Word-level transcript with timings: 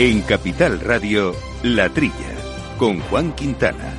En 0.00 0.22
Capital 0.22 0.78
Radio, 0.78 1.34
La 1.64 1.88
Trilla, 1.88 2.14
con 2.78 3.00
Juan 3.00 3.32
Quintana. 3.32 3.96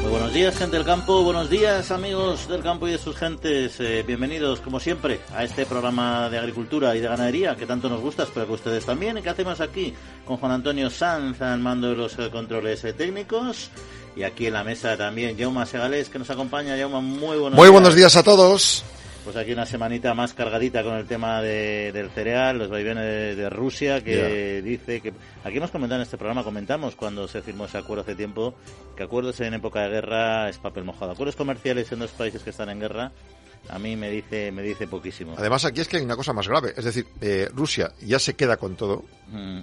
Muy 0.00 0.10
buenos 0.10 0.32
días, 0.32 0.56
gente 0.56 0.78
del 0.78 0.86
campo. 0.86 1.22
Buenos 1.22 1.50
días, 1.50 1.90
amigos 1.90 2.48
del 2.48 2.62
campo 2.62 2.88
y 2.88 2.92
de 2.92 2.98
sus 2.98 3.14
gentes. 3.14 3.78
Eh, 3.80 4.02
bienvenidos, 4.06 4.62
como 4.62 4.80
siempre, 4.80 5.20
a 5.34 5.44
este 5.44 5.66
programa 5.66 6.30
de 6.30 6.38
agricultura 6.38 6.96
y 6.96 7.00
de 7.00 7.08
ganadería 7.08 7.56
que 7.56 7.66
tanto 7.66 7.90
nos 7.90 8.00
gusta. 8.00 8.22
Espero 8.22 8.46
que 8.46 8.54
ustedes 8.54 8.86
también. 8.86 9.18
¿Y 9.18 9.20
qué 9.20 9.28
hacemos 9.28 9.60
aquí? 9.60 9.92
Con 10.24 10.38
Juan 10.38 10.52
Antonio 10.52 10.88
Sanz 10.88 11.42
al 11.42 11.60
mando 11.60 11.90
de 11.90 11.96
los 11.96 12.18
eh, 12.18 12.30
controles 12.30 12.82
eh, 12.84 12.94
técnicos. 12.94 13.68
Y 14.16 14.22
aquí 14.22 14.46
en 14.46 14.54
la 14.54 14.64
mesa 14.64 14.96
también, 14.96 15.36
Jauma 15.38 15.66
Segales, 15.66 16.08
que 16.08 16.18
nos 16.18 16.30
acompaña. 16.30 16.74
Jauma, 16.78 17.02
muy 17.02 17.36
buenos 17.36 17.58
Muy 17.58 17.68
buenos 17.68 17.94
días 17.94 18.16
a 18.16 18.22
todos. 18.22 18.82
Pues 19.26 19.36
aquí 19.36 19.50
una 19.50 19.66
semanita 19.66 20.14
más 20.14 20.34
cargadita 20.34 20.84
con 20.84 20.94
el 20.94 21.04
tema 21.04 21.42
de, 21.42 21.90
del 21.90 22.10
cereal, 22.10 22.58
los 22.58 22.70
vaivenes 22.70 23.02
de, 23.02 23.34
de 23.34 23.50
Rusia, 23.50 24.04
que 24.04 24.62
dice 24.62 25.00
que... 25.00 25.12
Aquí 25.42 25.56
hemos 25.56 25.72
comentado 25.72 26.00
en 26.00 26.04
este 26.04 26.16
programa, 26.16 26.44
comentamos 26.44 26.94
cuando 26.94 27.26
se 27.26 27.42
firmó 27.42 27.64
ese 27.64 27.76
acuerdo 27.76 28.04
hace 28.04 28.14
tiempo, 28.14 28.54
que 28.96 29.02
acuerdos 29.02 29.40
en 29.40 29.54
época 29.54 29.80
de 29.82 29.88
guerra 29.88 30.48
es 30.48 30.58
papel 30.58 30.84
mojado. 30.84 31.10
Acuerdos 31.10 31.34
comerciales 31.34 31.90
en 31.90 31.98
dos 31.98 32.12
países 32.12 32.44
que 32.44 32.50
están 32.50 32.70
en 32.70 32.78
guerra, 32.78 33.10
a 33.68 33.80
mí 33.80 33.96
me 33.96 34.10
dice, 34.10 34.52
me 34.52 34.62
dice 34.62 34.86
poquísimo. 34.86 35.34
Además, 35.36 35.64
aquí 35.64 35.80
es 35.80 35.88
que 35.88 35.96
hay 35.96 36.04
una 36.04 36.14
cosa 36.14 36.32
más 36.32 36.46
grave. 36.46 36.72
Es 36.76 36.84
decir, 36.84 37.08
eh, 37.20 37.48
Rusia 37.52 37.90
ya 38.02 38.20
se 38.20 38.34
queda 38.34 38.56
con 38.58 38.76
todo. 38.76 39.02
Mm. 39.26 39.58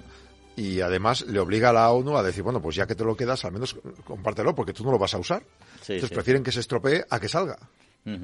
Y 0.56 0.82
además 0.82 1.22
le 1.22 1.40
obliga 1.40 1.70
a 1.70 1.72
la 1.72 1.90
ONU 1.90 2.18
a 2.18 2.22
decir, 2.22 2.42
bueno, 2.42 2.60
pues 2.60 2.76
ya 2.76 2.86
que 2.86 2.94
te 2.94 3.02
lo 3.02 3.16
quedas, 3.16 3.46
al 3.46 3.52
menos 3.52 3.78
compártelo, 4.04 4.54
porque 4.54 4.74
tú 4.74 4.84
no 4.84 4.90
lo 4.90 4.98
vas 4.98 5.14
a 5.14 5.18
usar. 5.18 5.42
Sí, 5.80 5.94
Entonces 5.94 6.10
sí. 6.10 6.14
prefieren 6.14 6.42
que 6.42 6.52
se 6.52 6.60
estropee 6.60 7.02
a 7.08 7.18
que 7.18 7.30
salga. 7.30 7.58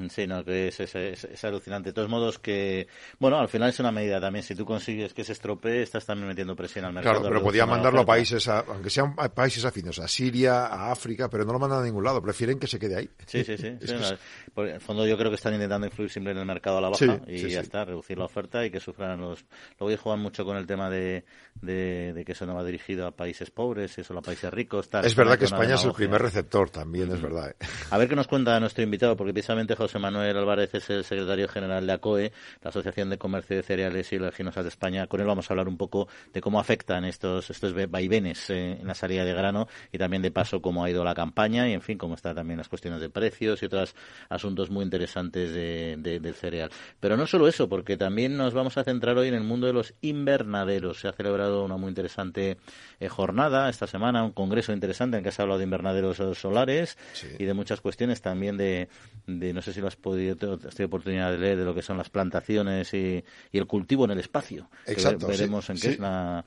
Sí, 0.09 0.27
no, 0.27 0.45
que 0.45 0.67
es, 0.67 0.79
es, 0.79 0.93
es- 0.95 1.23
es 1.23 1.43
alucinante. 1.43 1.89
De 1.89 1.93
todos 1.93 2.07
modos, 2.07 2.37
que, 2.37 2.87
bueno, 3.17 3.39
al 3.39 3.47
final 3.49 3.69
es 3.69 3.79
una 3.79 3.91
medida 3.91 4.21
también. 4.21 4.43
Si 4.43 4.53
tú 4.53 4.63
consigues 4.63 5.13
que 5.13 5.23
se 5.23 5.31
estropee, 5.33 5.81
estás 5.81 6.05
también 6.05 6.27
metiendo 6.27 6.55
presión 6.55 6.85
al 6.85 6.93
mercado. 6.93 7.19
Claro, 7.21 7.33
pero 7.33 7.43
podía 7.43 7.65
mandarlo 7.65 8.01
a 8.01 8.05
países, 8.05 8.47
a- 8.47 8.59
aunque 8.59 8.91
sean 8.91 9.15
a 9.17 9.29
países 9.29 9.65
afines, 9.65 9.97
a 9.97 10.07
Siria, 10.07 10.67
a 10.67 10.91
África, 10.91 11.29
pero 11.29 11.45
no 11.45 11.53
lo 11.53 11.59
mandan 11.59 11.79
a 11.79 11.83
ningún 11.83 12.03
lado. 12.03 12.21
Prefieren 12.21 12.59
que 12.59 12.67
se 12.67 12.77
quede 12.77 12.95
ahí. 12.95 13.09
Sí, 13.25 13.43
sí, 13.43 13.57
sí. 13.57 13.75
Sí, 13.81 13.93
no, 13.93 14.17
por 14.53 14.67
el 14.67 14.79
fondo 14.81 15.07
yo 15.07 15.17
creo 15.17 15.29
que 15.31 15.35
están 15.35 15.53
intentando 15.53 15.87
influir 15.87 16.09
siempre 16.11 16.31
en 16.33 16.37
el 16.39 16.45
mercado 16.45 16.77
a 16.77 16.81
la 16.81 16.89
baja 16.89 16.97
Sí, 16.99 17.11
y 17.33 17.37
sí, 17.39 17.49
ya 17.49 17.61
está, 17.61 17.83
reducir 17.85 18.17
la 18.17 18.25
oferta 18.25 18.63
y 18.65 18.69
que 18.69 18.79
sufran 18.79 19.19
los... 19.19 19.43
Luego 19.79 19.99
juegan 20.01 20.19
mucho 20.21 20.45
con 20.45 20.57
el 20.57 20.67
tema 20.67 20.89
de, 20.89 21.25
de, 21.61 22.13
de 22.13 22.25
que 22.25 22.33
eso 22.33 22.45
no 22.45 22.53
va 22.55 22.63
dirigido 22.63 23.07
a 23.07 23.11
países 23.11 23.49
pobres, 23.49 23.97
eso 23.97 24.17
a 24.17 24.21
países 24.21 24.51
ricos. 24.53 24.89
Tal. 24.89 25.05
es 25.05 25.15
verdad 25.15 25.37
que 25.39 25.45
España 25.45 25.75
es 25.75 25.83
el 25.85 25.93
primer 25.93 26.21
receptor, 26.21 26.69
también 26.69 27.11
es 27.11 27.21
verdad. 27.21 27.49
¿eh? 27.51 27.65
A 27.89 27.97
ver 27.97 28.07
qué 28.07 28.15
nos 28.15 28.27
cuenta 28.27 28.59
nuestro 28.59 28.83
invitado, 28.83 29.15
porque 29.17 29.33
precisamente 29.33 29.70
José 29.75 29.99
Manuel 29.99 30.35
Álvarez 30.37 30.73
es 30.75 30.89
el 30.89 31.03
secretario 31.03 31.47
general 31.47 31.85
de 31.87 31.93
ACOE, 31.93 32.31
la 32.63 32.69
Asociación 32.69 33.09
de 33.09 33.17
Comercio 33.17 33.55
de 33.55 33.63
Cereales 33.63 34.11
y 34.11 34.17
Oleaginosas 34.17 34.63
de 34.63 34.69
España. 34.69 35.07
Con 35.07 35.21
él 35.21 35.27
vamos 35.27 35.49
a 35.49 35.53
hablar 35.53 35.67
un 35.67 35.77
poco 35.77 36.07
de 36.33 36.41
cómo 36.41 36.59
afectan 36.59 37.05
estos, 37.05 37.49
estos 37.49 37.73
vaivenes 37.89 38.49
eh, 38.49 38.77
en 38.79 38.87
la 38.87 38.93
salida 38.95 39.25
de 39.25 39.33
grano 39.33 39.67
y 39.91 39.97
también 39.97 40.21
de 40.21 40.31
paso 40.31 40.61
cómo 40.61 40.83
ha 40.83 40.89
ido 40.89 41.03
la 41.03 41.13
campaña 41.15 41.67
y, 41.69 41.73
en 41.73 41.81
fin, 41.81 41.97
cómo 41.97 42.15
están 42.15 42.35
también 42.35 42.57
las 42.57 42.69
cuestiones 42.69 43.01
de 43.01 43.09
precios 43.09 43.61
y 43.61 43.65
otros 43.65 43.95
asuntos 44.29 44.69
muy 44.69 44.83
interesantes 44.83 45.51
de- 45.53 45.95
de- 45.99 46.19
del 46.19 46.33
cereal. 46.35 46.69
Pero 46.99 47.17
no 47.17 47.27
solo 47.27 47.47
eso, 47.47 47.67
porque 47.69 47.97
también 47.97 48.37
nos 48.37 48.53
vamos 48.53 48.77
a 48.77 48.83
centrar 48.83 49.17
hoy 49.17 49.27
en 49.27 49.33
el 49.35 49.43
mundo 49.43 49.67
de 49.67 49.73
los 49.73 49.93
invernaderos. 50.01 50.99
Se 50.99 51.07
ha 51.07 51.11
celebrado 51.13 51.63
una 51.65 51.77
muy 51.77 51.89
interesante 51.89 52.57
eh, 52.99 53.07
jornada 53.09 53.69
esta 53.69 53.87
semana, 53.87 54.23
un 54.23 54.31
congreso 54.31 54.71
interesante 54.73 55.17
en 55.17 55.23
que 55.23 55.31
se 55.31 55.41
ha 55.41 55.43
hablado 55.43 55.59
de 55.59 55.63
invernaderos 55.65 56.17
solares 56.37 56.97
Sí. 57.13 57.27
y 57.39 57.45
de 57.45 57.53
muchas 57.53 57.81
cuestiones 57.81 58.21
también 58.21 58.57
de, 58.57 58.87
de 59.27 59.53
no 59.61 59.63
sé 59.63 59.73
si 59.73 59.79
lo 59.79 59.87
has 59.87 59.95
podido, 59.95 60.33
has 60.33 60.75
tenido 60.75 60.87
oportunidad 60.87 61.31
de 61.31 61.37
leer 61.37 61.55
de 61.57 61.63
lo 61.65 61.75
que 61.75 61.83
son 61.83 61.95
las 61.99 62.09
plantaciones 62.09 62.91
y, 62.95 63.23
y 63.51 63.57
el 63.59 63.67
cultivo 63.67 64.05
en 64.05 64.11
el 64.11 64.19
espacio. 64.19 64.67
Que 64.87 64.93
Exacto, 64.93 65.27
sí, 65.27 65.31
veremos 65.33 65.69
en 65.69 65.75
qué 65.75 65.81
sí. 65.81 65.87
es 65.89 65.99
la... 65.99 66.43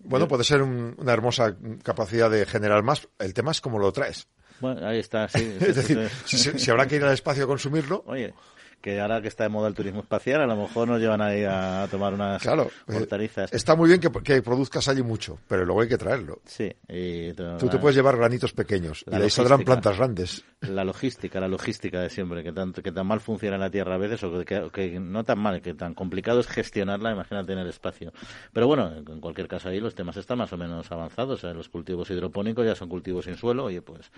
Bueno, 0.00 0.26
puede 0.26 0.42
ser 0.42 0.62
un- 0.62 0.96
una 0.98 1.12
hermosa 1.12 1.56
capacidad 1.84 2.28
de 2.28 2.44
generar 2.46 2.82
más. 2.82 3.06
El 3.20 3.34
tema 3.34 3.52
es 3.52 3.60
cómo 3.60 3.78
lo 3.78 3.92
traes. 3.92 4.26
Bueno, 4.58 4.84
ahí 4.84 4.98
está, 4.98 5.28
sí. 5.28 5.56
Es 5.60 5.76
decir, 5.76 6.10
si 6.26 6.70
habrá 6.72 6.86
que 6.88 6.96
ir 6.96 7.04
al 7.04 7.12
espacio 7.14 7.44
a 7.44 7.46
consumirlo, 7.46 8.02
Oye, 8.06 8.34
que 8.80 9.00
ahora 9.00 9.20
que 9.20 9.28
está 9.28 9.44
de 9.44 9.50
moda 9.50 9.68
el 9.68 9.74
turismo 9.74 10.00
espacial, 10.00 10.40
a 10.40 10.46
lo 10.46 10.56
mejor 10.56 10.88
nos 10.88 11.00
llevan 11.00 11.20
ahí 11.20 11.44
a, 11.44 11.86
tomar 11.90 12.14
unas 12.14 12.42
claro, 12.42 12.70
eh, 12.88 12.96
hortalizas. 12.96 13.52
está 13.52 13.76
muy 13.76 13.88
bien 13.88 14.00
que, 14.00 14.10
que 14.22 14.42
produzcas 14.42 14.88
allí 14.88 15.02
mucho, 15.02 15.38
pero 15.48 15.64
luego 15.64 15.82
hay 15.82 15.88
que 15.88 15.98
traerlo. 15.98 16.40
Sí, 16.44 16.72
y 16.88 17.32
Tú 17.32 17.68
te 17.68 17.78
puedes 17.78 17.96
llevar 17.96 18.16
granitos 18.16 18.52
pequeños 18.52 19.04
y 19.06 19.10
La 19.10 19.18
de 19.18 19.24
ahí 19.24 19.30
saldrán 19.30 19.62
plantas 19.64 19.96
grandes. 19.96 20.44
la 20.60 20.84
logística, 20.84 21.40
la 21.40 21.48
logística 21.48 22.00
de 22.00 22.10
siempre, 22.10 22.42
que 22.42 22.52
tan, 22.52 22.72
que 22.72 22.92
tan 22.92 23.06
mal 23.06 23.20
funciona 23.20 23.56
en 23.56 23.60
la 23.62 23.70
Tierra 23.70 23.94
a 23.94 23.98
veces, 23.98 24.22
o 24.24 24.44
que, 24.44 24.70
que 24.72 25.00
no 25.00 25.24
tan 25.24 25.38
mal, 25.38 25.60
que 25.60 25.74
tan 25.74 25.94
complicado 25.94 26.40
es 26.40 26.46
gestionarla, 26.46 27.12
imagínate 27.12 27.52
en 27.52 27.58
el 27.58 27.68
espacio. 27.68 28.12
Pero 28.52 28.66
bueno, 28.66 28.90
en 28.94 29.20
cualquier 29.20 29.48
caso 29.48 29.68
ahí 29.68 29.80
los 29.80 29.94
temas 29.94 30.16
están 30.16 30.38
más 30.38 30.52
o 30.52 30.56
menos 30.56 30.90
avanzados. 30.90 31.44
¿eh? 31.44 31.52
Los 31.54 31.68
cultivos 31.68 32.10
hidropónicos 32.10 32.64
ya 32.64 32.74
son 32.74 32.88
cultivos 32.88 33.24
sin 33.26 33.36
suelo, 33.36 33.64
oye, 33.64 33.82
pues 33.82 34.10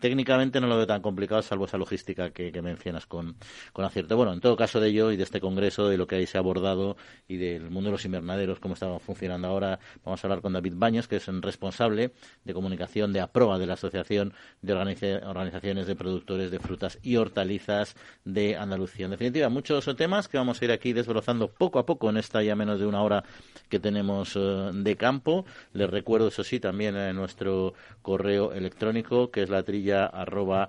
técnicamente 0.00 0.60
no 0.60 0.66
lo 0.66 0.76
veo 0.76 0.86
tan 0.86 1.02
complicado, 1.02 1.42
salvo 1.42 1.64
esa 1.64 1.78
logística 1.78 2.30
que, 2.30 2.52
que 2.52 2.62
mencionas 2.62 3.06
con, 3.06 3.36
con 3.72 3.84
acierto. 3.84 4.09
Bueno, 4.16 4.32
en 4.32 4.40
todo 4.40 4.56
caso 4.56 4.80
de 4.80 4.88
ello 4.88 5.12
y 5.12 5.16
de 5.16 5.22
este 5.22 5.40
congreso, 5.40 5.88
de 5.88 5.96
lo 5.96 6.06
que 6.06 6.16
ahí 6.16 6.26
se 6.26 6.36
ha 6.36 6.40
abordado 6.40 6.96
y 7.28 7.36
del 7.36 7.70
mundo 7.70 7.88
de 7.88 7.92
los 7.92 8.04
invernaderos, 8.04 8.58
cómo 8.60 8.74
está 8.74 8.98
funcionando 8.98 9.48
ahora, 9.48 9.78
vamos 10.04 10.22
a 10.22 10.26
hablar 10.26 10.40
con 10.40 10.52
David 10.52 10.74
Baños, 10.76 11.08
que 11.08 11.16
es 11.16 11.28
un 11.28 11.42
responsable 11.42 12.12
de 12.44 12.54
comunicación 12.54 13.12
de 13.12 13.20
APROA, 13.20 13.58
de 13.58 13.66
la 13.66 13.74
Asociación 13.74 14.32
de 14.62 14.74
Organiza- 14.74 15.26
Organizaciones 15.26 15.86
de 15.86 15.96
Productores 15.96 16.50
de 16.50 16.58
Frutas 16.58 16.98
y 17.02 17.16
Hortalizas 17.16 17.94
de 18.24 18.56
Andalucía. 18.56 19.04
En 19.04 19.12
definitiva, 19.12 19.48
muchos 19.48 19.88
temas 19.96 20.28
que 20.28 20.38
vamos 20.38 20.60
a 20.60 20.64
ir 20.64 20.72
aquí 20.72 20.92
desbrozando 20.92 21.48
poco 21.48 21.78
a 21.78 21.86
poco 21.86 22.10
en 22.10 22.16
esta 22.16 22.42
ya 22.42 22.56
menos 22.56 22.80
de 22.80 22.86
una 22.86 23.02
hora 23.02 23.24
que 23.68 23.78
tenemos 23.78 24.36
eh, 24.36 24.70
de 24.72 24.96
campo. 24.96 25.44
Les 25.72 25.88
recuerdo, 25.88 26.28
eso 26.28 26.44
sí, 26.44 26.60
también 26.60 26.96
en 26.96 27.16
nuestro 27.16 27.74
correo 28.02 28.52
electrónico, 28.52 29.30
que 29.30 29.42
es 29.42 29.50
la 29.50 29.62
trilla 29.62 30.06
arroba 30.06 30.68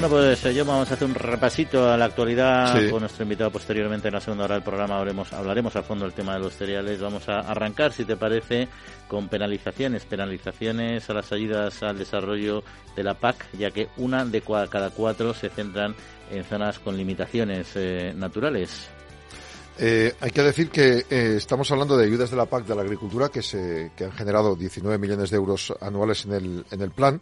Bueno, 0.00 0.16
pues 0.16 0.42
eh, 0.46 0.54
yo 0.54 0.64
vamos 0.64 0.90
a 0.90 0.94
hacer 0.94 1.06
un 1.06 1.14
repasito 1.14 1.86
a 1.86 1.94
la 1.94 2.06
actualidad 2.06 2.74
Sí. 2.74 2.88
con 2.88 3.00
nuestro 3.00 3.22
invitado 3.22 3.50
posteriormente 3.50 4.08
en 4.08 4.14
la 4.14 4.20
segunda 4.22 4.44
hora 4.44 4.54
del 4.54 4.64
programa. 4.64 4.96
Hablaremos, 4.96 5.30
hablaremos 5.34 5.76
a 5.76 5.82
fondo 5.82 6.06
del 6.06 6.14
tema 6.14 6.32
de 6.32 6.40
los 6.40 6.54
cereales. 6.54 7.02
Vamos 7.02 7.28
a 7.28 7.40
arrancar, 7.40 7.92
si 7.92 8.06
te 8.06 8.16
parece, 8.16 8.66
con 9.08 9.28
penalizaciones. 9.28 10.06
Penalizaciones 10.06 11.10
a 11.10 11.12
las 11.12 11.30
ayudas 11.32 11.82
al 11.82 11.98
desarrollo 11.98 12.64
de 12.96 13.02
la 13.02 13.12
PAC, 13.12 13.44
ya 13.58 13.72
que 13.72 13.88
una 13.98 14.24
de 14.24 14.40
cada 14.40 14.88
cuatro 14.88 15.34
se 15.34 15.50
centran 15.50 15.94
en 16.30 16.44
zonas 16.44 16.78
con 16.78 16.96
limitaciones 16.96 17.68
eh, 17.74 18.14
naturales. 18.16 18.88
Eh, 19.82 20.14
hay 20.20 20.30
que 20.30 20.42
decir 20.42 20.68
que 20.68 21.06
eh, 21.08 21.34
estamos 21.38 21.70
hablando 21.70 21.96
de 21.96 22.04
ayudas 22.04 22.30
de 22.30 22.36
la 22.36 22.44
PAC 22.44 22.66
de 22.66 22.74
la 22.74 22.82
agricultura 22.82 23.30
que, 23.30 23.40
se, 23.40 23.92
que 23.96 24.04
han 24.04 24.12
generado 24.12 24.54
19 24.54 24.98
millones 24.98 25.30
de 25.30 25.36
euros 25.36 25.72
anuales 25.80 26.26
en 26.26 26.32
el, 26.32 26.64
en 26.70 26.80
el 26.82 26.90
plan 26.90 27.20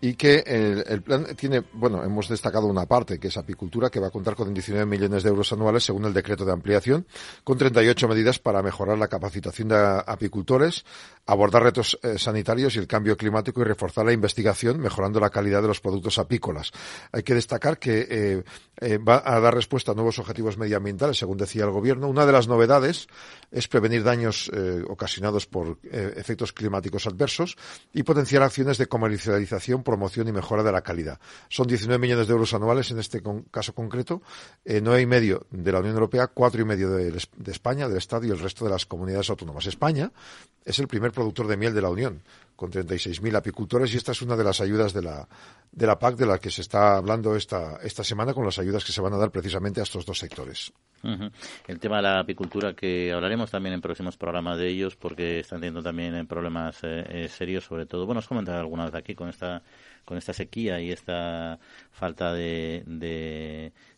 y 0.00 0.14
que 0.14 0.42
el, 0.46 1.02
plan 1.02 1.26
tiene, 1.36 1.62
bueno, 1.72 2.02
hemos 2.02 2.28
destacado 2.28 2.66
una 2.66 2.86
parte 2.86 3.18
que 3.18 3.28
es 3.28 3.36
apicultura 3.36 3.90
que 3.90 4.00
va 4.00 4.06
a 4.06 4.10
contar 4.10 4.34
con 4.34 4.52
19 4.52 4.86
millones 4.86 5.22
de 5.22 5.28
euros 5.28 5.52
anuales 5.52 5.84
según 5.84 6.06
el 6.06 6.14
decreto 6.14 6.44
de 6.44 6.52
ampliación 6.52 7.06
con 7.44 7.58
38 7.58 8.08
medidas 8.08 8.38
para 8.38 8.62
mejorar 8.62 8.98
la 8.98 9.08
capacitación 9.08 9.68
de 9.68 10.02
apicultores, 10.06 10.84
abordar 11.26 11.62
retos 11.62 11.98
eh, 12.02 12.18
sanitarios 12.18 12.76
y 12.76 12.78
el 12.78 12.86
cambio 12.86 13.16
climático 13.16 13.60
y 13.60 13.64
reforzar 13.64 14.06
la 14.06 14.12
investigación 14.12 14.80
mejorando 14.80 15.20
la 15.20 15.30
calidad 15.30 15.60
de 15.60 15.68
los 15.68 15.80
productos 15.80 16.18
apícolas. 16.18 16.72
Hay 17.12 17.22
que 17.22 17.34
destacar 17.34 17.78
que 17.78 18.06
eh, 18.10 18.42
eh, 18.80 18.98
va 18.98 19.22
a 19.24 19.38
dar 19.40 19.54
respuesta 19.54 19.92
a 19.92 19.94
nuevos 19.94 20.18
objetivos 20.18 20.56
medioambientales 20.56 21.18
según 21.18 21.36
decía 21.36 21.64
el 21.64 21.70
gobierno. 21.70 22.08
Una 22.08 22.24
de 22.24 22.32
las 22.32 22.48
novedades 22.48 23.06
es 23.50 23.68
prevenir 23.68 24.02
daños 24.02 24.50
ocasionados 24.88 25.46
por 25.46 25.78
efectos 25.82 26.52
climáticos 26.52 27.06
adversos 27.06 27.56
y 27.92 28.02
potenciar 28.02 28.42
acciones 28.42 28.78
de 28.78 28.86
comercialización, 28.86 29.82
promoción 29.90 30.28
y 30.28 30.32
mejora 30.32 30.62
de 30.62 30.70
la 30.70 30.82
calidad. 30.82 31.18
Son 31.48 31.66
19 31.66 31.98
millones 31.98 32.28
de 32.28 32.32
euros 32.32 32.54
anuales 32.54 32.90
en 32.92 33.00
este 33.00 33.20
caso 33.50 33.74
concreto, 33.74 34.22
eh, 34.64 34.80
nueve 34.80 35.02
y 35.02 35.06
medio 35.06 35.46
de 35.50 35.72
la 35.72 35.80
Unión 35.80 35.94
Europea, 35.94 36.28
cuatro 36.28 36.62
y 36.62 36.64
medio 36.64 36.90
de, 36.90 37.10
de 37.10 37.52
España, 37.52 37.88
del 37.88 37.98
Estado 37.98 38.24
y 38.26 38.30
el 38.30 38.38
resto 38.38 38.64
de 38.64 38.70
las 38.70 38.86
comunidades 38.86 39.30
autónomas. 39.30 39.66
España 39.66 40.12
es 40.64 40.78
el 40.78 40.86
primer 40.86 41.10
productor 41.10 41.48
de 41.48 41.56
miel 41.56 41.74
de 41.74 41.82
la 41.82 41.90
Unión, 41.90 42.22
con 42.60 42.70
36.000 42.70 43.34
apicultores 43.38 43.94
y 43.94 43.96
esta 43.96 44.12
es 44.12 44.20
una 44.20 44.36
de 44.36 44.44
las 44.44 44.60
ayudas 44.60 44.92
de 44.92 45.00
la, 45.00 45.26
de 45.72 45.86
la 45.86 45.98
PAC 45.98 46.16
de 46.16 46.26
la 46.26 46.36
que 46.36 46.50
se 46.50 46.60
está 46.60 46.98
hablando 46.98 47.34
esta, 47.34 47.78
esta 47.82 48.04
semana 48.04 48.34
con 48.34 48.44
las 48.44 48.58
ayudas 48.58 48.84
que 48.84 48.92
se 48.92 49.00
van 49.00 49.14
a 49.14 49.16
dar 49.16 49.30
precisamente 49.30 49.80
a 49.80 49.84
estos 49.84 50.04
dos 50.04 50.18
sectores. 50.18 50.70
El 51.66 51.80
tema 51.80 51.96
de 51.96 52.02
la 52.02 52.20
apicultura, 52.20 52.74
que 52.74 53.10
hablaremos 53.12 53.50
también 53.50 53.72
en 53.72 53.80
próximos 53.80 54.18
programas 54.18 54.58
de 54.58 54.68
ellos, 54.68 54.94
porque 54.94 55.38
están 55.38 55.60
teniendo 55.60 55.82
también 55.82 56.26
problemas 56.26 56.84
eh, 56.84 57.02
eh, 57.08 57.28
serios, 57.28 57.64
sobre 57.64 57.86
todo. 57.86 58.04
Bueno, 58.04 58.18
os 58.18 58.28
comentaré 58.28 58.58
alguna 58.58 58.84
vez 58.84 58.94
aquí 58.94 59.14
con 59.14 59.30
esta 59.30 59.62
con 60.04 60.18
esta 60.18 60.32
sequía 60.32 60.80
y 60.80 60.90
esta 60.90 61.58
falta 61.92 62.32
de, 62.32 62.82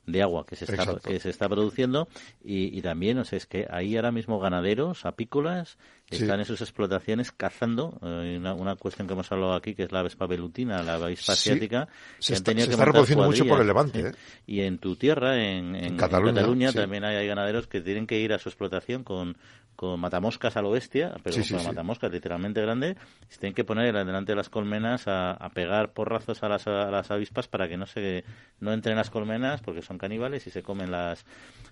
de, 0.06 0.22
agua 0.22 0.44
que 0.44 0.56
se 0.56 0.66
está 0.66 0.98
que 1.00 1.18
se 1.20 1.30
está 1.30 1.48
produciendo 1.48 2.06
y, 2.44 2.76
y 2.76 2.82
también 2.82 3.18
o 3.18 3.24
sea, 3.24 3.38
es 3.38 3.46
que 3.46 3.66
hay 3.70 3.96
ahora 3.96 4.12
mismo 4.12 4.38
ganaderos 4.38 5.06
apícolas 5.06 5.78
están 6.16 6.40
en 6.40 6.46
sus 6.46 6.60
explotaciones 6.60 7.32
cazando 7.32 7.98
eh, 8.02 8.38
una, 8.38 8.76
cuestión 8.76 9.06
que 9.06 9.14
hemos 9.14 9.30
hablado 9.32 9.54
aquí 9.54 9.74
que 9.74 9.84
es 9.84 9.92
la 9.92 10.00
avispa 10.00 10.26
velutina 10.26 10.82
la 10.82 10.94
avispa 10.94 11.32
asiática 11.32 11.88
se 12.18 12.34
está, 12.34 12.52
reproduciendo 12.52 13.24
mucho 13.24 13.46
por 13.46 13.60
el 13.60 13.66
levante 13.66 14.00
¿eh? 14.00 14.12
y 14.46 14.60
en 14.60 14.78
tu 14.78 14.96
tierra 14.96 15.42
en, 15.42 15.96
Cataluña, 15.96 16.72
también 16.72 17.04
hay, 17.04 17.26
ganaderos 17.26 17.66
que 17.66 17.80
tienen 17.80 18.06
que 18.06 18.18
ir 18.18 18.32
a 18.32 18.38
su 18.38 18.48
explotación 18.48 19.04
con 19.04 19.36
con 19.76 19.98
matamoscas 19.98 20.56
a 20.56 20.62
lo 20.62 20.70
bestia, 20.70 21.14
pero 21.22 21.36
con 21.48 21.64
matamoscas 21.64 22.12
literalmente 22.12 22.60
grande, 22.60 22.96
se 23.28 23.38
tienen 23.38 23.54
que 23.54 23.64
poner 23.64 23.92
delante 23.92 24.32
de 24.32 24.36
las 24.36 24.48
colmenas 24.48 25.04
a, 25.06 25.50
pegar 25.54 25.92
porrazos 25.92 26.42
a 26.42 26.48
las, 26.48 26.66
a 26.66 26.90
las, 26.90 27.10
avispas 27.10 27.48
para 27.48 27.68
que 27.68 27.76
no 27.76 27.86
se 27.86 28.24
no 28.60 28.72
entren 28.72 28.96
las 28.96 29.10
colmenas 29.10 29.60
porque 29.60 29.82
son 29.82 29.98
caníbales 29.98 30.46
y 30.46 30.50
se 30.50 30.62
comen 30.62 30.90
las 30.90 31.24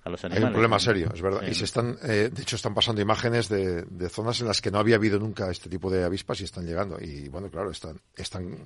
a 0.02 0.10
los 0.10 0.24
animales. 0.24 0.42
Hay 0.42 0.48
un 0.48 0.52
problema 0.52 0.78
serio, 0.78 1.10
es 1.14 1.22
verdad. 1.22 1.42
Y 1.48 1.54
se 1.54 1.64
están, 1.64 1.96
eh, 2.02 2.30
de 2.32 2.42
hecho, 2.42 2.56
están 2.56 2.74
pasando 2.74 3.00
imágenes 3.00 3.48
de, 3.48 4.08
zonas 4.08 4.29
en 4.38 4.46
las 4.46 4.60
que 4.60 4.70
no 4.70 4.78
había 4.78 4.96
habido 4.96 5.18
nunca 5.18 5.50
este 5.50 5.68
tipo 5.68 5.90
de 5.90 6.04
avispas 6.04 6.40
y 6.40 6.44
están 6.44 6.66
llegando. 6.66 6.98
Y 7.00 7.28
bueno, 7.28 7.50
claro, 7.50 7.70
están, 7.70 7.98
están 8.14 8.56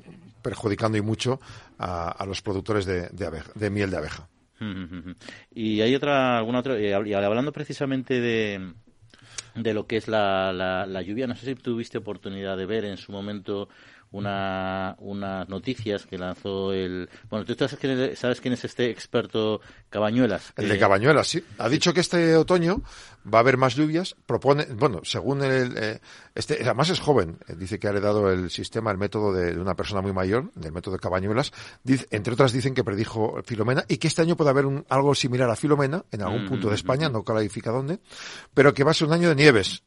perjudicando 0.42 0.98
y 0.98 1.02
mucho 1.02 1.40
a, 1.78 2.24
los 2.26 2.42
productores 2.42 2.84
de, 2.84 3.08
de 3.08 3.70
miel 3.70 3.90
de 3.90 3.96
abeja. 3.96 4.28
Y 5.54 5.80
hay 5.80 5.94
otra, 5.94 6.38
alguna 6.38 6.60
otra, 6.60 6.78
y 6.78 6.92
hablando 6.92 7.52
precisamente 7.52 8.20
de, 8.20 8.72
de 9.54 9.74
lo 9.74 9.86
que 9.86 9.96
es 9.96 10.08
la, 10.08 10.52
la, 10.52 10.86
la, 10.86 11.02
lluvia. 11.02 11.26
No 11.26 11.36
sé 11.36 11.46
si 11.46 11.54
tuviste 11.54 11.98
oportunidad 11.98 12.56
de 12.56 12.66
ver 12.66 12.84
en 12.84 12.96
su 12.96 13.12
momento 13.12 13.68
una, 14.14 14.94
unas 15.00 15.48
noticias 15.48 16.06
que 16.06 16.16
lanzó 16.16 16.72
el... 16.72 17.08
Bueno, 17.28 17.44
tú 17.44 17.54
sabes 17.54 17.76
quién, 17.80 18.14
sabes 18.14 18.40
quién 18.40 18.54
es 18.54 18.64
este 18.64 18.88
experto 18.88 19.60
Cabañuelas. 19.90 20.52
El 20.56 20.68
de 20.68 20.78
Cabañuelas, 20.78 21.26
sí. 21.26 21.44
Ha 21.58 21.68
dicho 21.68 21.92
que 21.92 22.00
este 22.00 22.36
otoño 22.36 22.80
va 23.26 23.38
a 23.38 23.40
haber 23.40 23.56
más 23.56 23.74
lluvias. 23.74 24.14
Propone, 24.24 24.66
bueno, 24.66 25.00
según 25.02 25.42
el... 25.42 25.76
Eh, 25.76 26.00
este, 26.32 26.58
además 26.62 26.90
es 26.90 27.00
joven. 27.00 27.38
Eh, 27.48 27.56
dice 27.56 27.80
que 27.80 27.88
ha 27.88 27.90
heredado 27.90 28.30
el 28.30 28.50
sistema, 28.50 28.92
el 28.92 28.98
método 28.98 29.32
de, 29.32 29.58
una 29.58 29.74
persona 29.74 30.00
muy 30.00 30.12
mayor, 30.12 30.52
del 30.54 30.70
método 30.70 30.94
de 30.94 31.00
Cabañuelas. 31.00 31.52
Dice, 31.82 32.06
entre 32.12 32.34
otras 32.34 32.52
dicen 32.52 32.72
que 32.72 32.84
predijo 32.84 33.42
Filomena 33.44 33.84
y 33.88 33.96
que 33.96 34.06
este 34.06 34.22
año 34.22 34.36
puede 34.36 34.50
haber 34.50 34.66
un, 34.66 34.86
algo 34.90 35.16
similar 35.16 35.50
a 35.50 35.56
Filomena 35.56 36.04
en 36.12 36.22
algún 36.22 36.44
mm, 36.44 36.48
punto 36.48 36.68
de 36.68 36.74
mm, 36.74 36.76
España, 36.76 37.08
mm, 37.08 37.12
no 37.12 37.24
clarifica 37.24 37.72
dónde, 37.72 37.98
pero 38.54 38.72
que 38.74 38.84
va 38.84 38.92
a 38.92 38.94
ser 38.94 39.08
un 39.08 39.14
año 39.14 39.28
de 39.28 39.34
nieves 39.34 39.82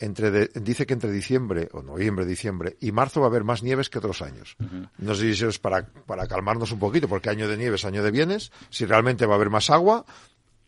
entre 0.00 0.48
dice 0.48 0.86
que 0.86 0.94
entre 0.94 1.10
diciembre 1.10 1.68
o 1.72 1.82
noviembre, 1.82 2.24
diciembre 2.24 2.76
y 2.80 2.92
marzo 2.92 3.20
va 3.20 3.26
a 3.26 3.30
haber 3.30 3.44
más 3.44 3.62
nieves 3.62 3.90
que 3.90 3.98
otros 3.98 4.22
años. 4.22 4.56
No 4.98 5.14
sé 5.14 5.34
si 5.34 5.44
es 5.44 5.58
para, 5.58 5.86
para 5.86 6.26
calmarnos 6.26 6.72
un 6.72 6.78
poquito, 6.78 7.08
porque 7.08 7.30
año 7.30 7.48
de 7.48 7.56
nieves, 7.56 7.84
año 7.84 8.02
de 8.02 8.10
bienes, 8.10 8.52
si 8.70 8.86
realmente 8.86 9.26
va 9.26 9.34
a 9.34 9.36
haber 9.36 9.50
más 9.50 9.70
agua 9.70 10.04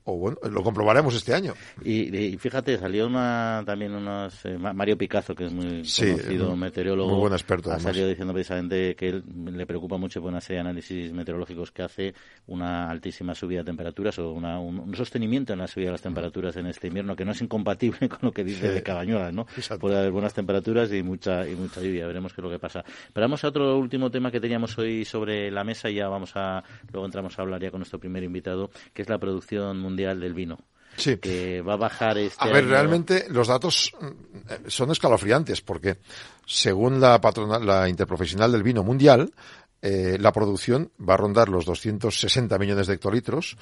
o 0.04 0.16
bueno, 0.16 0.38
lo 0.50 0.62
comprobaremos 0.62 1.14
este 1.14 1.34
año. 1.34 1.54
Y, 1.84 2.36
fíjate, 2.38 2.78
salió 2.78 3.06
una, 3.06 3.62
también 3.66 3.94
unos, 3.94 4.44
eh, 4.46 4.56
Mario 4.56 4.96
Picazo, 4.96 5.34
que 5.34 5.46
es 5.46 5.52
muy 5.52 5.82
conocido 5.82 6.56
meteorólogo, 6.56 7.10
muy 7.10 7.20
buen 7.20 7.32
experto, 7.32 7.70
ha 7.70 7.78
salido 7.78 8.08
diciendo 8.08 8.32
precisamente 8.32 8.94
que 8.96 9.08
él 9.08 9.24
le 9.52 9.66
preocupa 9.66 9.96
mucho 9.98 10.20
por 10.20 10.30
una 10.30 10.40
serie 10.40 10.62
de 10.62 10.68
análisis 10.68 11.12
meteorológicos 11.12 11.70
que 11.70 11.82
hace 11.82 12.14
una 12.46 12.90
altísima 12.90 13.34
subida 13.34 13.60
de 13.60 13.64
temperaturas 13.64 14.18
o 14.18 14.32
una, 14.32 14.58
un, 14.58 14.94
sostenimiento 14.94 15.52
en 15.52 15.60
la 15.60 15.66
subida 15.66 15.86
de 15.86 15.92
las 15.92 16.02
temperaturas 16.02 16.56
en 16.56 16.66
este 16.66 16.88
invierno 16.88 17.14
que 17.14 17.24
no 17.24 17.32
es 17.32 17.40
incompatible 17.40 18.08
con 18.08 18.18
lo 18.22 18.32
que 18.32 18.44
dice 18.44 18.70
de 18.70 18.82
Cabañuelas, 18.82 19.32
¿no? 19.32 19.46
Puede 19.78 19.98
haber 19.98 20.12
buenas 20.12 20.34
temperaturas 20.34 20.92
y 20.92 21.02
mucha 21.02 21.46
y 21.46 21.54
mucha 21.54 21.80
lluvia, 21.80 22.06
veremos 22.06 22.32
qué 22.32 22.40
es 22.40 22.44
lo 22.44 22.50
que 22.50 22.58
pasa. 22.58 22.84
Pero 23.12 23.24
vamos 23.24 23.44
a 23.44 23.48
otro 23.48 23.78
último 23.78 24.10
tema 24.10 24.30
que 24.30 24.40
teníamos 24.40 24.76
hoy 24.78 25.04
sobre 25.04 25.50
la 25.50 25.64
mesa 25.64 25.90
y 25.90 25.94
ya 25.96 26.08
vamos 26.08 26.32
a, 26.34 26.62
luego 26.92 27.06
entramos 27.06 27.38
a 27.38 27.42
hablar 27.42 27.60
ya 27.62 27.70
con 27.70 27.80
nuestro 27.80 27.98
primer 27.98 28.24
invitado, 28.24 28.70
que 28.92 29.02
es 29.02 29.08
la 29.08 29.18
producción 29.18 29.78
mundial 29.78 29.89
del 29.96 30.34
vino. 30.34 30.58
Sí. 30.96 31.16
Que 31.18 31.62
va 31.62 31.74
a 31.74 31.76
bajar 31.76 32.18
este. 32.18 32.36
A 32.42 32.48
ver, 32.52 32.66
realmente 32.66 33.26
los 33.30 33.48
datos 33.48 33.92
mm, 34.00 34.68
son 34.68 34.90
escalofriantes 34.90 35.60
porque, 35.60 35.98
según 36.46 37.00
la, 37.00 37.20
patronal, 37.20 37.64
la 37.64 37.88
interprofesional 37.88 38.52
del 38.52 38.62
vino 38.62 38.82
mundial, 38.82 39.32
eh, 39.82 40.18
la 40.20 40.32
producción 40.32 40.90
va 41.00 41.14
a 41.14 41.18
rondar 41.18 41.48
los 41.48 41.64
260 41.64 42.58
millones 42.58 42.86
de 42.86 42.94
hectolitros, 42.94 43.56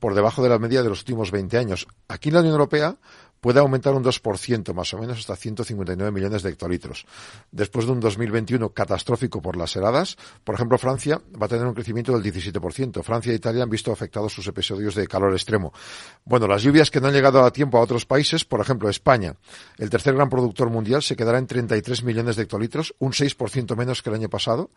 por 0.00 0.14
debajo 0.14 0.42
de 0.42 0.48
la 0.48 0.58
media 0.58 0.82
de 0.82 0.88
los 0.88 1.00
últimos 1.00 1.30
20 1.30 1.58
años. 1.58 1.86
Aquí 2.08 2.30
en 2.30 2.34
la 2.34 2.40
Unión 2.40 2.54
Europea 2.54 2.96
puede 3.40 3.60
aumentar 3.60 3.94
un 3.94 4.04
2% 4.04 4.74
más 4.74 4.94
o 4.94 4.98
menos 4.98 5.18
hasta 5.18 5.36
159 5.36 6.12
millones 6.12 6.42
de 6.42 6.50
hectolitros. 6.50 7.06
Después 7.50 7.86
de 7.86 7.92
un 7.92 8.00
2021 8.00 8.70
catastrófico 8.70 9.42
por 9.42 9.56
las 9.56 9.74
heladas, 9.76 10.16
por 10.44 10.54
ejemplo, 10.54 10.78
Francia 10.78 11.20
va 11.40 11.46
a 11.46 11.48
tener 11.48 11.66
un 11.66 11.74
crecimiento 11.74 12.16
del 12.16 12.22
17%. 12.22 13.02
Francia 13.02 13.32
e 13.32 13.36
Italia 13.36 13.62
han 13.62 13.70
visto 13.70 13.92
afectados 13.92 14.32
sus 14.32 14.46
episodios 14.46 14.94
de 14.94 15.06
calor 15.06 15.32
extremo. 15.32 15.72
Bueno, 16.24 16.46
las 16.46 16.62
lluvias 16.62 16.90
que 16.90 17.00
no 17.00 17.08
han 17.08 17.14
llegado 17.14 17.44
a 17.44 17.52
tiempo 17.52 17.78
a 17.78 17.82
otros 17.82 18.06
países, 18.06 18.44
por 18.44 18.60
ejemplo, 18.60 18.88
España, 18.88 19.34
el 19.78 19.90
tercer 19.90 20.14
gran 20.14 20.28
productor 20.28 20.70
mundial, 20.70 21.02
se 21.02 21.16
quedará 21.16 21.38
en 21.38 21.46
33 21.46 22.04
millones 22.04 22.36
de 22.36 22.42
hectolitros, 22.42 22.94
un 22.98 23.12
6% 23.12 23.76
menos 23.76 24.02
que 24.02 24.10
el 24.10 24.16
año 24.16 24.28
pasado 24.28 24.70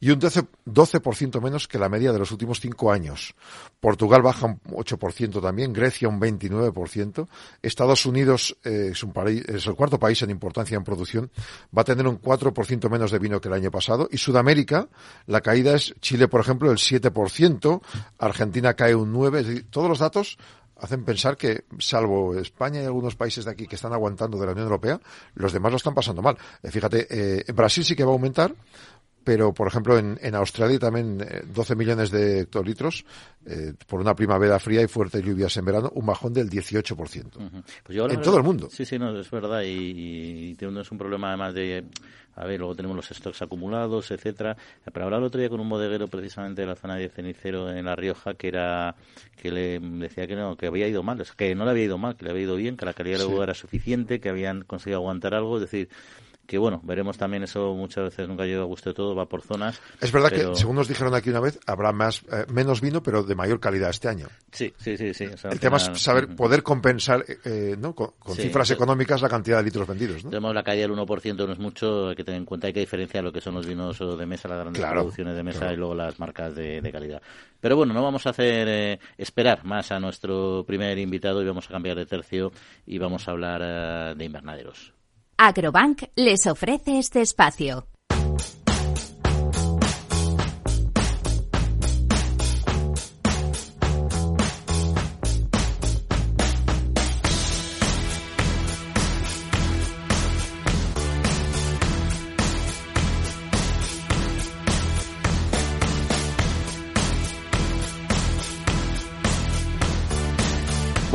y 0.00 0.10
un 0.10 0.20
12% 0.20 1.40
menos 1.40 1.68
que 1.68 1.78
la 1.78 1.88
media 1.88 2.12
de 2.12 2.18
los 2.18 2.30
últimos 2.32 2.60
cinco 2.60 2.90
años. 2.90 3.34
Portugal 3.80 4.22
baja 4.22 4.46
un 4.46 4.60
8% 4.64 5.40
también, 5.40 5.72
Grecia 5.72 6.08
un 6.08 6.20
29%, 6.20 7.28
Estados 7.62 8.05
Unidos 8.06 8.56
eh, 8.64 8.90
es, 8.92 9.02
un 9.02 9.12
es 9.46 9.66
el 9.66 9.74
cuarto 9.74 9.98
país 9.98 10.22
en 10.22 10.30
importancia 10.30 10.76
en 10.76 10.84
producción, 10.84 11.30
va 11.76 11.82
a 11.82 11.84
tener 11.84 12.06
un 12.06 12.20
4% 12.20 12.90
menos 12.90 13.10
de 13.10 13.18
vino 13.18 13.40
que 13.40 13.48
el 13.48 13.54
año 13.54 13.70
pasado. 13.70 14.08
Y 14.10 14.18
Sudamérica, 14.18 14.88
la 15.26 15.40
caída 15.40 15.74
es 15.74 15.94
Chile, 16.00 16.28
por 16.28 16.40
ejemplo, 16.40 16.70
el 16.70 16.78
7%, 16.78 17.80
Argentina 18.18 18.74
cae 18.74 18.94
un 18.94 19.12
9%. 19.12 19.66
Todos 19.70 19.88
los 19.88 19.98
datos 19.98 20.38
hacen 20.78 21.04
pensar 21.04 21.36
que, 21.36 21.64
salvo 21.78 22.38
España 22.38 22.82
y 22.82 22.84
algunos 22.84 23.14
países 23.14 23.44
de 23.44 23.50
aquí 23.50 23.66
que 23.66 23.76
están 23.76 23.92
aguantando 23.92 24.38
de 24.38 24.46
la 24.46 24.52
Unión 24.52 24.66
Europea, 24.66 25.00
los 25.34 25.52
demás 25.52 25.72
lo 25.72 25.76
están 25.76 25.94
pasando 25.94 26.22
mal. 26.22 26.36
Eh, 26.62 26.70
fíjate, 26.70 27.06
eh, 27.10 27.52
Brasil 27.52 27.84
sí 27.84 27.96
que 27.96 28.04
va 28.04 28.10
a 28.10 28.14
aumentar, 28.14 28.54
pero 29.26 29.52
por 29.52 29.66
ejemplo 29.66 29.98
en, 29.98 30.16
en 30.22 30.36
Australia 30.36 30.78
también 30.78 31.18
12 31.18 31.72
eh, 31.72 31.76
millones 31.76 32.12
de 32.12 32.42
hectolitros 32.42 33.04
eh, 33.44 33.72
por 33.88 34.00
una 34.00 34.14
primavera 34.14 34.60
fría 34.60 34.82
y 34.82 34.86
fuertes 34.86 35.20
lluvias 35.24 35.56
en 35.56 35.64
verano, 35.64 35.90
un 35.96 36.06
bajón 36.06 36.32
del 36.32 36.48
18%. 36.48 36.94
pues 37.82 37.98
en 37.98 38.22
todo 38.22 38.36
el 38.36 38.44
mundo. 38.44 38.68
Sí, 38.70 38.84
sí, 38.84 39.00
no, 39.00 39.18
es 39.18 39.28
verdad 39.28 39.62
y, 39.62 40.52
y, 40.52 40.56
es 40.60 40.92
un 40.92 40.98
problema 40.98 41.30
además 41.30 41.54
de 41.54 41.84
a 42.36 42.44
ver, 42.44 42.60
luego 42.60 42.76
tenemos 42.76 42.96
los 42.96 43.08
stocks 43.08 43.42
acumulados, 43.42 44.10
etcétera. 44.10 44.56
Pero 44.84 45.06
hablaba 45.06 45.22
el 45.22 45.26
otro 45.26 45.40
día 45.40 45.48
con 45.48 45.58
un 45.58 45.70
bodeguero 45.70 46.06
precisamente 46.06 46.60
de 46.60 46.68
la 46.68 46.76
zona 46.76 46.96
de 46.96 47.08
Cenicero 47.08 47.70
en 47.70 47.86
La 47.86 47.96
Rioja 47.96 48.34
que 48.34 48.48
era 48.48 48.94
que 49.40 49.50
le 49.50 49.80
decía 49.80 50.26
que 50.26 50.36
no, 50.36 50.54
que 50.56 50.66
había 50.66 50.86
ido 50.86 51.02
mal, 51.02 51.24
que 51.36 51.54
no 51.54 51.64
le 51.64 51.70
había 51.70 51.84
ido 51.84 51.98
mal, 51.98 52.14
que 52.14 52.26
le 52.26 52.30
había 52.30 52.42
ido 52.42 52.56
bien, 52.56 52.76
que 52.76 52.84
la 52.84 52.92
calidad 52.92 53.18
del 53.18 53.28
agua 53.28 53.44
era 53.44 53.54
suficiente, 53.54 54.20
que 54.20 54.28
habían 54.28 54.62
conseguido 54.62 54.98
aguantar 54.98 55.34
algo, 55.34 55.56
es 55.56 55.62
decir, 55.62 55.88
que 56.46 56.58
bueno, 56.58 56.80
veremos 56.84 57.18
también 57.18 57.42
eso 57.42 57.74
muchas 57.74 58.04
veces 58.04 58.28
nunca 58.28 58.44
llega 58.44 58.62
a 58.62 58.66
gusto 58.66 58.90
de 58.90 58.94
todo, 58.94 59.14
va 59.14 59.26
por 59.26 59.42
zonas. 59.42 59.80
Es 60.00 60.12
verdad 60.12 60.30
que, 60.30 60.54
según 60.54 60.76
nos 60.76 60.88
dijeron 60.88 61.14
aquí 61.14 61.30
una 61.30 61.40
vez, 61.40 61.58
habrá 61.66 61.92
más 61.92 62.22
eh, 62.32 62.46
menos 62.52 62.80
vino, 62.80 63.02
pero 63.02 63.22
de 63.22 63.34
mayor 63.34 63.60
calidad 63.60 63.90
este 63.90 64.08
año. 64.08 64.28
Sí, 64.52 64.72
sí, 64.78 64.96
sí. 64.96 65.12
sí 65.12 65.24
el 65.24 65.60
tema 65.60 65.76
es 65.76 65.90
saber, 66.00 66.34
poder 66.34 66.62
compensar 66.62 67.24
eh, 67.44 67.76
¿no? 67.78 67.94
con, 67.94 68.12
cifras 68.34 68.70
económicas 68.70 69.22
la 69.22 69.28
cantidad 69.28 69.58
de 69.58 69.64
litros 69.64 69.86
vendidos. 69.86 70.24
¿no? 70.24 70.30
Tenemos 70.30 70.54
la 70.54 70.62
caída 70.62 70.82
del 70.82 70.96
1%, 70.96 71.46
no 71.46 71.52
es 71.52 71.58
mucho, 71.58 72.08
hay 72.08 72.16
que 72.16 72.24
tener 72.24 72.40
en 72.40 72.46
cuenta, 72.46 72.68
hay 72.68 72.72
que 72.72 72.80
diferenciar 72.80 73.24
lo 73.24 73.32
que 73.32 73.40
son 73.40 73.54
los 73.54 73.66
vinos 73.66 73.98
de 73.98 74.26
mesa, 74.26 74.48
las 74.48 74.60
grandes 74.60 74.84
producciones 74.84 75.36
de 75.36 75.42
mesa 75.42 75.72
y 75.72 75.76
luego 75.76 75.94
las 75.94 76.18
marcas 76.18 76.54
de, 76.54 76.86
calidad. 76.92 77.20
Pero 77.60 77.76
bueno, 77.76 77.92
no 77.92 78.02
vamos 78.02 78.26
a 78.26 78.30
hacer 78.30 78.68
eh, 78.68 78.98
esperar 79.18 79.64
más 79.64 79.90
a 79.90 79.98
nuestro 79.98 80.64
primer 80.66 80.96
invitado 80.98 81.42
y 81.42 81.46
vamos 81.46 81.66
a 81.66 81.72
cambiar 81.72 81.96
de 81.96 82.06
tercio 82.06 82.52
y 82.86 82.98
vamos 82.98 83.26
a 83.26 83.32
hablar 83.32 84.16
de 84.16 84.24
invernaderos. 84.24 84.95
Agrobank 85.38 86.04
les 86.16 86.46
ofrece 86.46 86.98
este 86.98 87.20
espacio. 87.20 87.95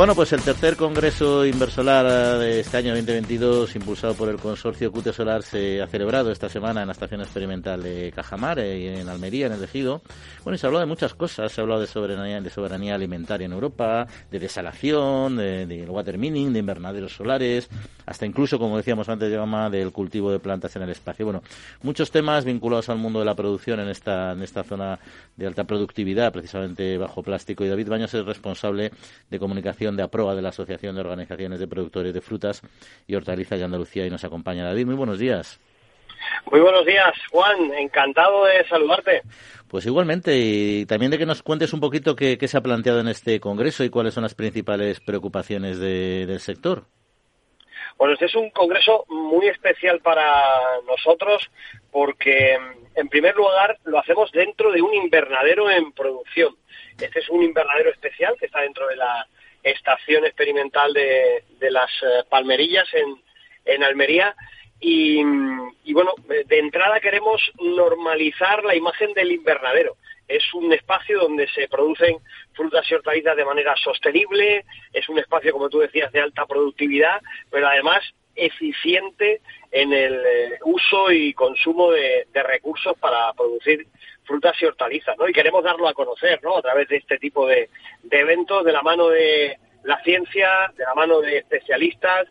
Bueno, 0.02 0.16
pues 0.16 0.34
el 0.34 0.42
tercer 0.42 0.78
Congreso 0.78 1.46
Inversolar 1.46 2.40
de 2.40 2.62
este 2.62 2.76
año 2.76 2.96
2022, 2.96 3.76
impulsado 3.76 4.16
por 4.16 4.30
el 4.30 4.38
consorcio 4.38 4.92
Cute 4.92 5.14
Solar, 5.14 5.44
se 5.44 5.80
ha 5.80 5.86
celebrado 5.86 6.32
esta 6.32 6.50
semana 6.50 6.82
en 6.82 6.88
la 6.88 6.94
Estación 6.94 7.22
Experimental 7.22 7.84
de 7.84 8.12
Cajamar, 8.12 8.58
eh, 8.58 9.00
en 9.00 9.08
Almería, 9.10 9.46
en 9.46 9.54
el 9.54 9.64
Ejido. 9.64 10.02
Bueno, 10.44 10.56
y 10.56 10.58
se 10.58 10.66
ha 10.66 10.70
hablado 10.70 10.88
de 10.88 10.90
muchas 10.90 11.14
cosas. 11.14 11.52
Se 11.52 11.62
ha 11.62 11.64
hablado 11.64 11.82
de 11.82 11.86
soberanía, 11.86 12.42
de 12.42 12.50
soberanía 12.50 12.96
alimentaria 12.96 13.46
en 13.46 13.52
Europa, 13.52 14.08
de 14.32 14.40
desalación, 14.40 15.38
de, 15.38 15.68
de 15.68 15.88
water 15.88 16.18
mining, 16.18 16.52
de 16.52 16.58
invernaderos 16.58 17.14
solares, 17.14 17.70
hasta 18.08 18.26
incluso, 18.26 18.58
como 18.58 18.78
decíamos 18.78 19.08
antes, 19.08 19.32
llama 19.32 19.70
del 19.70 19.92
cultivo 19.92 20.32
de 20.32 20.40
plantas 20.40 20.76
en 20.78 20.82
el 20.82 20.90
espacio. 20.90 21.26
Bueno, 21.26 21.44
muchos 21.84 22.10
temas 22.10 22.44
vinculados 22.44 22.90
al 22.90 22.98
mundo 22.98 23.20
de 23.20 23.26
la 23.26 23.36
producción 23.36 23.80
en 23.80 23.90
esta, 23.90 24.32
en 24.32 24.42
esta 24.42 24.64
zona 24.64 24.98
de 25.38 25.46
alta 25.46 25.66
productividad, 25.66 26.34
precisamente 26.34 26.98
bajo 26.98 27.22
plástico. 27.22 27.64
Y 27.64 27.70
David 27.70 27.88
Baños 27.88 28.12
es 28.16 28.26
responsable 28.26 28.92
de 29.30 29.38
comunicación 29.40 29.91
de 29.96 30.04
APROA 30.04 30.36
de 30.36 30.42
la 30.42 30.50
Asociación 30.50 30.96
de 30.96 31.02
Organizaciones 31.02 31.60
de 31.60 31.68
Productores 31.68 32.14
de 32.14 32.22
Frutas 32.22 32.62
y 33.08 33.16
Hortalizas 33.16 33.60
de 33.60 33.66
Andalucía 33.66 34.06
y 34.06 34.10
nos 34.10 34.24
acompaña 34.24 34.66
David. 34.66 34.86
Muy 34.86 34.96
buenos 34.96 35.20
días. 35.20 35.60
Muy 36.52 36.60
buenos 36.60 36.86
días, 36.86 37.14
Juan. 37.32 37.74
Encantado 37.74 38.46
de 38.46 38.68
saludarte. 38.68 39.22
Pues 39.68 39.86
igualmente, 39.86 40.38
y 40.38 40.86
también 40.86 41.12
de 41.12 41.18
que 41.18 41.26
nos 41.26 41.44
cuentes 41.44 41.74
un 41.74 41.80
poquito 41.80 42.16
qué, 42.16 42.38
se 42.48 42.58
ha 42.58 42.62
planteado 42.62 43.00
en 43.00 43.08
este 43.08 43.40
Congreso 43.40 43.84
y 43.84 43.90
cuáles 43.90 44.14
son 44.14 44.24
las 44.24 44.36
principales 44.36 45.00
preocupaciones 45.00 45.80
del 45.80 46.40
sector. 46.40 46.84
Bueno, 47.98 48.14
este 48.16 48.26
es 48.26 48.36
un 48.36 48.50
congreso 48.50 49.06
muy 49.10 49.48
especial 49.48 50.00
para 50.00 50.44
nosotros 50.88 51.50
porque, 51.92 52.58
en 52.96 53.10
primer 53.10 53.36
lugar, 53.36 53.78
lo 53.84 54.00
hacemos 54.00 54.32
dentro 54.32 54.72
de 54.72 54.82
un 54.82 54.94
invernadero 54.94 55.70
en 55.70 55.92
producción. 55.92 56.56
Este 57.00 57.20
es 57.20 57.30
un 57.30 57.44
invernadero 57.44 57.92
especial 57.92 58.36
que 58.40 58.48
está 58.48 58.62
dentro 58.62 58.88
de 58.88 58.96
la 58.96 59.28
estación 59.64 60.26
experimental 60.26 60.94
de, 60.94 61.44
las 61.70 61.92
eh, 62.04 62.24
palmerillas 62.30 62.88
en, 62.94 63.22
en 63.66 63.84
Almería. 63.84 64.36
Y, 64.84 65.24
bueno, 65.94 66.14
de 66.28 66.60
entrada 66.60 67.00
queremos 67.00 67.40
normalizar 67.60 68.64
la 68.64 68.76
imagen 68.76 69.14
del 69.14 69.32
invernadero. 69.32 69.96
Es 70.28 70.44
un 70.56 70.74
espacio 70.74 71.20
donde 71.20 71.48
se 71.50 71.68
producen 71.68 72.18
frutas 72.54 72.90
y 72.90 72.96
hortalizas 72.96 73.36
de 73.36 73.46
manera 73.46 73.76
sostenible, 73.76 74.66
es 74.92 75.08
un 75.08 75.20
espacio, 75.20 75.52
como 75.52 75.70
tú 75.70 75.80
decías, 75.80 76.12
de 76.12 76.22
alta 76.22 76.48
productividad, 76.48 77.22
pero 77.52 77.68
además 77.68 78.02
eficiente 78.36 79.42
en 79.72 79.94
el 79.94 80.16
eh, 80.16 80.60
uso 80.66 81.12
y 81.12 81.34
consumo 81.34 81.92
de, 81.92 82.26
recursos 82.34 82.98
para 82.98 83.32
producir 83.34 83.88
frutas 84.24 84.56
y 84.62 84.66
hortalizas, 84.66 85.18
¿no? 85.18 85.28
Y 85.28 85.34
queremos 85.34 85.64
darlo 85.64 85.88
a 85.88 85.94
conocer, 85.94 86.40
¿no? 86.44 86.58
A 86.58 86.62
través 86.62 86.88
de 86.88 86.98
este 86.98 87.18
tipo 87.18 87.48
de, 87.48 87.70
eventos, 88.10 88.66
de 88.66 88.72
la 88.72 88.82
mano 88.82 89.10
de 89.10 89.58
la 89.84 90.02
ciencia, 90.04 90.72
de 90.76 90.84
la 90.84 90.94
mano 90.94 91.22
de 91.22 91.38
especialistas, 91.38 92.28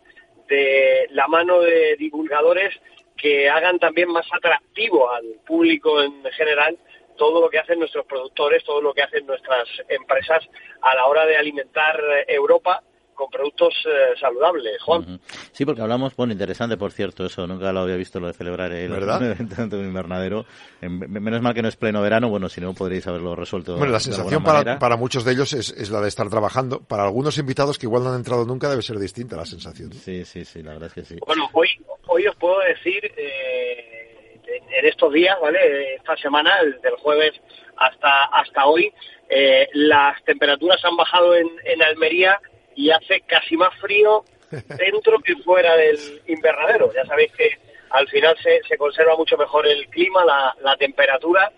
de 0.47 1.07
la 1.11 1.27
mano 1.27 1.61
de 1.61 1.95
divulgadores 1.97 2.73
que 3.17 3.49
hagan 3.49 3.79
también 3.79 4.09
más 4.09 4.25
atractivo 4.31 5.11
al 5.11 5.25
público 5.45 6.01
en 6.01 6.23
general 6.31 6.77
todo 7.17 7.41
lo 7.41 7.49
que 7.49 7.59
hacen 7.59 7.77
nuestros 7.79 8.05
productores, 8.05 8.63
todo 8.63 8.81
lo 8.81 8.93
que 8.93 9.03
hacen 9.03 9.25
nuestras 9.27 9.67
empresas 9.89 10.43
a 10.81 10.95
la 10.95 11.05
hora 11.05 11.25
de 11.25 11.37
alimentar 11.37 12.01
Europa 12.27 12.81
con 13.21 13.29
productos 13.29 13.75
eh, 13.85 14.17
saludables, 14.19 14.81
Juan. 14.81 15.19
Sí, 15.51 15.63
porque 15.63 15.81
hablamos, 15.81 16.15
bueno, 16.15 16.33
interesante, 16.33 16.75
por 16.75 16.91
cierto, 16.91 17.23
eso, 17.23 17.45
nunca 17.45 17.71
lo 17.71 17.81
había 17.81 17.95
visto 17.95 18.19
lo 18.19 18.25
de 18.25 18.33
celebrar 18.33 18.71
el 18.71 18.91
evento 18.95 19.77
de 19.77 19.83
invernadero. 19.83 20.45
menos 20.81 21.41
mal 21.41 21.53
que 21.53 21.61
no 21.61 21.67
es 21.67 21.75
pleno 21.75 22.01
verano, 22.01 22.29
bueno, 22.29 22.49
si 22.49 22.61
no 22.61 22.73
podríais 22.73 23.05
haberlo 23.05 23.35
resuelto. 23.35 23.77
Bueno, 23.77 23.93
la 23.93 23.99
sensación 23.99 24.43
para, 24.43 24.79
para, 24.79 24.97
muchos 24.97 25.23
de 25.23 25.33
ellos 25.33 25.53
es, 25.53 25.91
la 25.91 26.01
de 26.01 26.07
estar 26.07 26.29
trabajando. 26.29 26.79
Para 26.79 27.03
algunos 27.03 27.37
invitados 27.37 27.77
que 27.77 27.85
igual 27.85 28.03
no 28.03 28.09
han 28.09 28.15
entrado 28.15 28.43
nunca 28.43 28.69
debe 28.69 28.81
ser 28.81 28.97
distinta 28.97 29.35
la 29.35 29.45
sensación. 29.45 29.93
Sí, 29.93 30.25
sí, 30.25 30.43
sí, 30.43 30.63
la 30.63 30.73
verdad 30.73 30.87
es 30.87 30.93
que 30.93 31.05
sí. 31.05 31.17
Bueno, 31.23 31.47
hoy, 31.53 31.69
hoy 32.07 32.25
os 32.25 32.35
puedo 32.37 32.59
decir, 32.61 33.05
eh, 33.17 34.39
en 34.71 34.85
estos 34.87 35.13
días, 35.13 35.37
¿vale? 35.39 35.95
Esta 35.95 36.17
semana, 36.17 36.51
del 36.81 36.95
jueves 36.95 37.33
hasta, 37.77 38.25
hasta 38.33 38.65
hoy, 38.65 38.91
eh, 39.29 39.69
las 39.73 40.21
temperaturas 40.23 40.83
han 40.83 40.97
bajado 40.97 41.35
en, 41.35 41.47
en 41.65 41.83
Almería 41.83 42.39
y 42.75 42.91
hace 42.91 43.21
casi 43.21 43.57
más 43.57 43.73
frío 43.79 44.23
dentro 44.49 45.19
que 45.19 45.35
fuera 45.37 45.75
del 45.75 46.21
invernadero. 46.27 46.91
Ya 46.93 47.05
sabéis 47.05 47.31
que 47.33 47.57
al 47.89 48.07
final 48.07 48.37
se, 48.41 48.61
se 48.67 48.77
conserva 48.77 49.15
mucho 49.15 49.37
mejor 49.37 49.67
el 49.67 49.87
clima, 49.87 50.23
la, 50.25 50.55
la 50.61 50.75
temperatura, 50.77 51.51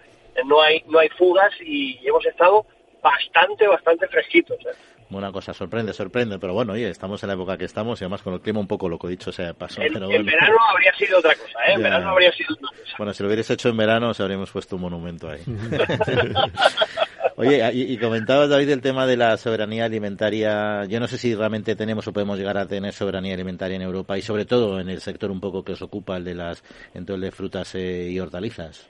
no 0.46 0.62
hay, 0.62 0.84
no 0.88 1.00
hay 1.00 1.10
fugas 1.10 1.54
y 1.62 2.00
hemos 2.08 2.26
estado 2.26 2.66
bastante, 3.02 3.68
bastante 3.68 4.08
fresquitos. 4.08 4.58
¿eh? 4.66 4.76
Una 5.18 5.32
cosa 5.32 5.54
sorprende, 5.54 5.94
sorprende, 5.94 6.40
pero 6.40 6.54
bueno, 6.54 6.74
oye, 6.74 6.90
estamos 6.90 7.22
en 7.24 7.28
la 7.28 7.34
época 7.34 7.58
que 7.58 7.66
estamos 7.66 8.02
y 8.02 8.04
además 8.04 8.22
con 8.22 8.34
el 8.34 8.42
clima 8.42 8.60
un 8.60 8.68
poco 8.68 8.90
loco, 8.90 9.08
dicho 9.08 9.32
sea 9.32 9.54
pasó. 9.54 9.82
En, 9.82 9.94
pero 9.94 10.12
en 10.12 10.26
verano 10.26 10.58
habría 10.72 10.94
sido 10.96 11.20
otra 11.20 11.36
cosa, 11.36 11.60
¿eh? 11.68 11.74
En 11.74 11.84
verano 11.84 12.10
habría 12.10 12.32
sido 12.32 12.54
otra 12.54 12.70
cosa. 12.70 12.96
Bueno, 12.98 13.14
si 13.14 13.24
lo 13.24 13.28
hubierais 13.28 13.50
hecho 13.50 13.70
en 13.70 13.78
verano, 13.78 14.10
os 14.10 14.20
habríamos 14.20 14.52
puesto 14.52 14.76
un 14.76 14.84
monumento 14.84 15.30
ahí. 15.30 15.42
Oye, 17.36 17.72
y, 17.74 17.98
comentabas, 17.98 18.50
David, 18.50 18.70
el 18.70 18.82
tema 18.82 19.08
de 19.08 19.18
la 19.18 19.38
soberanía 19.38 19.86
alimentaria. 19.86 20.86
Yo 20.86 21.00
no 21.00 21.08
sé 21.08 21.18
si 21.18 21.34
realmente 21.34 21.76
tenemos 21.76 22.08
o 22.08 22.14
podemos 22.14 22.38
llegar 22.38 22.58
a 22.58 22.68
tener 22.68 22.94
soberanía 22.94 23.34
alimentaria 23.34 23.76
en 23.76 23.82
Europa 23.82 24.18
y 24.18 24.22
sobre 24.22 24.46
todo 24.46 24.80
en 24.80 24.90
el 24.90 25.02
sector 25.02 25.32
un 25.32 25.40
poco 25.40 25.64
que 25.64 25.72
os 25.72 25.82
ocupa, 25.82 26.18
el 26.18 26.26
de 26.26 26.36
las, 26.36 26.64
el 26.94 27.06
de 27.06 27.32
frutas 27.32 27.74
eh, 27.74 28.10
y 28.12 28.20
hortalizas. 28.20 28.88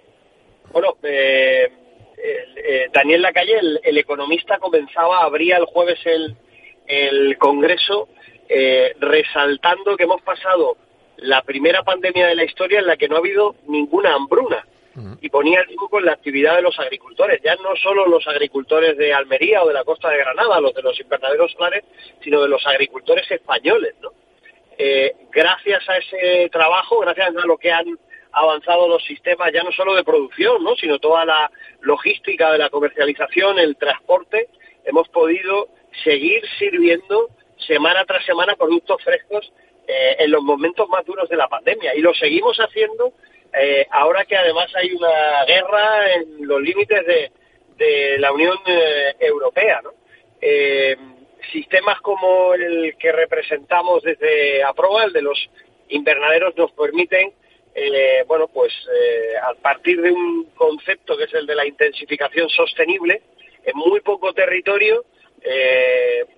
Bueno, 0.73 0.97
eh, 1.03 1.71
eh, 2.23 2.89
Daniel 2.93 3.21
Lacalle, 3.21 3.57
el, 3.59 3.79
el, 3.83 3.97
economista, 3.97 4.57
comenzaba, 4.57 5.23
abría 5.23 5.57
el 5.57 5.65
jueves 5.65 5.99
el, 6.05 6.35
el 6.87 7.37
Congreso 7.37 8.09
resaltando 8.99 9.97
que 9.97 10.03
hemos 10.03 10.21
pasado 10.21 10.77
la 11.17 11.41
primera 11.41 11.83
pandemia 11.83 12.27
de 12.27 12.35
la 12.35 12.43
historia 12.43 12.79
en 12.79 12.87
la 12.87 12.97
que 12.97 13.07
no 13.07 13.15
ha 13.15 13.19
habido 13.19 13.55
ninguna 13.67 14.13
hambruna. 14.13 14.67
Y 15.21 15.29
ponía 15.29 15.61
el 15.61 15.75
foco 15.75 15.97
en 15.97 16.05
la 16.05 16.11
actividad 16.11 16.55
de 16.55 16.61
los 16.61 16.77
agricultores, 16.77 17.41
ya 17.43 17.55
no 17.55 17.75
solo 17.77 18.05
los 18.05 18.27
agricultores 18.27 18.95
de 18.95 19.11
Almería 19.11 19.63
o 19.63 19.67
de 19.67 19.73
la 19.73 19.83
costa 19.83 20.09
de 20.09 20.19
Granada, 20.19 20.61
los 20.61 20.71
de 20.75 20.83
los 20.83 20.99
invernaderos 20.99 21.51
solares, 21.53 21.83
sino 22.21 22.39
de 22.39 22.47
los 22.47 22.63
agricultores 22.67 23.29
españoles, 23.31 23.95
¿no? 24.03 24.11
Eh, 24.77 25.15
gracias 25.31 25.89
a 25.89 25.97
ese 25.97 26.47
trabajo, 26.51 26.99
gracias 26.99 27.27
a 27.35 27.47
lo 27.47 27.57
que 27.57 27.71
han 27.71 27.97
avanzado 28.33 28.87
los 28.87 29.03
sistemas 29.05 29.51
ya 29.53 29.63
no 29.63 29.71
solo 29.71 29.95
de 29.95 30.03
producción, 30.03 30.63
¿no? 30.63 30.75
sino 30.75 30.99
toda 30.99 31.25
la 31.25 31.51
logística 31.81 32.51
de 32.51 32.57
la 32.57 32.69
comercialización, 32.69 33.59
el 33.59 33.77
transporte, 33.77 34.49
hemos 34.85 35.07
podido 35.09 35.69
seguir 36.03 36.41
sirviendo 36.57 37.29
semana 37.67 38.03
tras 38.05 38.25
semana 38.25 38.55
productos 38.55 39.01
frescos 39.03 39.51
eh, 39.87 40.15
en 40.19 40.31
los 40.31 40.41
momentos 40.41 40.87
más 40.89 41.05
duros 41.05 41.29
de 41.29 41.37
la 41.37 41.47
pandemia 41.47 41.95
y 41.95 42.01
lo 42.01 42.13
seguimos 42.13 42.57
haciendo 42.57 43.13
eh, 43.53 43.85
ahora 43.91 44.25
que 44.25 44.35
además 44.35 44.73
hay 44.75 44.91
una 44.93 45.45
guerra 45.45 46.13
en 46.13 46.47
los 46.47 46.61
límites 46.61 47.05
de, 47.05 47.31
la 48.17 48.31
Unión 48.31 48.57
eh, 48.65 49.15
Europea, 49.19 49.81
¿no? 49.83 49.91
Sistemas 51.51 51.99
como 51.99 52.53
el 52.53 52.95
que 52.97 53.11
representamos 53.11 54.01
desde 54.03 54.63
APROA, 54.63 55.03
el 55.03 55.13
de 55.13 55.21
los 55.21 55.49
invernaderos, 55.89 56.55
nos 56.55 56.71
permiten, 56.71 57.33
bueno, 58.27 58.47
pues 58.47 58.73
a 59.41 59.53
partir 59.55 60.01
de 60.01 60.11
un 60.11 60.45
concepto 60.55 61.17
que 61.17 61.23
es 61.25 61.33
el 61.33 61.45
de 61.45 61.55
la 61.55 61.65
intensificación 61.65 62.49
sostenible, 62.49 63.21
en 63.63 63.77
muy 63.77 64.01
poco 64.01 64.33
territorio, 64.33 65.05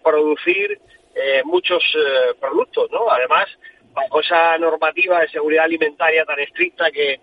producir 0.04 0.80
muchos 1.44 1.84
productos, 2.40 2.90
¿no? 2.92 3.10
Además, 3.10 3.48
bajo 3.96 4.20
esa 4.20 4.58
normativa 4.58 5.22
de 5.22 5.30
seguridad 5.30 5.64
alimentaria 5.64 6.26
tan 6.26 6.40
estricta 6.40 6.92
que, 6.92 7.20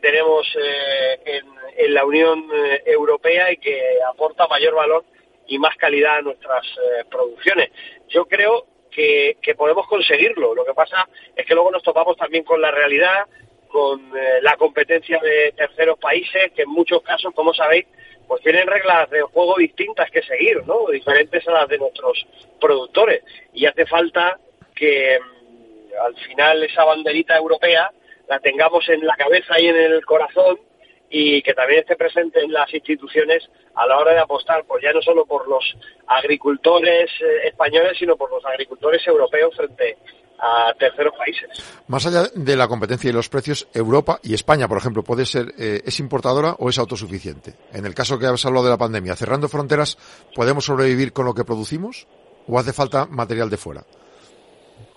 tenemos 0.00 0.46
eh, 0.56 1.42
en, 1.76 1.92
la 1.92 2.06
Unión 2.06 2.48
eh, 2.50 2.82
Europea 2.86 3.52
y 3.52 3.58
que 3.58 3.98
aporta 4.08 4.46
mayor 4.46 4.74
valor 4.74 5.04
y 5.46 5.58
más 5.58 5.76
calidad 5.76 6.16
a 6.16 6.22
nuestras 6.22 6.64
eh, 6.66 7.04
producciones. 7.10 7.70
Yo 8.08 8.24
creo 8.24 8.64
que, 8.90 9.36
podemos 9.54 9.86
conseguirlo. 9.86 10.54
Lo 10.54 10.64
que 10.64 10.72
pasa 10.72 11.06
es 11.36 11.44
que 11.44 11.52
luego 11.52 11.70
nos 11.70 11.82
topamos 11.82 12.16
también 12.16 12.42
con 12.42 12.62
la 12.62 12.70
realidad, 12.70 13.26
con 13.72 14.12
la 14.42 14.56
competencia 14.56 15.18
de 15.20 15.54
terceros 15.56 15.98
países, 15.98 16.52
que 16.54 16.62
en 16.62 16.68
muchos 16.68 17.02
casos, 17.02 17.32
como 17.34 17.54
sabéis, 17.54 17.86
pues 18.28 18.42
tienen 18.42 18.66
reglas 18.66 19.10
de 19.10 19.22
juego 19.22 19.56
distintas 19.56 20.10
que 20.10 20.22
seguir, 20.22 20.66
¿no? 20.66 20.86
Diferentes 20.90 21.46
a 21.48 21.52
las 21.52 21.68
de 21.68 21.78
nuestros 21.78 22.26
productores. 22.60 23.22
Y 23.52 23.66
hace 23.66 23.86
falta 23.86 24.38
que 24.74 25.18
al 26.00 26.14
final 26.16 26.62
esa 26.62 26.84
banderita 26.84 27.36
europea 27.36 27.90
la 28.28 28.40
tengamos 28.40 28.88
en 28.88 29.06
la 29.06 29.16
cabeza 29.16 29.60
y 29.60 29.66
en 29.66 29.76
el 29.76 30.04
corazón 30.04 30.58
y 31.10 31.42
que 31.42 31.52
también 31.52 31.80
esté 31.80 31.96
presente 31.96 32.40
en 32.40 32.52
las 32.52 32.72
instituciones 32.72 33.46
a 33.74 33.86
la 33.86 33.98
hora 33.98 34.12
de 34.12 34.20
apostar, 34.20 34.64
pues 34.64 34.82
ya 34.82 34.92
no 34.92 35.02
solo 35.02 35.26
por 35.26 35.46
los 35.46 35.76
agricultores 36.06 37.10
eh, 37.20 37.48
españoles, 37.48 37.98
sino 37.98 38.16
por 38.16 38.30
los 38.30 38.44
agricultores 38.46 39.06
europeos 39.06 39.54
frente 39.54 39.98
terceros 40.78 41.14
países. 41.16 41.48
Más 41.88 42.06
allá 42.06 42.24
de 42.34 42.56
la 42.56 42.68
competencia 42.68 43.10
y 43.10 43.12
los 43.12 43.28
precios, 43.28 43.68
Europa 43.72 44.18
y 44.22 44.34
España, 44.34 44.68
por 44.68 44.78
ejemplo, 44.78 45.02
puede 45.02 45.26
ser 45.26 45.54
eh, 45.58 45.82
es 45.84 46.00
importadora 46.00 46.56
o 46.58 46.68
es 46.68 46.78
autosuficiente. 46.78 47.54
En 47.72 47.86
el 47.86 47.94
caso 47.94 48.18
que 48.18 48.26
has 48.26 48.44
hablado 48.44 48.64
de 48.64 48.70
la 48.70 48.78
pandemia, 48.78 49.16
cerrando 49.16 49.48
fronteras, 49.48 49.98
¿podemos 50.34 50.64
sobrevivir 50.64 51.12
con 51.12 51.26
lo 51.26 51.34
que 51.34 51.44
producimos? 51.44 52.06
o 52.48 52.58
hace 52.58 52.72
falta 52.72 53.06
material 53.06 53.50
de 53.50 53.56
fuera? 53.56 53.82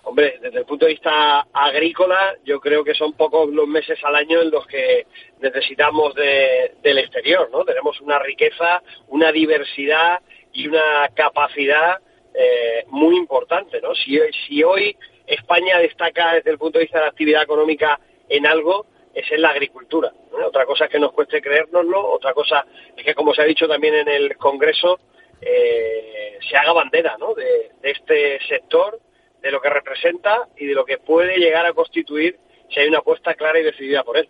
Hombre, 0.03 0.37
desde 0.41 0.59
el 0.59 0.65
punto 0.65 0.85
de 0.85 0.91
vista 0.91 1.47
agrícola, 1.51 2.35
yo 2.45 2.59
creo 2.59 2.83
que 2.83 2.93
son 2.93 3.13
pocos 3.13 3.49
los 3.49 3.67
meses 3.67 3.99
al 4.03 4.15
año 4.15 4.41
en 4.41 4.51
los 4.51 4.65
que 4.67 5.07
necesitamos 5.41 6.13
del 6.13 6.97
exterior, 6.99 7.49
¿no? 7.51 7.65
Tenemos 7.65 7.99
una 8.01 8.19
riqueza, 8.19 8.83
una 9.07 9.31
diversidad 9.31 10.19
y 10.53 10.67
una 10.67 11.09
capacidad 11.15 11.99
eh, 12.33 12.85
muy 12.89 13.17
importante, 13.17 13.81
¿no? 13.81 13.95
Si, 13.95 14.19
si 14.47 14.63
hoy 14.63 14.95
España 15.27 15.79
destaca 15.79 16.33
desde 16.33 16.51
el 16.51 16.57
punto 16.57 16.77
de 16.77 16.85
vista 16.85 16.99
de 16.99 17.05
la 17.05 17.11
actividad 17.11 17.43
económica 17.43 17.99
en 18.29 18.45
algo, 18.45 18.87
es 19.13 19.31
en 19.31 19.41
la 19.41 19.49
agricultura. 19.49 20.11
Otra 20.45 20.65
cosa 20.65 20.85
es 20.85 20.91
que 20.91 20.99
nos 20.99 21.13
cueste 21.13 21.41
creérnoslo, 21.41 22.05
otra 22.11 22.33
cosa 22.33 22.65
es 22.95 23.03
que, 23.03 23.15
como 23.15 23.33
se 23.33 23.41
ha 23.41 23.45
dicho 23.45 23.67
también 23.67 23.95
en 23.95 24.09
el 24.09 24.35
Congreso, 24.37 24.99
eh, 25.41 26.37
se 26.47 26.57
haga 26.57 26.73
bandera 26.73 27.17
¿no? 27.17 27.33
de, 27.33 27.71
este 27.83 28.39
sector, 28.47 28.99
de 29.41 29.51
lo 29.51 29.61
que 29.61 29.69
representa 29.69 30.47
y 30.57 30.65
de 30.65 30.73
lo 30.73 30.85
que 30.85 30.97
puede 30.97 31.37
llegar 31.37 31.65
a 31.65 31.73
constituir 31.73 32.37
si 32.69 32.79
hay 32.79 32.87
una 32.87 32.99
apuesta 32.99 33.35
clara 33.35 33.59
y 33.59 33.63
decidida 33.63 34.03
por 34.03 34.17
él. 34.17 34.29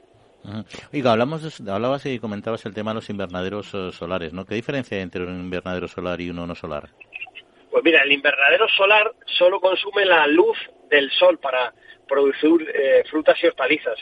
Oiga, 0.93 1.13
hablamos 1.13 1.59
hablabas 1.67 2.05
y 2.05 2.19
comentabas 2.19 2.65
el 2.67 2.75
tema 2.75 2.91
de 2.91 2.95
los 2.95 3.09
invernaderos 3.09 3.73
eh, 3.73 3.91
solares, 3.91 4.33
¿no? 4.33 4.45
¿Qué 4.45 4.53
diferencia 4.53 4.97
hay 4.97 5.03
entre 5.03 5.23
un 5.23 5.39
invernadero 5.39 5.87
solar 5.87 6.21
y 6.21 6.29
uno 6.29 6.45
no 6.45 6.53
solar? 6.53 6.89
Pues 7.71 7.83
mira, 7.83 8.03
el 8.03 8.11
invernadero 8.11 8.67
solar 8.69 9.11
solo 9.25 9.59
consume 9.59 10.05
la 10.05 10.27
luz 10.27 10.57
del 10.89 11.11
sol 11.11 11.37
para 11.39 11.73
producir 12.07 12.71
eh, 12.73 13.03
frutas 13.09 13.37
y 13.41 13.47
hortalizas. 13.47 13.97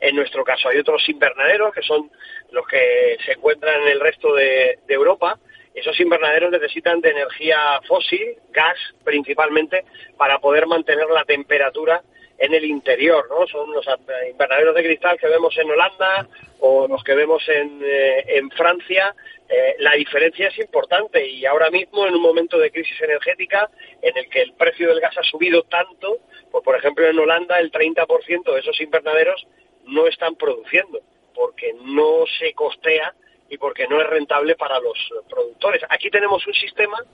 En, 0.00 0.16
nuestro 0.16 0.44
caso 0.44 0.68
hay 0.68 0.78
otros 0.78 1.08
invernaderos 1.08 1.72
que 1.74 1.82
son 1.82 2.10
los 2.50 2.66
que 2.66 3.16
se 3.24 3.32
encuentran 3.32 3.82
en 3.82 3.88
el 3.88 4.00
resto 4.00 4.34
de, 4.34 4.78
Europa. 4.88 5.38
Esos 5.74 5.98
invernaderos 5.98 6.52
necesitan 6.52 7.00
de 7.00 7.10
energía 7.10 7.80
fósil, 7.86 8.36
gas 8.50 8.76
principalmente, 9.02 9.84
para 10.16 10.38
poder 10.38 10.66
mantener 10.66 11.06
la 11.08 11.24
temperatura 11.24 12.02
en 12.38 12.54
el 12.54 12.64
interior, 12.64 13.26
¿no? 13.30 13.46
Son 13.46 13.72
los 13.72 13.86
invernaderos 14.30 14.74
de 14.74 14.82
cristal 14.82 15.18
que 15.18 15.28
vemos 15.28 15.56
en 15.56 15.70
Holanda 15.70 16.28
o 16.60 16.88
los 16.88 17.02
que 17.04 17.14
vemos 17.14 17.48
en, 17.48 17.80
eh, 17.82 18.24
en 18.26 18.50
Francia 18.50 19.14
eh, 19.48 19.76
la 19.78 19.92
diferencia 19.92 20.48
es 20.48 20.58
importante 20.58 21.26
y 21.28 21.44
ahora 21.44 21.70
mismo 21.70 22.06
en 22.06 22.14
un 22.14 22.22
momento 22.22 22.58
de 22.58 22.70
crisis 22.70 22.98
energética 23.02 23.70
en 24.00 24.16
el 24.16 24.28
que 24.30 24.40
el 24.40 24.54
precio 24.54 24.88
del 24.88 25.00
gas 25.00 25.18
ha 25.18 25.22
subido 25.22 25.62
tanto, 25.64 26.18
pues 26.50 26.64
por 26.64 26.76
ejemplo 26.76 27.06
en 27.06 27.18
Holanda 27.18 27.60
el 27.60 27.70
30% 27.70 28.54
de 28.54 28.60
esos 28.60 28.80
invernaderos 28.80 29.46
no 29.84 30.06
están 30.06 30.36
produciendo 30.36 31.00
porque 31.34 31.74
no 31.84 32.24
se 32.38 32.54
costea 32.54 33.14
y 33.50 33.58
porque 33.58 33.86
no 33.86 34.00
es 34.00 34.08
rentable 34.08 34.56
para 34.56 34.80
los 34.80 34.96
productores. 35.28 35.82
Aquí 35.90 36.08
tenemos 36.08 36.46
un 36.46 36.54
sistema 36.54 37.04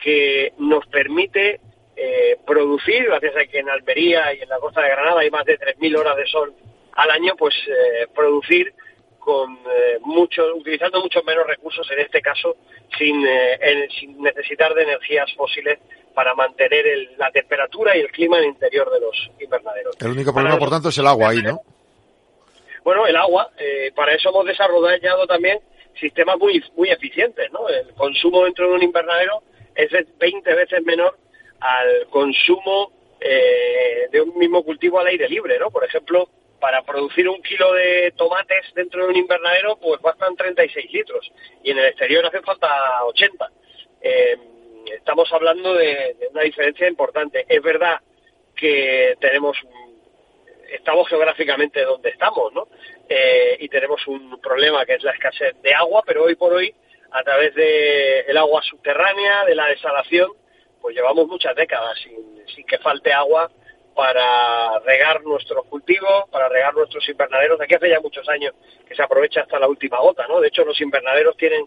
que 0.00 0.52
nos 0.58 0.86
permite 0.86 1.60
eh, 1.96 2.36
producir, 2.46 3.04
gracias 3.04 3.36
a 3.36 3.44
que 3.46 3.58
en 3.58 3.70
Almería 3.70 4.34
y 4.34 4.40
en 4.40 4.48
la 4.48 4.58
costa 4.58 4.82
de 4.82 4.90
Granada 4.90 5.20
hay 5.20 5.30
más 5.30 5.44
de 5.44 5.58
3.000 5.58 5.98
horas 5.98 6.16
de 6.16 6.26
sol 6.26 6.54
al 6.94 7.10
año, 7.10 7.34
pues 7.36 7.54
eh, 7.68 8.06
producir 8.14 8.72
con 9.22 9.52
eh, 9.52 9.98
mucho, 10.00 10.42
utilizando 10.56 11.00
muchos 11.00 11.24
menos 11.24 11.46
recursos, 11.46 11.88
en 11.92 12.00
este 12.00 12.20
caso, 12.20 12.56
sin, 12.98 13.24
eh, 13.24 13.88
sin 13.98 14.20
necesitar 14.20 14.74
de 14.74 14.82
energías 14.82 15.32
fósiles 15.36 15.78
para 16.12 16.34
mantener 16.34 16.84
la 17.16 17.30
temperatura 17.30 17.96
y 17.96 18.00
el 18.00 18.10
clima 18.10 18.38
en 18.38 18.44
el 18.44 18.50
interior 18.50 18.90
de 18.90 19.00
los 19.00 19.30
invernaderos. 19.40 19.96
El 20.00 20.08
único 20.08 20.32
problema, 20.32 20.58
por 20.58 20.70
tanto, 20.70 20.88
es 20.88 20.98
el 20.98 21.06
agua 21.06 21.30
ahí, 21.30 21.42
¿no? 21.42 21.60
Bueno, 22.84 23.06
el 23.06 23.14
agua, 23.14 23.48
eh, 23.60 23.92
para 23.94 24.12
eso 24.12 24.30
hemos 24.30 24.44
desarrollado 24.44 25.24
también 25.28 25.60
sistemas 26.00 26.36
muy, 26.36 26.60
muy 26.76 26.90
eficientes, 26.90 27.48
¿no? 27.52 27.68
El 27.68 27.94
consumo 27.94 28.42
dentro 28.42 28.68
de 28.68 28.74
un 28.74 28.82
invernadero 28.82 29.40
es 29.76 29.88
20 30.18 30.52
veces 30.52 30.82
menor 30.84 31.16
al 31.62 32.06
consumo 32.08 32.92
de 33.20 34.20
un 34.20 34.36
mismo 34.36 34.64
cultivo 34.64 34.98
al 34.98 35.06
aire 35.06 35.28
libre, 35.28 35.58
¿no? 35.58 35.70
Por 35.70 35.84
ejemplo, 35.84 36.28
para 36.62 36.80
producir 36.84 37.28
un 37.28 37.42
kilo 37.42 37.72
de 37.72 38.12
tomates 38.16 38.72
dentro 38.72 39.02
de 39.02 39.08
un 39.08 39.16
invernadero, 39.16 39.76
pues 39.82 40.00
bastan 40.00 40.36
36 40.36 40.92
litros 40.92 41.32
y 41.64 41.72
en 41.72 41.78
el 41.78 41.86
exterior 41.86 42.24
hace 42.24 42.40
falta 42.40 43.04
80. 43.04 43.50
Eh, 44.00 44.36
estamos 44.96 45.28
hablando 45.32 45.74
de, 45.74 46.16
una 46.30 46.42
diferencia 46.42 46.86
importante. 46.86 47.44
Es 47.48 47.60
verdad 47.60 48.00
que 48.54 49.16
tenemos 49.20 49.56
estamos 50.70 51.08
geográficamente 51.08 51.82
donde 51.82 52.10
estamos, 52.10 52.52
¿no? 52.52 52.68
Eh, 53.08 53.56
y 53.58 53.68
tenemos 53.68 54.06
un 54.06 54.40
problema 54.40 54.86
que 54.86 54.94
es 54.94 55.02
la 55.02 55.10
escasez 55.10 55.60
de 55.62 55.74
agua, 55.74 56.04
pero 56.06 56.22
hoy 56.22 56.36
por 56.36 56.52
hoy, 56.52 56.72
a 57.10 57.24
través 57.24 57.56
del 57.56 58.24
el 58.28 58.36
agua 58.36 58.62
subterránea, 58.62 59.44
de 59.46 59.56
la 59.56 59.66
desalación, 59.66 60.30
pues 60.82 60.96
llevamos 60.96 61.28
muchas 61.28 61.54
décadas 61.54 61.96
sin, 62.02 62.66
que 62.66 62.78
falte 62.78 63.12
agua 63.12 63.50
para 63.94 64.80
regar 64.80 65.22
nuestros 65.22 65.64
cultivos, 65.66 66.28
para 66.30 66.48
regar 66.48 66.74
nuestros 66.74 67.08
invernaderos. 67.08 67.60
Aquí 67.60 67.74
hace 67.74 67.88
ya 67.88 68.00
muchos 68.00 68.28
años 68.28 68.54
que 68.86 68.94
se 68.94 69.02
aprovecha 69.02 69.42
hasta 69.42 69.58
la 69.58 69.68
última 69.68 69.98
gota, 69.98 70.26
¿no? 70.26 70.40
De 70.40 70.48
hecho, 70.48 70.64
los 70.64 70.80
invernaderos 70.80 71.36
tienen 71.36 71.64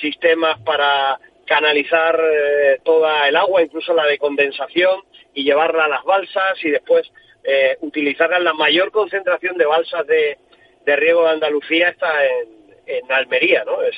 sistemas 0.00 0.60
para 0.60 1.18
canalizar 1.46 2.18
eh, 2.22 2.78
toda 2.84 3.28
el 3.28 3.36
agua, 3.36 3.62
incluso 3.62 3.92
la 3.94 4.06
de 4.06 4.18
condensación, 4.18 5.02
y 5.34 5.44
llevarla 5.44 5.86
a 5.86 5.88
las 5.88 6.04
balsas 6.04 6.62
y 6.62 6.70
después 6.70 7.10
eh, 7.42 7.76
utilizarla. 7.80 8.38
La 8.38 8.54
mayor 8.54 8.92
concentración 8.92 9.56
de 9.56 9.66
balsas 9.66 10.06
de, 10.06 10.38
riego 10.86 11.24
de 11.24 11.30
Andalucía 11.30 11.88
está 11.88 12.24
en, 12.24 12.76
en 12.86 13.12
Almería, 13.12 13.64
¿no? 13.64 13.82
Es, 13.82 13.96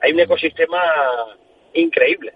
hay 0.00 0.12
un 0.12 0.20
ecosistema 0.20 0.80
increíble. 1.74 2.32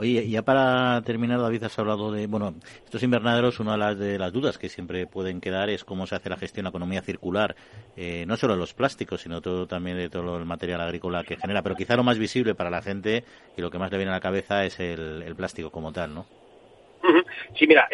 Oye, 0.00 0.28
ya 0.28 0.42
para 0.42 1.02
terminar, 1.02 1.40
David, 1.40 1.64
has 1.64 1.76
hablado 1.76 2.12
de, 2.12 2.28
bueno, 2.28 2.54
estos 2.84 3.02
invernaderos, 3.02 3.58
una 3.58 3.72
de 3.72 3.78
las, 3.78 3.98
de 3.98 4.16
las 4.16 4.32
dudas 4.32 4.56
que 4.56 4.68
siempre 4.68 5.08
pueden 5.08 5.40
quedar 5.40 5.70
es 5.70 5.84
cómo 5.84 6.06
se 6.06 6.14
hace 6.14 6.30
la 6.30 6.36
gestión 6.36 6.62
de 6.62 6.66
la 6.66 6.70
economía 6.70 7.02
circular, 7.02 7.56
eh, 7.96 8.24
no 8.28 8.36
solo 8.36 8.52
de 8.52 8.60
los 8.60 8.74
plásticos, 8.74 9.22
sino 9.22 9.40
todo 9.40 9.66
también 9.66 9.96
de 9.96 10.08
todo 10.08 10.36
el 10.36 10.44
material 10.44 10.82
agrícola 10.82 11.24
que 11.24 11.36
genera, 11.36 11.62
pero 11.62 11.74
quizá 11.74 11.96
lo 11.96 12.04
más 12.04 12.16
visible 12.16 12.54
para 12.54 12.70
la 12.70 12.80
gente 12.80 13.24
y 13.56 13.60
lo 13.60 13.72
que 13.72 13.78
más 13.78 13.90
le 13.90 13.98
viene 13.98 14.12
a 14.12 14.14
la 14.14 14.20
cabeza 14.20 14.64
es 14.64 14.78
el, 14.78 15.34
plástico 15.36 15.72
como 15.72 15.92
tal, 15.92 16.14
¿no? 16.14 16.26
Sí, 17.58 17.66
mira, 17.66 17.88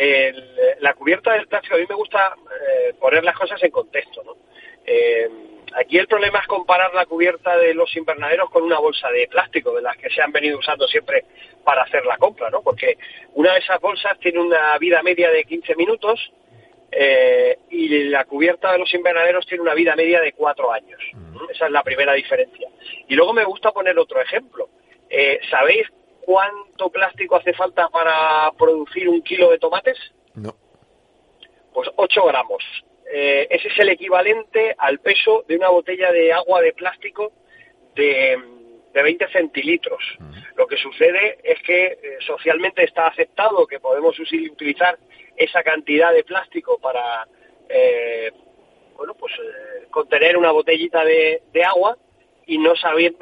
la 0.81 0.93
cubierta 0.93 1.33
del 1.33 1.47
plástico, 1.47 1.77
a 1.77 1.79
mí 1.79 1.87
me 1.89 1.95
gusta 1.95 2.35
eh, 2.37 2.95
poner 3.01 3.25
las 3.25 3.37
cosas 3.37 3.63
en 3.63 3.71
contexto, 3.71 4.23
¿no? 4.25 4.37
Eh, 4.85 5.29
Aquí 5.77 5.99
el 5.99 6.07
problema 6.07 6.39
es 6.39 6.47
comparar 6.47 6.95
la 6.95 7.05
cubierta 7.07 7.57
de 7.57 7.75
los 7.75 7.95
invernaderos 7.97 8.49
con 8.51 8.63
una 8.63 8.79
bolsa 8.79 9.11
de 9.11 9.27
plástico, 9.27 9.75
de 9.75 9.83
las 9.83 9.97
que 9.97 10.09
se 10.09 10.23
han 10.23 10.31
venido 10.31 10.59
usando 10.59 10.87
siempre 10.87 11.25
para 11.65 11.83
hacer 11.83 12.07
la 12.07 12.17
compra, 12.17 12.49
¿no? 12.49 12.63
Porque 12.63 12.97
una 13.35 13.53
de 13.53 13.59
esas 13.59 13.81
bolsas 13.81 14.19
tiene 14.21 14.41
una 14.41 14.79
vida 14.79 15.03
media 15.03 15.31
de 15.31 15.45
15 15.45 15.75
minutos 15.75 16.33
eh, 16.93 17.59
y 17.71 18.05
la 18.05 18.25
cubierta 18.25 18.71
de 18.71 18.79
los 18.79 18.95
invernaderos 18.95 19.47
tiene 19.47 19.63
una 19.63 19.75
vida 19.75 19.97
media 19.97 20.21
de 20.21 20.33
4 20.33 20.73
años. 20.73 21.01
Mm. 21.13 21.51
Esa 21.51 21.67
es 21.67 21.73
la 21.73 21.83
primera 21.83 22.13
diferencia. 22.13 22.69
Y 23.09 23.17
luego 23.17 23.33
me 23.33 23.45
gusta 23.45 23.73
poner 23.73 23.99
otro 23.99 24.21
ejemplo. 24.21 24.69
Eh, 25.11 25.41
¿Sabéis 25.51 25.89
cuánto 26.21 26.91
plástico 26.91 27.35
hace 27.35 27.53
falta 27.53 27.89
para 27.89 28.53
producir 28.57 29.09
un 29.09 29.23
kilo 29.23 29.51
de 29.51 29.59
tomates? 29.59 29.99
No. 30.35 30.55
Pues 31.73 31.91
8 31.97 32.27
gramos. 32.27 32.63
Eh, 33.13 33.47
ese 33.51 33.69
es 33.69 33.79
el 33.79 33.91
equivalente 33.91 34.75
al 34.79 34.99
peso 34.99 35.45
de 35.47 35.57
una 35.57 35.69
botella 35.69 36.11
de 36.11 36.33
agua 36.33 36.61
de 36.61 36.73
plástico 36.73 37.33
de, 37.95 38.39
de 38.93 39.03
20 39.03 39.29
centilitros. 39.29 40.03
Lo 40.57 40.67
que 40.67 40.77
sucede 40.77 41.39
es 41.43 41.61
que 41.63 41.87
eh, 41.87 41.99
socialmente 42.27 42.85
está 42.85 43.09
aceptado 43.09 43.67
que 43.67 43.81
podemos 43.81 44.19
utilizar 44.19 44.99
esa 45.37 45.63
cantidad 45.63 46.13
de 46.13 46.25
plástico 46.25 46.79
para 46.79 47.27
eh, 47.69 48.31
bueno 48.97 49.15
pues 49.15 49.33
contener 49.91 50.37
una 50.37 50.53
botellita 50.53 51.05
de, 51.05 51.43
agua 51.65 51.97
y 52.47 52.59
no, 52.59 52.75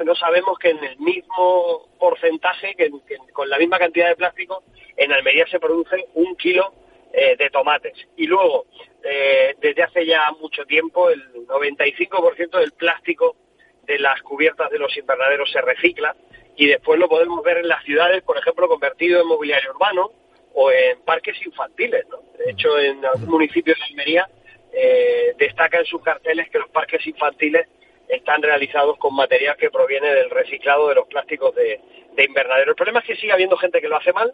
no 0.05 0.15
sabemos 0.15 0.59
que 0.59 0.69
en 0.69 0.83
el 0.83 0.97
mismo 0.99 1.87
porcentaje, 1.97 2.75
que, 2.75 2.91
con 3.31 3.49
la 3.49 3.57
misma 3.57 3.79
cantidad 3.79 4.09
de 4.09 4.15
plástico, 4.15 4.63
en 4.97 5.11
Almería 5.11 5.47
se 5.47 5.59
produce 5.59 6.05
un 6.13 6.35
kilo 6.35 6.73
de 7.13 7.49
tomates. 7.51 7.93
Y 8.17 8.25
luego, 8.25 8.65
eh, 9.03 9.55
desde 9.59 9.83
hace 9.83 10.05
ya 10.05 10.31
mucho 10.39 10.65
tiempo 10.65 11.09
el 11.09 11.21
95% 11.45 12.57
del 12.57 12.71
plástico 12.71 13.35
de 13.83 13.99
las 13.99 14.21
cubiertas 14.21 14.69
de 14.71 14.79
los 14.79 14.95
invernaderos 14.97 15.51
se 15.51 15.61
recicla 15.61 16.15
y 16.55 16.67
después 16.67 16.99
lo 16.99 17.09
podemos 17.09 17.43
ver 17.43 17.57
en 17.57 17.67
las 17.67 17.83
ciudades, 17.83 18.23
por 18.23 18.37
ejemplo, 18.37 18.67
convertido 18.67 19.21
en 19.21 19.27
mobiliario 19.27 19.71
urbano 19.71 20.11
o 20.53 20.71
en 20.71 21.01
parques 21.01 21.35
infantiles. 21.45 22.05
De 22.37 22.51
hecho, 22.51 22.79
en 22.79 23.03
algún 23.05 23.29
municipio 23.29 23.75
de 23.75 23.83
Almería 23.83 24.29
eh, 24.71 25.33
destaca 25.37 25.79
en 25.79 25.85
sus 25.85 26.01
carteles 26.01 26.49
que 26.49 26.59
los 26.59 26.69
parques 26.69 27.05
infantiles 27.05 27.67
están 28.07 28.41
realizados 28.41 28.97
con 28.97 29.15
material 29.15 29.57
que 29.57 29.69
proviene 29.69 30.13
del 30.13 30.29
reciclado 30.29 30.89
de 30.89 30.95
los 30.95 31.07
plásticos 31.07 31.53
de, 31.55 31.79
de 32.15 32.23
invernadero. 32.23 32.71
El 32.71 32.75
problema 32.75 32.99
es 32.99 33.05
que 33.05 33.15
sigue 33.15 33.33
habiendo 33.33 33.57
gente 33.57 33.81
que 33.81 33.87
lo 33.87 33.97
hace 33.97 34.13
mal 34.13 34.33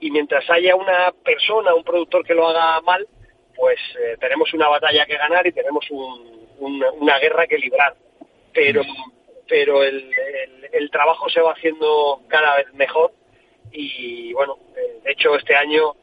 y 0.00 0.10
mientras 0.10 0.48
haya 0.50 0.74
una 0.74 1.12
persona, 1.24 1.74
un 1.74 1.84
productor 1.84 2.24
que 2.24 2.34
lo 2.34 2.48
haga 2.48 2.80
mal, 2.80 3.06
pues 3.54 3.78
eh, 4.00 4.16
tenemos 4.18 4.52
una 4.54 4.68
batalla 4.68 5.04
que 5.06 5.16
ganar 5.16 5.46
y 5.46 5.52
tenemos 5.52 5.86
una 5.90 7.18
guerra 7.18 7.46
que 7.46 7.58
librar. 7.58 7.94
Pero, 8.52 8.82
pero 9.46 9.82
el, 9.84 10.90
trabajo 10.90 11.28
se 11.28 11.40
va 11.40 11.52
haciendo 11.52 12.22
cada 12.28 12.56
vez 12.56 12.72
mejor 12.74 13.12
y 13.70 14.32
bueno, 14.32 14.58
eh, 14.76 15.00
de 15.04 15.12
hecho 15.12 15.36
este 15.36 15.54
año 15.54 15.94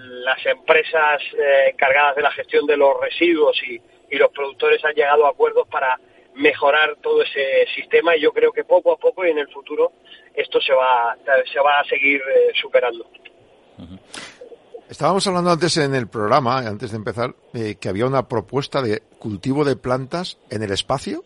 las 0.00 0.44
empresas 0.46 1.22
eh, 1.36 1.70
encargadas 1.72 2.16
de 2.16 2.22
la 2.22 2.30
gestión 2.32 2.66
de 2.66 2.76
los 2.76 3.00
residuos 3.00 3.60
y, 3.64 3.80
los 4.10 4.30
productores 4.30 4.82
han 4.86 4.94
llegado 4.94 5.26
a 5.26 5.30
acuerdos 5.30 5.68
para 5.68 6.00
mejorar 6.34 6.96
todo 7.02 7.22
ese 7.22 7.66
sistema 7.74 8.16
y 8.16 8.20
yo 8.20 8.32
creo 8.32 8.52
que 8.52 8.64
poco 8.64 8.92
a 8.92 8.96
poco 8.96 9.26
y 9.26 9.30
en 9.30 9.38
el 9.38 9.48
futuro 9.48 9.92
esto 10.34 10.62
se 10.62 10.72
va, 10.72 11.14
se 11.52 11.60
va 11.60 11.80
a 11.80 11.84
seguir 11.84 12.22
eh, 12.22 12.52
superando. 12.54 13.06
Estábamos 14.88 15.26
hablando 15.26 15.50
antes 15.50 15.76
en 15.76 15.94
el 15.94 16.08
programa, 16.08 16.58
antes 16.58 16.90
de 16.92 16.96
empezar, 16.96 17.34
eh, 17.54 17.76
que 17.80 17.88
había 17.88 18.06
una 18.06 18.28
propuesta 18.28 18.80
de 18.80 19.02
cultivo 19.18 19.64
de 19.64 19.76
plantas 19.76 20.38
en 20.50 20.62
el 20.62 20.72
espacio. 20.72 21.24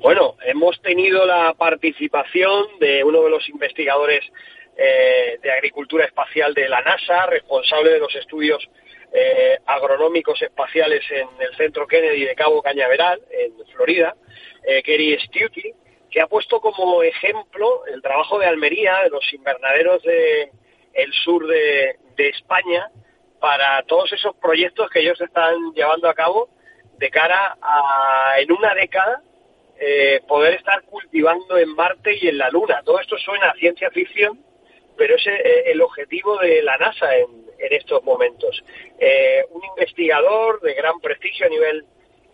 Bueno, 0.00 0.36
hemos 0.44 0.80
tenido 0.80 1.26
la 1.26 1.54
participación 1.54 2.78
de 2.80 3.04
uno 3.04 3.22
de 3.22 3.30
los 3.30 3.48
investigadores 3.48 4.24
eh, 4.76 5.38
de 5.42 5.52
agricultura 5.52 6.06
espacial 6.06 6.54
de 6.54 6.68
la 6.68 6.80
NASA, 6.80 7.26
responsable 7.26 7.90
de 7.90 7.98
los 7.98 8.14
estudios 8.14 8.66
eh, 9.12 9.58
agronómicos 9.66 10.40
espaciales 10.40 11.04
en 11.10 11.28
el 11.40 11.54
centro 11.56 11.86
Kennedy 11.86 12.24
de 12.24 12.34
Cabo 12.34 12.62
Cañaveral, 12.62 13.20
en 13.30 13.52
Florida, 13.74 14.14
eh, 14.66 14.82
Kerry 14.82 15.18
Stuti, 15.20 15.70
que 16.10 16.20
ha 16.20 16.26
puesto 16.26 16.60
como 16.60 17.02
ejemplo 17.02 17.84
el 17.86 18.00
trabajo 18.00 18.38
de 18.38 18.46
Almería, 18.46 19.02
de 19.04 19.10
los 19.10 19.30
invernaderos 19.34 20.02
del 20.02 20.50
el 20.94 21.12
sur 21.12 21.46
de, 21.46 21.96
España, 22.16 22.88
para 23.40 23.82
todos 23.82 24.12
esos 24.12 24.36
proyectos 24.36 24.88
que 24.90 25.00
ellos 25.00 25.20
están 25.20 25.72
llevando 25.74 26.08
a 26.08 26.14
cabo 26.14 26.50
de 26.98 27.10
cara 27.10 27.56
a, 27.60 28.34
en 28.38 28.52
una 28.52 28.72
década, 28.74 29.22
eh, 29.80 30.20
poder 30.28 30.54
estar 30.54 30.82
cultivando 30.82 31.58
en 31.58 31.74
Marte 31.74 32.16
y 32.20 32.28
en 32.28 32.38
la 32.38 32.48
Luna. 32.50 32.82
Todo 32.84 33.00
esto 33.00 33.18
suena 33.18 33.50
a 33.50 33.54
ciencia 33.54 33.90
ficción, 33.90 34.40
pero 34.96 35.16
es 35.16 35.26
eh, 35.26 35.64
el 35.72 35.80
objetivo 35.80 36.38
de 36.38 36.62
la 36.62 36.76
NASA 36.76 37.16
en, 37.16 37.42
estos 37.58 38.02
momentos. 38.02 38.62
Eh, 38.98 39.44
un 39.50 39.64
investigador 39.64 40.60
de 40.62 40.74
gran 40.74 40.98
prestigio 41.00 41.46
a 41.46 41.48
nivel 41.48 41.84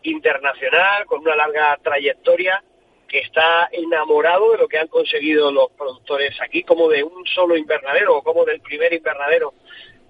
internacional, 0.03 1.05
con 1.05 1.21
una 1.21 1.37
larga 1.37 1.79
trayectoria, 1.83 2.63
que 3.09 3.21
está 3.21 3.69
enamorado 3.73 4.53
de 4.53 4.59
lo 4.59 4.69
que 4.69 4.79
han 4.79 4.89
conseguido 4.89 5.51
los 5.51 5.71
productores 5.73 6.39
aquí, 6.41 6.63
como 6.63 6.89
de 6.89 7.03
un 7.03 7.25
solo 7.27 7.57
invernadero 7.57 8.19
o 8.19 8.23
como 8.23 8.45
del 8.45 8.61
primer 8.61 8.93
invernadero. 8.93 9.55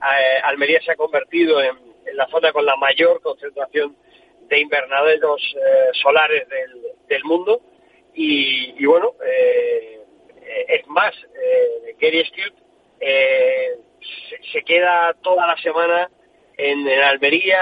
Eh, 0.01 0.41
Almería 0.43 0.81
se 0.83 0.93
ha 0.93 0.97
convertido 0.97 1.63
en, 1.63 1.77
la 2.15 2.27
zona 2.29 2.53
con 2.53 2.65
la 2.65 2.77
mayor 2.77 3.21
concentración 3.21 3.97
de 4.49 4.61
invernaderos 4.61 5.43
solares 5.93 6.49
del, 7.07 7.23
mundo 7.23 7.61
y, 8.15 8.83
bueno, 8.87 9.13
es 10.69 10.87
más, 10.89 11.15
eh, 11.15 11.95
Gary 11.99 12.25
Stewart 12.25 12.55
eh, 13.01 13.79
se, 14.53 14.63
queda 14.63 15.15
toda 15.23 15.47
la 15.47 15.57
semana 15.59 16.11
en, 16.57 16.89
Almería, 16.89 17.61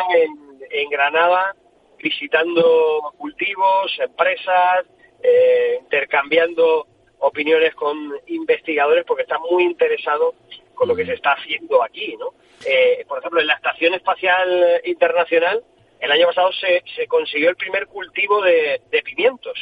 en, 0.71 0.91
Granada, 0.91 1.55
visitando 1.99 3.15
cultivos, 3.19 3.97
empresas, 3.99 4.87
eh, 5.23 5.79
intercambiando 5.81 6.87
opiniones 7.19 7.75
con 7.75 8.13
investigadores 8.27 9.05
porque 9.07 9.23
está 9.23 9.39
muy 9.39 9.65
interesado 9.65 10.35
con 10.75 10.89
lo 10.89 10.95
que 10.95 11.07
se 11.07 11.15
está 11.15 11.33
haciendo 11.33 11.83
aquí, 11.83 12.17
¿no? 12.19 12.35
Eh, 12.67 13.05
por 13.09 13.19
ejemplo, 13.19 13.41
en 13.41 13.47
la 13.47 13.55
Estación 13.55 13.95
Espacial 13.95 14.81
Internacional, 14.85 15.65
el 16.01 16.13
año 16.13 16.27
pasado 16.27 16.51
se, 16.53 16.83
se 16.95 17.07
consiguió 17.07 17.51
el 17.51 17.57
primer 17.57 17.87
cultivo 17.87 18.43
de, 18.43 18.81
pimientos 19.05 19.59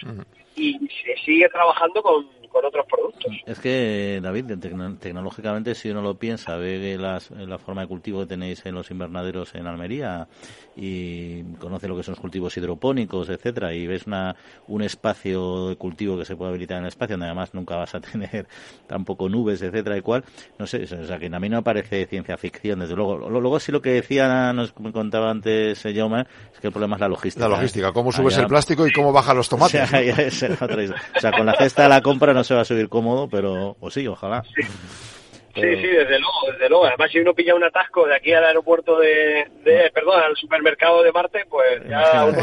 y 0.56 0.78
se 1.04 1.16
sigue 1.24 1.48
trabajando 1.48 2.02
con, 2.02 2.28
con 2.54 2.64
otros 2.64 2.86
productos. 2.86 3.32
Es 3.46 3.58
que, 3.58 4.20
David, 4.22 4.52
tecnológicamente, 5.00 5.74
si 5.74 5.90
uno 5.90 6.02
lo 6.02 6.14
piensa, 6.14 6.56
ve 6.56 6.96
las, 6.98 7.30
la 7.32 7.58
forma 7.58 7.82
de 7.82 7.88
cultivo 7.88 8.20
que 8.20 8.26
tenéis 8.26 8.64
en 8.64 8.76
los 8.76 8.90
invernaderos 8.90 9.54
en 9.56 9.66
Almería 9.66 10.28
y 10.76 11.42
conoce 11.58 11.88
lo 11.88 11.96
que 11.96 12.02
son 12.02 12.12
los 12.12 12.20
cultivos 12.20 12.56
hidropónicos, 12.56 13.28
etcétera, 13.28 13.72
y 13.74 13.86
ves 13.86 14.06
una, 14.06 14.34
un 14.68 14.82
espacio 14.82 15.68
de 15.68 15.76
cultivo 15.76 16.18
que 16.18 16.24
se 16.24 16.36
puede 16.36 16.50
habilitar 16.50 16.78
en 16.78 16.84
el 16.84 16.88
espacio, 16.88 17.14
donde 17.14 17.26
además 17.26 17.54
nunca 17.54 17.76
vas 17.76 17.94
a 17.94 18.00
tener 18.12 18.46
tampoco 18.86 19.28
nubes, 19.28 19.62
etcétera, 19.62 19.96
y 19.96 20.00
cual, 20.00 20.24
no 20.58 20.66
sé, 20.66 20.84
o 20.84 21.06
sea, 21.06 21.18
que 21.18 21.26
a 21.26 21.40
mí 21.40 21.48
no 21.48 21.56
me 21.58 21.62
parece 21.62 22.06
ciencia 22.06 22.36
ficción, 22.36 22.80
desde 22.80 22.94
luego. 22.94 23.28
Luego 23.28 23.60
sí 23.60 23.72
lo 23.72 23.82
que 23.82 23.90
decía, 23.90 24.52
nos 24.52 24.78
me 24.78 24.92
contaba 24.92 25.30
antes 25.30 25.84
eh, 25.84 25.94
Jaume, 25.94 26.26
es 26.52 26.60
que 26.60 26.68
el 26.68 26.72
problema 26.72 26.96
es 26.96 27.00
la 27.00 27.08
logística. 27.08 27.48
La 27.48 27.56
logística, 27.56 27.92
cómo 27.92 28.12
subes 28.12 28.36
el 28.38 28.46
plástico 28.46 28.86
y 28.86 28.92
cómo 28.92 29.12
bajan 29.12 29.36
los 29.36 29.48
tomates. 29.48 29.90
O 31.16 31.20
sea, 31.20 31.32
con 31.32 31.46
la 31.46 31.54
cesta 31.56 31.84
de 31.84 31.88
la 31.88 32.00
compra 32.02 32.32
no 32.32 32.44
se 32.44 32.54
va 32.54 32.62
a 32.62 32.64
subir 32.64 32.88
cómodo, 32.88 33.28
pero, 33.28 33.76
o 33.80 33.90
sí, 33.90 34.06
ojalá. 34.06 34.42
Sí. 34.42 34.62
Sí, 35.54 35.60
desde 35.60 36.18
luego, 36.18 36.52
desde 36.52 36.68
luego. 36.68 36.86
Además, 36.86 37.10
si 37.10 37.20
uno 37.20 37.34
pilla 37.34 37.54
un 37.54 37.64
atasco 37.64 38.06
de 38.06 38.16
aquí 38.16 38.32
al 38.32 38.44
aeropuerto 38.44 38.98
de, 38.98 39.48
de 39.62 39.90
perdón, 39.92 40.20
al 40.20 40.36
supermercado 40.36 41.02
de 41.02 41.12
Marte, 41.12 41.44
pues 41.48 41.82
ya 41.88 42.24
uno 42.24 42.40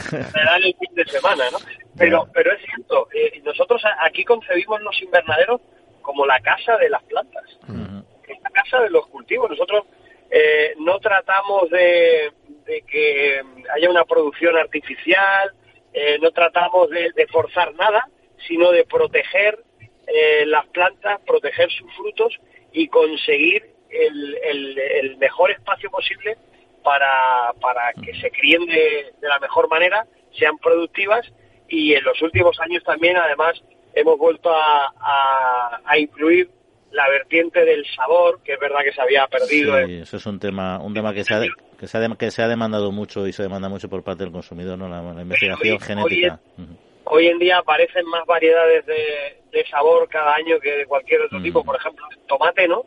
se 0.00 0.16
da 0.16 0.56
el 0.56 0.74
fin 0.78 0.94
de 0.94 1.04
semana, 1.04 1.44
¿no? 1.50 1.58
Pero, 1.98 2.26
pero 2.32 2.52
es 2.52 2.60
cierto, 2.64 3.08
eh, 3.12 3.40
nosotros 3.44 3.82
aquí 4.00 4.24
concebimos 4.24 4.80
los 4.82 5.00
invernaderos 5.02 5.60
como 6.02 6.24
la 6.26 6.40
casa 6.40 6.76
de 6.76 6.88
las 6.88 7.02
plantas, 7.04 7.44
la 7.68 8.50
casa 8.50 8.80
de 8.80 8.90
los 8.90 9.06
cultivos. 9.08 9.50
Nosotros 9.50 9.84
eh, 10.30 10.74
no 10.78 10.98
tratamos 10.98 11.70
de, 11.70 12.32
de, 12.64 12.82
que 12.82 13.42
haya 13.74 13.90
una 13.90 14.04
producción 14.04 14.56
artificial, 14.56 15.52
eh, 15.92 16.18
no 16.20 16.30
tratamos 16.30 16.90
de, 16.90 17.26
forzar 17.30 17.74
nada, 17.74 18.08
sino 18.46 18.70
de 18.70 18.84
proteger 18.84 19.58
eh, 20.06 20.46
las 20.46 20.66
plantas, 20.66 21.20
proteger 21.26 21.70
sus 21.70 21.92
frutos 21.94 22.38
y 22.72 22.88
conseguir 22.88 23.76
el, 23.90 25.16
mejor 25.18 25.50
espacio 25.50 25.90
posible 25.90 26.36
para, 26.82 27.52
para 27.60 27.92
que 27.94 28.14
se 28.20 28.30
críen 28.30 28.66
de, 28.66 29.12
la 29.22 29.38
mejor 29.40 29.68
manera, 29.68 30.06
sean 30.38 30.58
productivas 30.58 31.26
y 31.68 31.94
en 31.94 32.04
los 32.04 32.20
últimos 32.22 32.58
años 32.60 32.84
también 32.84 33.16
además 33.16 33.60
hemos 33.94 34.18
vuelto 34.18 34.50
a, 34.54 35.80
a, 35.84 35.98
incluir 35.98 36.50
la 36.92 37.08
vertiente 37.08 37.64
del 37.64 37.84
sabor, 37.96 38.40
que 38.44 38.52
es 38.52 38.60
verdad 38.60 38.80
que 38.84 38.92
se 38.92 39.00
había 39.00 39.26
perdido. 39.26 39.86
Sí, 39.86 39.94
eso 39.94 40.16
es 40.18 40.26
un 40.26 40.38
tema, 40.38 40.78
un 40.78 40.94
tema 40.94 41.12
que 41.12 41.24
se, 41.24 41.34
ha, 41.34 41.40
que, 41.78 41.86
se 41.86 41.98
ha, 41.98 42.14
que 42.14 42.30
se 42.30 42.42
ha 42.42 42.48
demandado 42.48 42.92
mucho 42.92 43.26
y 43.26 43.32
se 43.32 43.42
demanda 43.42 43.68
mucho 43.68 43.88
por 43.88 44.04
parte 44.04 44.22
del 44.22 44.32
consumidor, 44.32 44.78
¿no? 44.78 44.88
la, 44.88 45.22
investigación 45.22 45.80
genética. 45.80 46.40
Hoy 46.58 46.85
en, 47.20 47.38
día 47.38 47.58
aparecen 47.58 48.04
más 48.06 48.24
variedades 48.26 48.84
de, 48.86 49.64
sabor 49.70 50.06
cada 50.08 50.34
año 50.34 50.60
que 50.60 50.70
de 50.70 50.86
cualquier 50.86 51.22
otro 51.22 51.40
tipo. 51.40 51.64
Por 51.64 51.76
ejemplo, 51.76 52.06
el 52.10 52.18
tomate, 52.26 52.68
¿no? 52.68 52.84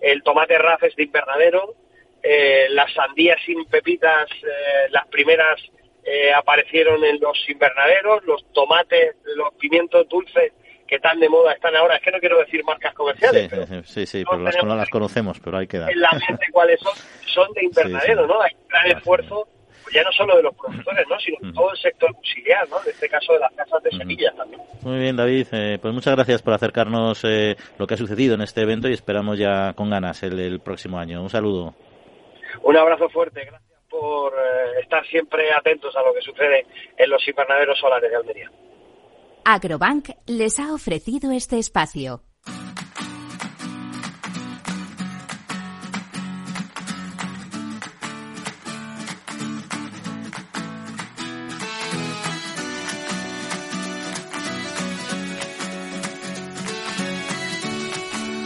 El 0.00 0.22
tomate 0.22 0.56
raf 0.56 0.82
es 0.84 0.94
de 0.94 1.02
invernadero, 1.04 1.74
eh, 2.22 2.68
las 2.70 2.92
sandías 2.92 3.38
sin 3.44 3.64
pepitas, 3.66 4.28
eh, 4.30 4.88
las 4.90 5.06
primeras 5.08 5.60
eh, 6.04 6.32
aparecieron 6.32 7.02
en 7.04 7.20
los 7.20 7.38
invernaderos, 7.48 8.24
los 8.24 8.44
tomates, 8.52 9.16
los 9.36 9.54
pimientos 9.54 10.08
dulces 10.08 10.52
que 10.86 10.98
tan 10.98 11.18
de 11.20 11.28
moda 11.28 11.52
están 11.52 11.74
ahora. 11.74 11.96
Es 11.96 12.02
que 12.02 12.10
no 12.10 12.18
quiero 12.18 12.38
decir 12.38 12.62
marcas 12.64 12.94
comerciales. 12.94 13.50
Sí, 13.86 14.06
sí, 14.06 14.24
pero 14.28 14.42
las, 14.42 14.62
las, 14.62 14.90
conocemos, 14.90 15.40
pero 15.40 15.58
hay 15.58 15.66
que 15.66 15.78
dar. 15.78 15.90
En 15.90 16.00
la 16.00 16.10
mente 16.12 16.46
cuáles 16.52 16.80
son, 16.80 16.92
son 17.26 17.52
de 17.54 17.64
invernadero, 17.64 18.26
¿no? 18.26 18.40
Hay 18.42 18.52
un 18.54 18.68
gran 18.68 18.98
esfuerzo, 18.98 19.48
ya 19.92 20.02
no 20.02 20.12
solo 20.12 20.36
de 20.36 20.42
los 20.42 20.54
productores, 20.54 21.06
¿no? 21.08 21.18
Sino 21.20 21.36
de 21.40 21.52
todo 21.52 21.70
el 21.70 21.78
sector 21.78 22.10
auxiliar, 22.10 22.68
¿no? 22.68 22.76
En 22.82 22.90
este 22.90 23.08
caso 23.08 23.32
de 23.34 23.38
las 23.40 23.52
casas 23.52 23.82
de 23.82 23.90
semillas 23.90 24.34
también. 24.36 24.60
Muy 24.82 24.98
bien, 24.98 25.16
David. 25.16 25.46
Eh, 25.52 25.78
pues 25.80 25.94
muchas 25.94 26.14
gracias 26.14 26.42
por 26.42 26.54
acercarnos 26.54 27.22
eh, 27.24 27.56
lo 27.78 27.86
que 27.86 27.94
ha 27.94 27.96
sucedido 27.96 28.34
en 28.34 28.42
este 28.42 28.62
evento 28.62 28.88
y 28.88 28.92
esperamos 28.92 29.38
ya 29.38 29.72
con 29.74 29.90
ganas 29.90 30.22
el, 30.22 30.38
el 30.38 30.60
próximo 30.60 30.98
año. 30.98 31.22
Un 31.22 31.30
saludo. 31.30 31.74
Un 32.62 32.76
abrazo 32.76 33.08
fuerte. 33.10 33.44
Gracias 33.44 33.80
por 33.88 34.32
eh, 34.32 34.80
estar 34.80 35.06
siempre 35.06 35.52
atentos 35.52 35.94
a 35.96 36.02
lo 36.02 36.14
que 36.14 36.22
sucede 36.22 36.66
en 36.96 37.10
los 37.10 37.26
invernaderos 37.28 37.78
solares 37.78 38.10
de 38.10 38.16
Almería. 38.16 38.50
Agrobank 39.44 40.10
les 40.26 40.58
ha 40.60 40.72
ofrecido 40.72 41.32
este 41.32 41.58
espacio. 41.58 42.22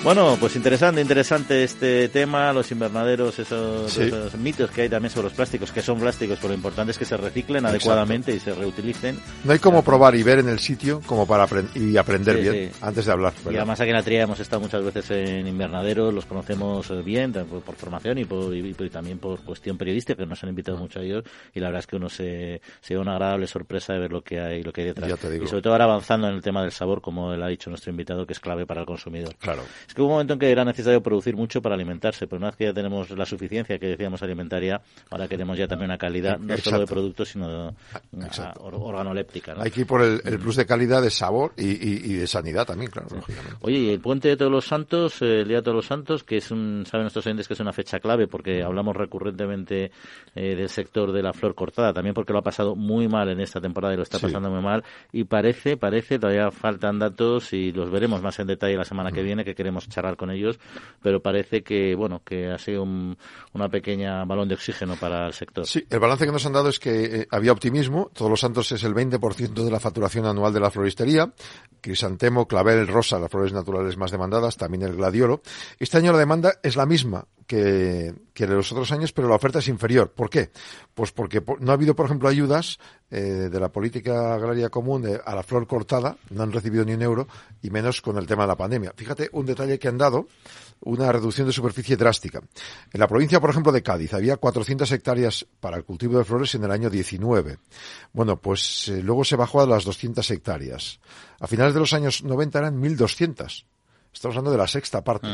Bueno, 0.07 0.37
pues 0.39 0.55
interesante, 0.55 1.01
interesante 1.01 1.65
este 1.65 2.09
tema, 2.11 2.53
los 2.53 2.71
invernaderos, 2.71 3.41
esos, 3.41 4.37
mitos 4.37 4.71
que 4.71 4.83
hay 4.83 4.89
también 4.89 5.11
sobre 5.11 5.25
los 5.25 5.33
plásticos, 5.33 5.73
que 5.73 5.83
son 5.83 5.99
plásticos, 5.99 6.37
pero 6.37 6.51
lo 6.51 6.55
importante 6.55 6.93
es 6.93 6.99
que 6.99 7.05
se 7.05 7.17
reciclen 7.17 7.67
adecuadamente 7.67 8.33
y 8.33 8.39
se 8.39 8.55
reutilicen. 8.55 9.19
No 9.43 9.53
hay 9.53 9.59
como 9.59 9.83
probar 9.83 10.15
y 10.15 10.23
ver 10.23 10.39
en 10.39 10.49
el 10.49 10.61
sitio 10.61 11.03
como 11.07 11.27
para 11.27 11.49
y 11.75 11.97
aprender 11.97 12.37
bien 12.37 12.71
antes 12.83 13.07
de 13.07 13.11
hablar. 13.11 13.33
Y 13.51 13.57
además 13.57 13.81
aquí 13.81 13.91
en 13.91 13.97
la 13.97 14.05
tría 14.05 14.23
hemos 14.23 14.39
estado 14.39 14.63
muchas 14.63 14.85
veces 14.85 15.11
en 15.11 15.49
invernaderos, 15.49 16.15
los 16.15 16.25
conocemos 16.25 16.89
eh, 16.89 17.03
bien 17.03 17.33
por, 17.33 17.75
formación 17.75 18.19
y, 18.19 18.25
por, 18.25 18.55
también 18.91 19.19
por 19.19 19.41
cuestión 19.41 19.77
periodística, 19.77 20.23
que 20.23 20.27
nos 20.27 20.41
han 20.45 20.51
invitado 20.51 20.79
mucho 20.79 21.01
a 21.01 21.03
ellos 21.03 21.25
y 21.53 21.59
la 21.59 21.67
verdad 21.67 21.81
es 21.81 21.87
que 21.89 21.97
uno 21.97 22.09
se, 22.09 22.61
se 22.81 22.95
da 22.95 23.01
una 23.01 23.15
agradable 23.15 23.49
sorpresa 23.49 23.95
de 23.95 23.99
ver 23.99 24.13
lo 24.13 24.23
que 24.23 24.39
hay, 24.39 24.63
lo 24.63 24.73
que 24.73 24.83
hay 24.83 24.87
detrás. 24.87 25.11
Y 25.43 25.49
sobre 25.49 25.63
todo 25.63 25.73
ahora 25.73 25.87
avanzando 25.87 26.29
en 26.29 26.35
el 26.37 26.43
tema 26.43 26.63
del 26.63 26.71
sabor, 26.71 27.01
como 27.01 27.33
él 27.33 27.43
ha 27.43 27.49
dicho 27.49 27.71
nuestro 27.71 27.91
invitado, 27.91 28.25
que 28.25 28.35
es 28.35 28.39
clave 28.39 28.67
para 28.67 28.83
el 28.83 28.87
consumidor. 28.87 29.35
Claro 29.41 29.65
que 29.97 30.03
hubo 30.03 30.09
un 30.09 30.15
momento 30.17 30.35
en 30.35 30.39
que 30.39 30.51
era 30.51 30.63
necesario 30.63 31.03
producir 31.03 31.35
mucho 31.37 31.63
para 31.63 31.75
alimentarse, 31.75 32.27
pero 32.27 32.37
una 32.37 32.49
vez 32.49 32.57
que 32.57 32.65
ya 32.65 32.75
tenemos 32.75 33.09
la 33.13 33.25
suficiencia 33.25 33.79
que 33.79 33.87
decíamos 33.87 34.23
alimentaria, 34.23 34.83
ahora 35.09 35.27
queremos 35.27 35.57
ya 35.57 35.67
también 35.67 35.91
una 35.91 35.97
calidad 35.97 36.39
no 36.39 36.55
solo 36.59 36.81
de 36.81 36.87
productos, 36.87 37.31
sino 37.31 37.49
de, 37.49 37.75
organoléptica. 38.59 39.55
Hay 39.59 39.71
que 39.71 39.81
ir 39.81 39.87
por 39.87 40.03
el, 40.03 40.21
plus 40.39 40.57
de 40.57 40.67
calidad, 40.67 41.01
de 41.01 41.09
sabor 41.09 41.55
y, 41.57 42.13
de 42.13 42.27
sanidad 42.27 42.67
también, 42.67 42.91
claro. 42.91 43.09
Oye, 43.63 43.79
y 43.79 43.89
el 43.89 44.01
puente 44.01 44.29
de 44.29 44.37
todos 44.37 44.53
los 44.53 44.67
santos, 44.67 45.23
eh, 45.23 45.41
el 45.41 45.49
día 45.49 45.59
de 45.59 45.63
todos 45.63 45.77
los 45.77 45.87
santos, 45.87 46.25
que 46.25 46.37
es 46.37 46.51
un, 46.51 46.85
saben 46.87 47.05
nuestros 47.05 47.27
oyentes 47.27 47.49
que 47.49 47.55
es 47.55 47.61
una 47.61 47.73
fecha 47.73 47.99
clave 47.99 48.29
porque 48.29 48.63
hablamos 48.63 48.95
recurrentemente 48.95 49.93
eh, 50.35 50.55
del 50.57 50.69
sector 50.69 51.11
de 51.11 51.23
la 51.23 51.33
flor 51.33 51.55
cortada, 51.55 51.95
también 51.95 52.13
porque 52.13 52.35
lo 52.35 52.41
ha 52.41 52.43
pasado 52.43 52.77
muy 52.77 53.09
mal 53.09 53.31
en 53.31 53.41
esta 53.41 53.63
temporada 53.63 53.95
y 53.95 53.97
lo 53.97 54.03
está 54.03 54.19
pasando 54.19 54.51
muy 54.51 54.61
mal 54.61 54.85
y 55.11 55.25
parece, 55.25 55.79
parece, 55.79 56.19
todavía 56.19 56.51
faltan 56.51 56.99
datos 56.99 57.55
y 57.55 57.73
los 57.73 57.91
veremos 57.91 58.21
más 58.21 58.39
en 58.41 58.49
detalle 58.49 58.77
la 58.77 58.85
semana 58.85 59.11
que 59.11 59.23
mm. 59.23 59.25
viene 59.25 59.45
que 59.45 59.55
queremos 59.55 59.86
charlar 59.89 60.17
con 60.17 60.31
ellos, 60.31 60.59
pero 61.03 61.21
parece 61.21 61.63
que, 61.63 61.95
bueno, 61.95 62.23
que 62.25 62.51
ha 62.51 62.59
sido 62.59 62.83
un, 62.83 63.17
una 63.53 63.69
pequeña 63.69 64.25
balón 64.25 64.49
de 64.49 64.55
oxígeno 64.55 64.97
para 64.97 65.27
el 65.27 65.33
sector. 65.33 65.67
Sí, 65.67 65.85
el 65.89 65.99
balance 65.99 66.27
que 66.27 66.33
nos 66.33 66.47
han 66.47 66.53
dado 66.53 66.69
es 66.69 66.79
que 66.79 67.05
eh, 67.05 67.29
había 67.31 67.53
optimismo, 67.53 68.11
todos 68.15 68.31
los 68.31 68.41
santos 68.41 68.73
es 68.73 68.85
el 68.85 68.95
20% 68.95 69.65
de 69.65 69.71
la 69.71 69.81
facturación 69.81 70.27
anual 70.27 70.53
de 70.53 70.61
la 70.61 70.71
floristería, 70.71 71.33
crisantemo, 71.81 72.47
clavel, 72.47 72.87
rosa, 72.87 73.19
las 73.19 73.31
flores 73.31 73.53
naturales 73.53 73.97
más 73.97 74.11
demandadas, 74.11 74.57
también 74.57 74.83
el 74.83 74.97
gladiolo. 74.97 75.43
Este 75.79 75.99
año 75.99 76.13
la 76.13 76.19
demanda 76.19 76.55
es 76.63 76.77
la 76.77 76.87
misma, 76.87 77.27
que, 77.47 78.15
que 78.37 78.47
los 78.47 78.71
otros 78.71 78.93
años, 78.93 79.13
pero 79.13 79.29
la 79.29 79.35
oferta 79.35 79.61
es 79.61 79.69
inferior. 79.69 80.13
¿Por 80.13 80.29
qué? 80.29 80.51
Pues 80.95 81.11
porque 81.11 81.43
no 81.59 81.71
ha 81.71 81.75
habido, 81.75 81.97
por 81.97 82.05
ejemplo, 82.05 82.29
ayudas 82.29 82.79
eh, 83.11 83.49
de 83.51 83.61
la 83.61 83.71
política 83.71 84.35
agraria 84.35 84.69
común 84.69 85.09
a 85.25 85.35
la 85.35 85.43
flor 85.43 85.67
cortada, 85.67 86.19
no 86.29 86.43
han 86.43 86.53
recibido 86.53 86.85
ni 86.85 86.93
un 86.93 87.01
euro, 87.01 87.27
y 87.63 87.71
menos 87.71 88.03
con 88.03 88.19
el 88.19 88.27
tema 88.27 88.43
de 88.43 88.49
la 88.49 88.57
pandemia. 88.57 88.93
Fíjate 88.95 89.31
un 89.33 89.47
detalle 89.47 89.79
que 89.79 89.89
han 89.89 89.97
dado, 89.97 90.29
una 90.81 91.11
reducción 91.11 91.47
de 91.47 91.55
superficie 91.55 91.97
drástica. 91.97 92.43
En 92.93 93.01
la 93.01 93.09
provincia, 93.09 93.41
por 93.41 93.49
ejemplo, 93.49 93.73
de 93.73 93.83
Cádiz, 93.83 94.13
había 94.13 94.37
400 94.37 94.93
hectáreas 94.93 95.47
para 95.59 95.79
el 95.79 95.85
cultivo 95.85 96.19
de 96.19 96.25
flores 96.25 96.55
en 96.55 96.65
el 96.65 96.71
año 96.71 96.91
19. 96.91 97.57
Bueno, 98.13 98.37
pues 98.37 98.89
eh, 98.89 99.03
luego 99.03 99.25
se 99.25 99.37
bajó 99.37 99.63
a 99.63 99.67
las 99.67 99.85
200 99.85 100.31
hectáreas. 100.31 101.01
A 101.41 101.47
finales 101.47 101.73
de 101.73 101.81
los 101.81 101.95
años 101.95 102.23
90 102.23 102.59
eran 102.59 102.83
1.200. 102.83 103.65
Estamos 104.17 104.35
hablando 104.35 104.53
de 104.53 104.57
la 104.57 104.67
sexta 104.67 105.05
parte. 105.05 105.29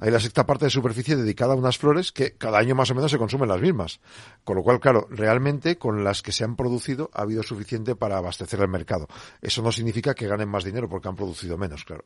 Hay 0.00 0.10
la 0.12 0.20
sexta 0.20 0.46
parte 0.46 0.66
de 0.66 0.70
superficie 0.70 1.16
dedicada 1.16 1.54
a 1.54 1.56
unas 1.56 1.76
flores 1.76 2.12
que 2.12 2.36
cada 2.36 2.58
año 2.58 2.76
más 2.76 2.88
o 2.92 2.94
menos 2.94 3.10
se 3.10 3.18
consumen 3.18 3.48
las 3.48 3.60
mismas. 3.60 3.98
Con 4.44 4.54
lo 4.54 4.62
cual, 4.62 4.78
claro, 4.78 5.08
realmente 5.10 5.76
con 5.76 6.04
las 6.04 6.22
que 6.22 6.30
se 6.30 6.44
han 6.44 6.54
producido 6.54 7.10
ha 7.14 7.22
habido 7.22 7.42
suficiente 7.42 7.96
para 7.96 8.16
abastecer 8.16 8.60
el 8.60 8.68
mercado. 8.68 9.08
Eso 9.42 9.60
no 9.60 9.72
significa 9.72 10.14
que 10.14 10.28
ganen 10.28 10.48
más 10.48 10.62
dinero 10.62 10.88
porque 10.88 11.08
han 11.08 11.16
producido 11.16 11.58
menos, 11.58 11.84
claro. 11.84 12.04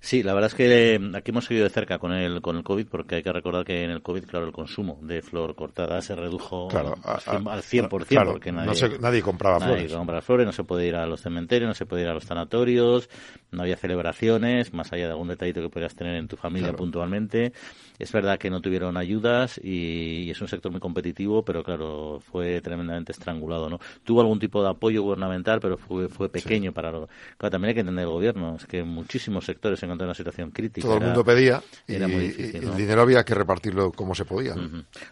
Sí, 0.00 0.22
la 0.22 0.32
verdad 0.32 0.48
es 0.48 0.54
que 0.54 0.94
eh, 0.94 1.00
aquí 1.14 1.32
hemos 1.32 1.44
seguido 1.44 1.64
de 1.64 1.70
cerca 1.70 1.98
con 1.98 2.12
el, 2.12 2.40
con 2.40 2.56
el 2.56 2.62
COVID, 2.62 2.86
porque 2.86 3.16
hay 3.16 3.22
que 3.22 3.32
recordar 3.32 3.64
que 3.64 3.82
en 3.82 3.90
el 3.90 4.00
COVID, 4.00 4.24
claro, 4.26 4.46
el 4.46 4.52
consumo 4.52 4.98
de 5.02 5.22
flor 5.22 5.56
cortada 5.56 6.00
se 6.02 6.14
redujo 6.14 6.68
al 6.70 7.62
100%, 7.62 7.88
porque 7.88 8.52
nadie, 8.52 8.98
nadie 9.00 9.22
compraba 9.22 9.58
nadie 9.58 9.74
flores. 9.74 9.94
compraba 9.94 10.22
flores, 10.22 10.46
no 10.46 10.52
se 10.52 10.64
puede 10.64 10.86
ir 10.86 10.94
a 10.94 11.06
los 11.06 11.20
cementerios, 11.20 11.68
no 11.68 11.74
se 11.74 11.84
puede 11.84 12.02
ir 12.02 12.08
a 12.08 12.14
los 12.14 12.24
sanatorios, 12.24 13.10
no 13.50 13.62
había 13.62 13.76
celebraciones, 13.76 14.72
más 14.72 14.92
allá 14.92 15.06
de 15.06 15.10
algún 15.10 15.28
detallito 15.28 15.60
que 15.62 15.68
podrías 15.68 15.96
tener 15.96 16.14
en 16.14 16.28
tu 16.28 16.36
familia 16.36 16.72
puntualmente. 16.74 17.52
Es 17.98 18.12
verdad 18.12 18.38
que 18.38 18.50
no 18.50 18.60
tuvieron 18.60 18.96
ayudas 18.96 19.60
y, 19.62 20.30
es 20.30 20.40
un 20.40 20.48
sector 20.48 20.70
muy 20.70 20.80
competitivo, 20.80 21.42
pero 21.42 21.62
claro, 21.62 22.20
fue 22.20 22.60
tremendamente 22.60 23.12
estrangulado, 23.12 23.68
¿no? 23.68 23.80
Tuvo 24.04 24.20
algún 24.20 24.38
tipo 24.38 24.62
de 24.62 24.70
apoyo 24.70 25.02
gubernamental, 25.02 25.60
pero 25.60 25.76
fue, 25.76 26.08
fue 26.08 26.28
pequeño 26.28 26.72
para 26.72 26.90
lo... 26.90 27.08
Claro, 27.36 27.50
también 27.50 27.70
hay 27.70 27.74
que 27.74 27.80
entender 27.80 28.04
el 28.04 28.10
gobierno, 28.10 28.56
es 28.56 28.66
que 28.66 28.82
muchísimos 28.82 29.44
sectores 29.44 29.82
en 29.82 29.90
una 29.90 30.14
situación 30.14 30.50
crítica. 30.50 30.86
Todo 30.86 30.98
el 30.98 31.04
mundo 31.04 31.24
pedía 31.24 31.62
y, 31.86 31.94
el 31.94 32.76
dinero 32.76 33.02
había 33.02 33.24
que 33.24 33.34
repartirlo 33.34 33.92
como 33.92 34.14
se 34.14 34.24
podía. 34.24 34.54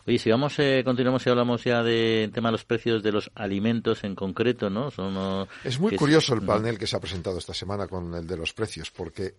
Oye, 0.07 0.18
si 0.18 0.31
vamos, 0.31 0.59
eh, 0.59 0.83
continuamos 0.85 1.27
y 1.27 1.31
hablamos 1.31 1.64
ya 1.64 1.83
del 1.83 2.31
tema 2.31 2.49
de 2.49 2.53
los 2.53 2.64
precios 2.64 3.03
de 3.03 3.12
los 3.12 3.31
alimentos 3.35 4.05
en 4.05 4.14
concreto, 4.14 4.70
¿no? 4.70 4.90
Son, 4.90 5.46
es 5.64 5.79
muy 5.81 5.96
curioso 5.96 6.35
el 6.35 6.42
panel 6.42 6.79
que 6.79 6.87
se 6.87 6.96
ha 6.96 7.01
presentado 7.01 7.38
esta 7.38 7.55
semana 7.55 7.87
con 7.88 8.14
el 8.14 8.27
de 8.27 8.37
los 8.37 8.53
precios, 8.53 8.90
porque 8.90 9.35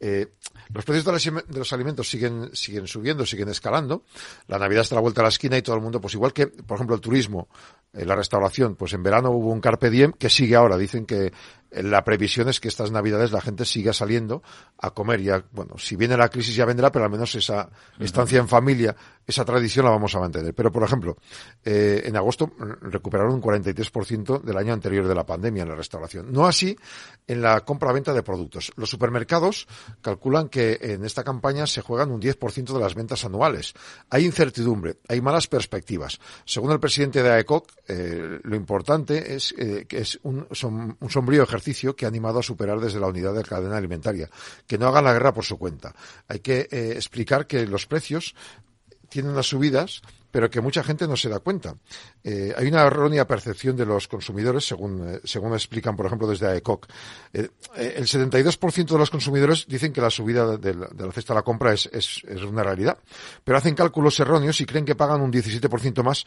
eh, 0.00 0.32
los 0.72 0.84
precios 0.84 1.04
de 1.04 1.58
los, 1.58 1.72
alimentos 1.72 2.08
siguen, 2.08 2.50
siguen 2.54 2.86
subiendo, 2.86 3.24
siguen 3.24 3.48
escalando. 3.48 4.04
La 4.48 4.58
Navidad 4.58 4.82
está 4.82 4.94
a 4.94 4.96
la 4.96 5.02
vuelta 5.02 5.20
a 5.20 5.24
la 5.24 5.28
esquina 5.28 5.56
y 5.56 5.62
todo 5.62 5.76
el 5.76 5.82
mundo, 5.82 6.00
pues 6.00 6.14
igual 6.14 6.32
que, 6.32 6.48
por 6.48 6.76
ejemplo, 6.76 6.94
el 6.94 7.00
turismo, 7.00 7.48
eh, 7.92 8.04
la 8.04 8.16
restauración, 8.16 8.76
pues 8.76 8.92
en 8.92 9.02
verano 9.02 9.30
hubo 9.30 9.50
un 9.50 9.60
carpe 9.60 9.90
diem 9.90 10.12
que 10.12 10.28
sigue 10.28 10.56
ahora. 10.56 10.76
Dicen 10.76 11.06
que 11.06 11.32
la 11.70 12.04
previsión 12.04 12.48
es 12.48 12.60
que 12.60 12.68
estas 12.68 12.90
navidades 12.90 13.32
la 13.32 13.40
gente 13.40 13.64
siga 13.64 13.92
saliendo 13.92 14.42
a 14.78 14.90
comer. 14.92 15.20
Ya, 15.22 15.44
bueno, 15.52 15.76
si 15.78 15.96
viene 15.96 16.16
la 16.16 16.28
crisis 16.28 16.54
ya 16.54 16.64
vendrá, 16.64 16.90
pero 16.92 17.04
al 17.04 17.10
menos 17.10 17.34
esa 17.34 17.68
estancia 17.98 18.38
en 18.38 18.48
familia, 18.48 18.94
esa 19.26 19.44
tradición 19.44 19.84
la 19.84 19.90
vamos 19.90 20.14
a 20.14 20.20
mantener. 20.20 20.54
Pero, 20.54 20.70
por 20.70 20.84
ejemplo, 20.84 21.16
eh, 21.64 22.02
en 22.04 22.16
agosto 22.16 22.52
recuperaron 22.82 23.34
un 23.34 23.42
43% 23.42 24.42
del 24.42 24.56
año 24.56 24.72
anterior 24.72 25.06
de 25.06 25.14
la 25.14 25.26
pandemia 25.26 25.64
en 25.64 25.68
la 25.68 25.74
restauración. 25.74 26.32
No 26.32 26.46
así 26.46 26.76
en 27.26 27.42
la 27.42 27.60
compra-venta 27.64 28.12
de 28.14 28.22
productos. 28.22 28.72
Los 28.76 28.88
supermercados 28.88 29.66
calculan 30.00 30.48
que 30.48 30.78
en 30.80 31.04
esta 31.04 31.24
campaña 31.24 31.66
se 31.66 31.82
juegan 31.82 32.10
un 32.10 32.20
10% 32.20 32.72
de 32.72 32.80
las 32.80 32.94
ventas 32.94 33.24
anuales. 33.24 33.74
Hay 34.10 34.24
incertidumbre, 34.24 34.98
hay 35.08 35.20
malas 35.20 35.48
perspectivas. 35.48 36.20
Según 36.44 36.70
el 36.72 36.80
presidente 36.80 37.22
de 37.22 37.30
AECOC, 37.30 37.72
eh, 37.88 38.38
lo 38.42 38.56
importante 38.56 39.34
es 39.34 39.54
eh, 39.58 39.86
que 39.88 39.98
es 39.98 40.18
un, 40.22 40.46
un 40.48 41.10
sombrío 41.10 41.42
ejercicio 41.42 41.55
ejercicio 41.56 41.96
que 41.96 42.04
ha 42.04 42.08
animado 42.08 42.38
a 42.38 42.42
superar 42.42 42.78
desde 42.80 43.00
la 43.00 43.08
unidad 43.08 43.34
de 43.34 43.42
cadena 43.42 43.76
alimentaria. 43.76 44.28
Que 44.66 44.78
no 44.78 44.86
hagan 44.88 45.04
la 45.04 45.12
guerra 45.12 45.34
por 45.34 45.44
su 45.44 45.58
cuenta. 45.58 45.94
Hay 46.28 46.40
que 46.40 46.68
eh, 46.70 46.92
explicar 46.94 47.46
que 47.46 47.66
los 47.66 47.86
precios 47.86 48.34
tienen 49.08 49.32
unas 49.32 49.46
subidas 49.46 50.02
pero 50.36 50.50
que 50.50 50.60
mucha 50.60 50.82
gente 50.82 51.08
no 51.08 51.16
se 51.16 51.30
da 51.30 51.38
cuenta. 51.38 51.76
Eh, 52.22 52.52
hay 52.54 52.66
una 52.66 52.82
errónea 52.82 53.26
percepción 53.26 53.74
de 53.74 53.86
los 53.86 54.06
consumidores, 54.06 54.66
según, 54.66 55.08
eh, 55.08 55.20
según 55.24 55.54
explican, 55.54 55.96
por 55.96 56.04
ejemplo, 56.04 56.28
desde 56.28 56.46
AECOC. 56.46 56.86
el 57.32 58.06
72% 58.06 58.86
de 58.86 58.98
los 58.98 59.08
consumidores 59.08 59.64
dicen 59.66 59.94
que 59.94 60.02
la 60.02 60.10
subida 60.10 60.58
de 60.58 60.74
la, 60.74 60.88
cesta 61.10 61.32
de 61.32 61.38
la 61.38 61.42
compra 61.42 61.72
es, 61.72 61.88
es, 61.90 62.22
una 62.42 62.62
realidad, 62.62 62.98
pero 63.44 63.56
hacen 63.56 63.74
cálculos 63.74 64.20
erróneos 64.20 64.60
y 64.60 64.66
creen 64.66 64.84
que 64.84 64.94
pagan 64.94 65.22
un 65.22 65.32
17% 65.32 66.02
más 66.02 66.26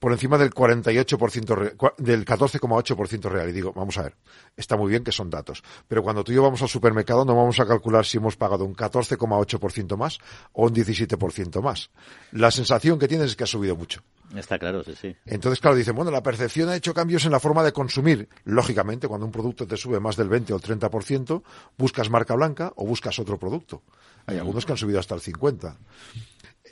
por 0.00 0.12
encima 0.12 0.38
del 0.38 0.50
48%, 0.50 1.94
del 1.98 2.24
14,8% 2.24 3.28
real. 3.28 3.48
Y 3.50 3.52
digo, 3.52 3.72
vamos 3.72 3.96
a 3.98 4.02
ver, 4.02 4.16
está 4.56 4.76
muy 4.76 4.90
bien 4.90 5.04
que 5.04 5.12
son 5.12 5.30
datos, 5.30 5.62
pero 5.86 6.02
cuando 6.02 6.24
tú 6.24 6.32
y 6.32 6.36
yo 6.36 6.42
vamos 6.42 6.62
al 6.62 6.68
supermercado 6.68 7.24
no 7.24 7.36
vamos 7.36 7.60
a 7.60 7.66
calcular 7.66 8.04
si 8.04 8.16
hemos 8.16 8.36
pagado 8.36 8.64
un 8.64 8.74
14,8% 8.74 9.96
más 9.96 10.18
o 10.52 10.64
un 10.64 10.74
17% 10.74 11.62
más. 11.62 11.90
La 12.32 12.50
sensación 12.50 12.98
que 12.98 13.06
tienes 13.06 13.28
es 13.28 13.36
que 13.36 13.44
ha 13.44 13.46
subido 13.46 13.76
mucho. 13.76 14.02
Está 14.34 14.58
claro, 14.58 14.82
sí, 14.84 14.94
sí. 14.94 15.14
Entonces, 15.26 15.60
claro, 15.60 15.76
dicen, 15.76 15.94
bueno, 15.94 16.10
la 16.10 16.22
percepción 16.22 16.68
ha 16.68 16.76
hecho 16.76 16.94
cambios 16.94 17.24
en 17.24 17.32
la 17.32 17.40
forma 17.40 17.64
de 17.64 17.72
consumir. 17.72 18.28
Lógicamente, 18.44 19.08
cuando 19.08 19.26
un 19.26 19.32
producto 19.32 19.66
te 19.66 19.76
sube 19.76 19.98
más 19.98 20.16
del 20.16 20.28
20 20.28 20.52
o 20.52 20.56
el 20.56 20.62
30%, 20.62 21.42
buscas 21.76 22.10
marca 22.10 22.34
blanca 22.34 22.72
o 22.76 22.86
buscas 22.86 23.18
otro 23.18 23.38
producto. 23.38 23.82
Hay 24.26 24.38
algunos 24.38 24.64
que 24.64 24.72
han 24.72 24.78
subido 24.78 25.00
hasta 25.00 25.16
el 25.16 25.20
50%. 25.20 25.76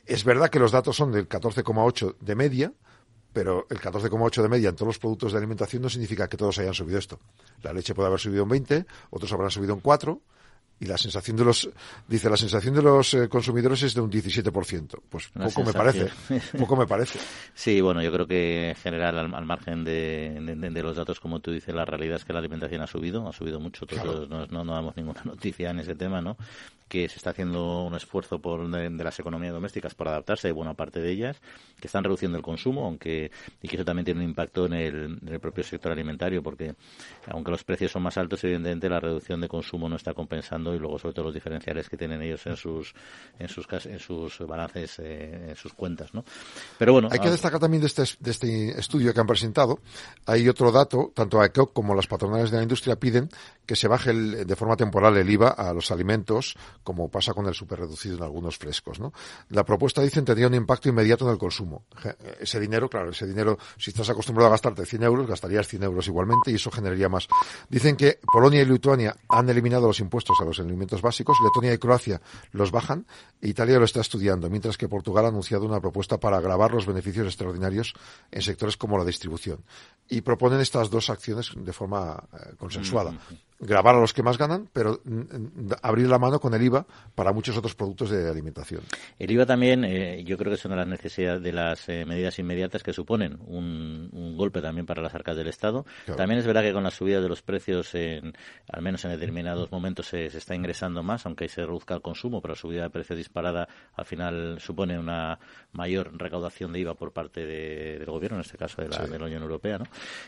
Es 0.07 0.25
verdad 0.25 0.49
que 0.49 0.59
los 0.59 0.73
datos 0.73 0.97
son 0.97 1.13
del 1.13 1.29
14,8 1.29 2.17
de 2.21 2.35
media, 2.35 2.73
pero 3.39 3.69
el 3.71 3.81
14,8 3.81 4.43
de 4.43 4.49
media 4.49 4.71
en 4.71 4.75
todos 4.75 4.89
los 4.89 4.99
productos 4.99 5.31
de 5.31 5.39
alimentación 5.39 5.81
no 5.81 5.89
significa 5.89 6.27
que 6.27 6.37
todos 6.37 6.59
hayan 6.59 6.75
subido 6.75 6.99
esto. 6.99 7.21
La 7.63 7.73
leche 7.73 7.95
puede 7.95 8.09
haber 8.09 8.19
subido 8.19 8.43
un 8.43 8.49
20, 8.49 8.85
otros 9.11 9.33
habrán 9.33 9.53
subido 9.53 9.75
un 9.75 9.81
4, 9.81 10.21
y 10.81 10.87
la 10.87 10.97
sensación 10.97 11.37
de 11.37 11.45
los 11.45 11.69
dice 12.07 12.31
la 12.31 12.37
sensación 12.37 12.75
de 12.75 12.83
los 12.83 13.15
eh, 13.15 13.29
consumidores 13.29 13.83
es 13.83 13.95
de 13.95 14.01
un 14.01 14.11
17%. 14.11 15.01
Pues 15.09 15.29
poco 15.29 15.65
me 15.65 15.73
parece, 15.73 16.09
poco 16.59 16.77
me 16.77 16.87
parece. 16.87 17.19
Sí, 17.55 17.81
bueno, 17.81 18.03
yo 18.03 18.13
creo 18.13 18.27
que 18.27 18.71
en 18.71 18.75
general 18.77 19.19
al, 19.19 19.45
margen 19.45 19.85
de, 19.85 20.39
de, 20.41 20.83
los 20.83 20.97
datos 20.97 21.19
como 21.19 21.41
tú 21.41 21.51
dices, 21.51 21.75
la 21.75 21.85
realidad 21.85 22.17
es 22.17 22.25
que 22.25 22.33
la 22.33 22.39
alimentación 22.39 22.83
ha 22.83 22.87
subido, 22.87 23.27
ha 23.29 23.33
subido 23.33 23.59
mucho, 23.59 23.87
todos 23.87 24.29
no, 24.29 24.47
no, 24.47 24.73
damos 24.73 24.97
ninguna 24.97 25.21
noticia 25.25 25.71
en 25.71 25.81
ese 25.81 25.95
tema, 25.95 26.21
¿no? 26.21 26.37
Que 26.89 27.09
se 27.09 27.17
está 27.17 27.31
haciendo 27.31 27.83
un 27.83 27.95
esfuerzo 27.95 28.39
por 28.39 28.69
de, 28.71 28.91
las 28.91 29.19
economías 29.19 29.53
domésticas 29.53 29.95
por 29.95 30.09
adaptarse, 30.09 30.53
buena 30.53 30.75
parte 30.75 31.01
de 31.01 31.11
ellas, 31.11 31.41
que 31.81 31.89
están 31.89 32.05
reduciendo 32.05 32.39
el 32.39 32.45
consumo, 32.45 32.87
aunque 32.87 33.31
y 33.61 33.69
que 33.69 33.77
eso 33.77 33.85
también 33.85 34.05
tiene 34.05 34.21
un 34.21 34.29
impacto 34.29 34.67
en 34.67 34.73
el, 34.75 35.19
en 35.21 35.29
el 35.29 35.41
propio 35.41 35.65
sector 35.65 35.93
alimentario, 35.93 36.43
porque 36.43 36.75
aunque 37.27 37.51
los 37.51 37.65
precios 37.65 37.93
son 37.93 38.03
más 38.03 38.17
altos, 38.17 38.43
evidentemente 38.45 38.89
la 38.89 39.01
reducción 39.01 39.41
de 39.41 39.49
consumo 39.49 39.89
no 39.89 39.97
está 39.97 40.15
compensando 40.15 40.68
y 40.75 40.79
luego 40.79 40.99
sobre 40.99 41.15
todo 41.15 41.27
los 41.27 41.35
diferenciales 41.35 41.89
que 41.89 41.97
tienen 41.97 42.23
ellos 42.23 42.47
en 42.47 42.57
sus 42.57 42.95
en 43.39 43.49
sus 43.49 43.67
en 43.87 43.99
sus 43.99 44.39
balances 44.47 44.99
eh, 44.99 45.51
en 45.51 45.57
sus 45.57 45.73
cuentas 45.73 46.15
no 46.15 46.25
pero 46.79 46.93
bueno 46.93 47.09
hay 47.11 47.19
que 47.19 47.31
destacar 47.31 47.61
también 47.61 47.81
de 47.81 47.87
este, 47.87 48.05
de 48.21 48.31
este 48.31 48.79
estudio 48.79 49.13
que 49.13 49.21
han 49.21 49.27
presentado 49.27 49.81
hay 50.27 50.49
otro 50.49 50.73
dato 50.73 51.13
tanto 51.15 51.41
AECOC 51.41 51.73
como 51.73 51.95
las 51.95 52.07
patronales 52.07 52.51
de 52.51 52.59
la 52.59 52.63
industria 52.63 52.97
piden 52.97 53.29
que 53.67 53.77
se 53.77 53.89
baje 53.89 54.13
de 54.13 54.57
forma 54.57 54.77
temporal 54.77 55.17
el 55.17 55.29
IVA 55.29 55.49
a 55.49 55.73
los 55.73 55.91
alimentos 55.91 56.57
como 56.83 57.11
pasa 57.11 57.35
con 57.35 57.47
el 57.47 57.55
superreducido 57.55 58.17
en 58.17 58.23
algunos 58.23 58.57
frescos 58.57 59.01
no 59.01 59.13
la 59.51 59.65
propuesta 59.65 60.03
dicen 60.03 60.25
tendría 60.25 60.47
un 60.47 60.55
impacto 60.55 60.89
inmediato 60.89 61.25
en 61.27 61.33
el 61.33 61.39
consumo. 61.39 61.85
Ese 62.41 62.61
dinero 62.61 62.89
claro 62.89 63.11
ese 63.11 63.27
dinero 63.27 63.59
si 63.77 63.91
estás 63.91 64.11
acostumbrado 64.11 64.49
a 64.49 64.51
gastarte 64.53 64.85
100 64.85 65.03
euros 65.03 65.27
gastarías 65.27 65.67
100 65.67 65.83
euros 65.85 66.07
igualmente 66.07 66.51
y 66.51 66.55
eso 66.55 66.71
generaría 66.71 67.09
más. 67.09 67.29
Dicen 67.69 67.97
que 67.97 68.19
Polonia 68.33 68.63
y 68.63 68.67
Lituania 68.67 69.17
han 69.29 69.49
eliminado 69.49 69.87
los 69.87 70.01
impuestos 70.01 70.37
a 70.41 70.45
los 70.45 70.58
los 70.59 70.67
alimentos 70.67 71.03
básicos. 71.03 71.39
Letonia 71.43 71.73
y 71.73 71.79
Croacia 71.79 72.21
los 72.53 72.71
bajan. 72.71 73.07
E 73.41 73.49
Italia 73.49 73.79
lo 73.79 73.85
está 73.85 74.01
estudiando, 74.01 74.51
mientras 74.51 74.77
que 74.77 74.89
Portugal 74.89 75.25
ha 75.25 75.29
anunciado 75.29 75.65
una 75.65 75.81
propuesta 75.81 76.19
para 76.19 76.39
agravar 76.39 76.73
los 76.73 76.87
beneficios 76.87 77.27
extraordinarios 77.27 77.95
en 78.31 78.43
sectores 78.43 78.77
como 78.77 78.99
la 78.99 79.05
distribución. 79.05 79.65
Y 80.09 80.23
proponen 80.23 80.61
estas 80.61 80.91
dos 80.91 81.11
acciones 81.11 81.53
de 81.55 81.73
forma 81.73 82.23
eh, 82.33 82.55
consensuada. 82.59 83.15
Grabar 83.61 83.97
a 83.97 84.01
los 84.01 84.13
que 84.13 84.23
más 84.23 84.39
ganan, 84.39 84.69
pero 84.73 85.01
mm, 85.05 85.19
mm, 85.19 85.71
abrir 85.83 86.09
la 86.09 86.19
mano 86.19 86.39
con 86.39 86.55
el 86.55 86.63
IVA 86.63 86.87
para 87.15 87.33
muchos 87.33 87.57
otros 87.57 87.75
productos 87.75 88.11
de 88.11 88.31
alimentación. 88.31 88.83
El 89.19 89.31
IVA 89.33 89.47
también, 89.47 89.85
eh, 89.85 90.23
yo 90.25 90.39
creo 90.39 90.51
que 90.51 90.55
es 90.55 90.65
una 90.65 90.77
de 90.77 90.83
las 90.83 90.89
necesidades 90.89 91.43
de 91.43 91.53
las 91.53 91.89
eh, 91.89 92.05
medidas 92.07 92.39
inmediatas 92.39 92.85
que 92.85 92.93
suponen 92.93 93.39
un, 93.47 94.37
golpe 94.37 94.63
también 94.63 94.87
para 94.87 95.03
las 95.03 95.13
arcas 95.15 95.37
del 95.37 95.49
Estado. 95.49 95.85
También 96.17 96.39
es 96.39 96.47
verdad 96.47 96.63
que 96.63 96.73
con 96.73 96.85
la 96.85 96.93
subida 96.93 97.21
de 97.21 97.29
los 97.29 97.43
precios, 97.43 97.93
en, 97.97 98.33
al 98.71 98.83
menos 98.83 99.05
en 99.05 99.11
determinados 99.11 99.73
momentos, 99.73 100.07
se, 100.07 100.27
está 100.27 100.55
ingresando 100.55 101.03
más, 101.03 101.27
aunque 101.27 101.49
se 101.49 101.63
reduzca 101.63 101.95
el 101.95 102.03
consumo, 102.03 102.41
pero 102.41 102.55
la 102.55 102.61
subida 102.61 102.83
de 102.83 102.91
precios 102.91 103.17
disparada 103.17 103.69
al 103.97 104.05
final 104.05 104.61
supone 104.61 104.97
una 104.97 105.41
mayor 105.73 106.17
recaudación 106.17 106.73
de 106.73 106.81
IVA 106.81 106.95
por 106.95 107.13
parte 107.13 107.45
del 107.45 108.07
gobierno, 108.07 108.37
en 108.37 108.43
este 108.43 108.57
caso 108.57 108.81
de 108.83 108.89
la, 108.89 109.07
de 109.07 109.19
la 109.19 109.25
Unión 109.25 109.43
Europea. 109.43 109.79
¿no? 109.79 109.87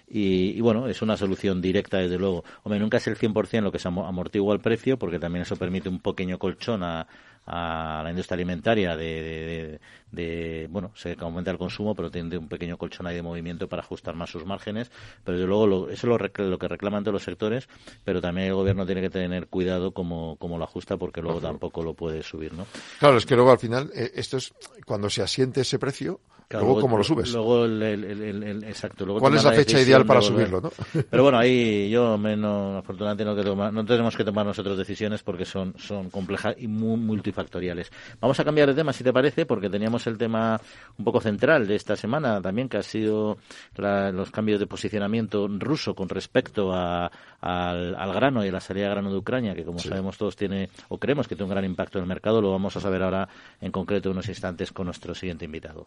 Y, 0.09 0.61
bueno, 0.61 0.89
es 0.89 1.01
una 1.03 1.17
solución 1.17 1.61
directa, 1.61 1.99
desde 1.99 2.19
luego. 2.19 2.43
Hombre, 2.65 2.81
nunca 2.81 2.97
es 2.97 3.07
el 3.07 3.17
100% 3.21 3.63
lo 3.63 3.73
que 3.73 3.79
se 3.79 3.89
amortigua 3.89 4.55
el 4.55 4.61
precio, 4.61 4.99
porque 4.99 5.19
también 5.19 5.43
eso 5.43 5.57
permite 5.57 5.89
un 5.89 6.01
pequeño 6.01 6.39
colchón 6.39 6.83
a, 6.83 7.07
a 7.47 8.03
la 8.05 8.11
industria 8.11 8.37
alimentaria 8.37 8.97
de, 8.97 9.81
de, 10.13 10.69
bueno, 10.71 10.93
se 10.95 11.17
aumenta 11.19 11.51
el 11.51 11.59
consumo, 11.59 11.95
pero 11.95 12.11
tiene 12.11 12.37
un 12.39 12.49
pequeño 12.49 12.77
colchón 12.77 13.07
ahí 13.07 13.17
de 13.17 13.23
movimiento 13.23 13.69
para 13.69 13.83
ajustar 13.83 14.15
más 14.15 14.31
sus 14.31 14.45
márgenes. 14.45 14.91
Pero 15.25 15.37
desde 15.37 15.49
luego 15.49 15.67
lo, 15.67 15.91
eso 15.91 16.07
es 16.15 16.39
lo, 16.39 16.59
que 16.59 16.69
reclaman 16.69 17.03
todos 17.03 17.15
los 17.15 17.25
sectores, 17.25 17.69
pero 18.05 18.21
también 18.21 18.49
el 18.49 18.55
gobierno 18.55 18.87
tiene 18.87 19.01
que 19.01 19.11
tener 19.11 19.49
cuidado 19.49 19.93
como, 19.93 20.37
como 20.37 20.59
lo 20.59 20.65
ajusta 20.65 20.97
porque 20.97 21.23
luego 21.23 21.41
tampoco 21.41 21.83
lo 21.83 21.95
puede 21.95 22.23
subir, 22.23 22.53
¿no? 22.53 22.67
Claro, 22.99 23.17
es 23.17 23.27
que 23.27 23.35
luego 23.35 23.51
al 23.51 23.59
final, 23.59 23.91
eh, 23.95 24.13
esto 24.15 24.37
es 24.37 24.53
cuando 24.87 25.11
se 25.11 25.23
asiente 25.23 25.63
ese 25.63 25.79
precio, 25.79 26.21
luego, 26.51 26.81
¿cómo 26.81 26.99
lo 26.99 27.05
subes? 27.05 27.33
Luego 27.33 27.65
el, 27.65 28.65
exacto. 28.67 29.07
¿Cuál 29.19 29.37
es 29.37 29.45
la, 29.45 29.53
fecha 29.53 29.81
ideal 29.81 30.05
para 30.05 30.21
subirlo? 30.21 30.61
¿no? 30.61 30.73
Pero 31.11 31.23
bueno, 31.23 31.39
ahí 31.39 31.89
yo 31.91 32.19
menos, 32.19 32.79
afortunadamente 32.79 33.25
no, 33.25 33.37
que 33.37 33.73
no 33.73 33.85
tenemos 33.85 34.17
que 34.17 34.25
tomar 34.25 34.45
nosotros 34.45 34.77
decisiones 34.77 35.23
porque 35.23 35.45
son, 35.45 35.75
son 35.79 36.11
complejas 36.11 36.57
y 36.59 36.67
muy 36.67 36.97
multifactoriales. 36.97 37.93
Vamos 38.21 38.41
a 38.41 38.45
cambiar 38.45 38.69
de 38.69 38.75
tema, 38.75 38.93
si 38.93 39.05
te 39.05 39.13
parece, 39.13 39.47
porque 39.47 39.71
teníamos 39.71 40.07
el 40.07 40.19
tema 40.19 40.61
un 40.99 41.05
poco 41.05 41.21
central 41.21 41.67
de 41.67 41.77
esta 41.77 41.97
semana 41.97 42.41
también, 42.43 42.69
que 42.69 42.79
ha 42.79 42.83
sido 42.83 43.39
los 43.77 44.31
cambios 44.31 44.59
de 44.59 44.67
posicionamiento 44.67 45.47
ruso 45.49 45.95
con 45.95 46.09
respecto 46.09 46.73
a, 46.73 47.11
al, 47.41 48.13
grano 48.13 48.45
y 48.45 48.49
a 48.49 48.53
la 48.53 48.61
salida 48.61 48.87
de 48.87 48.91
grano 48.91 49.11
de 49.13 49.19
Ucrania, 49.19 49.55
que 49.55 49.65
como 49.65 49.79
sabemos 49.79 50.19
todos 50.19 50.37
tiene, 50.37 50.71
o 50.89 50.99
creemos 50.99 51.29
que 51.29 51.37
tiene 51.37 51.45
un 51.45 51.51
gran 51.51 51.65
impacto 51.65 51.99
en 51.99 52.05
el 52.05 52.09
mercado. 52.09 52.41
Lo 52.41 52.51
vamos 52.51 52.77
a 52.77 52.81
saber 52.81 53.03
ahora 53.03 53.29
en 53.61 53.71
concreto 53.71 54.11
unos 54.11 54.29
instantes 54.29 54.73
con 54.73 54.87
nuestro 54.87 55.15
siguiente 55.15 55.45
invitado. 55.45 55.87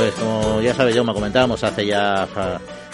Pues 0.00 0.14
como 0.14 0.62
ya 0.62 0.72
sabe, 0.72 0.94
yo 0.94 1.04
me 1.04 1.12
comentábamos 1.12 1.62
hace 1.62 1.84
ya 1.84 2.26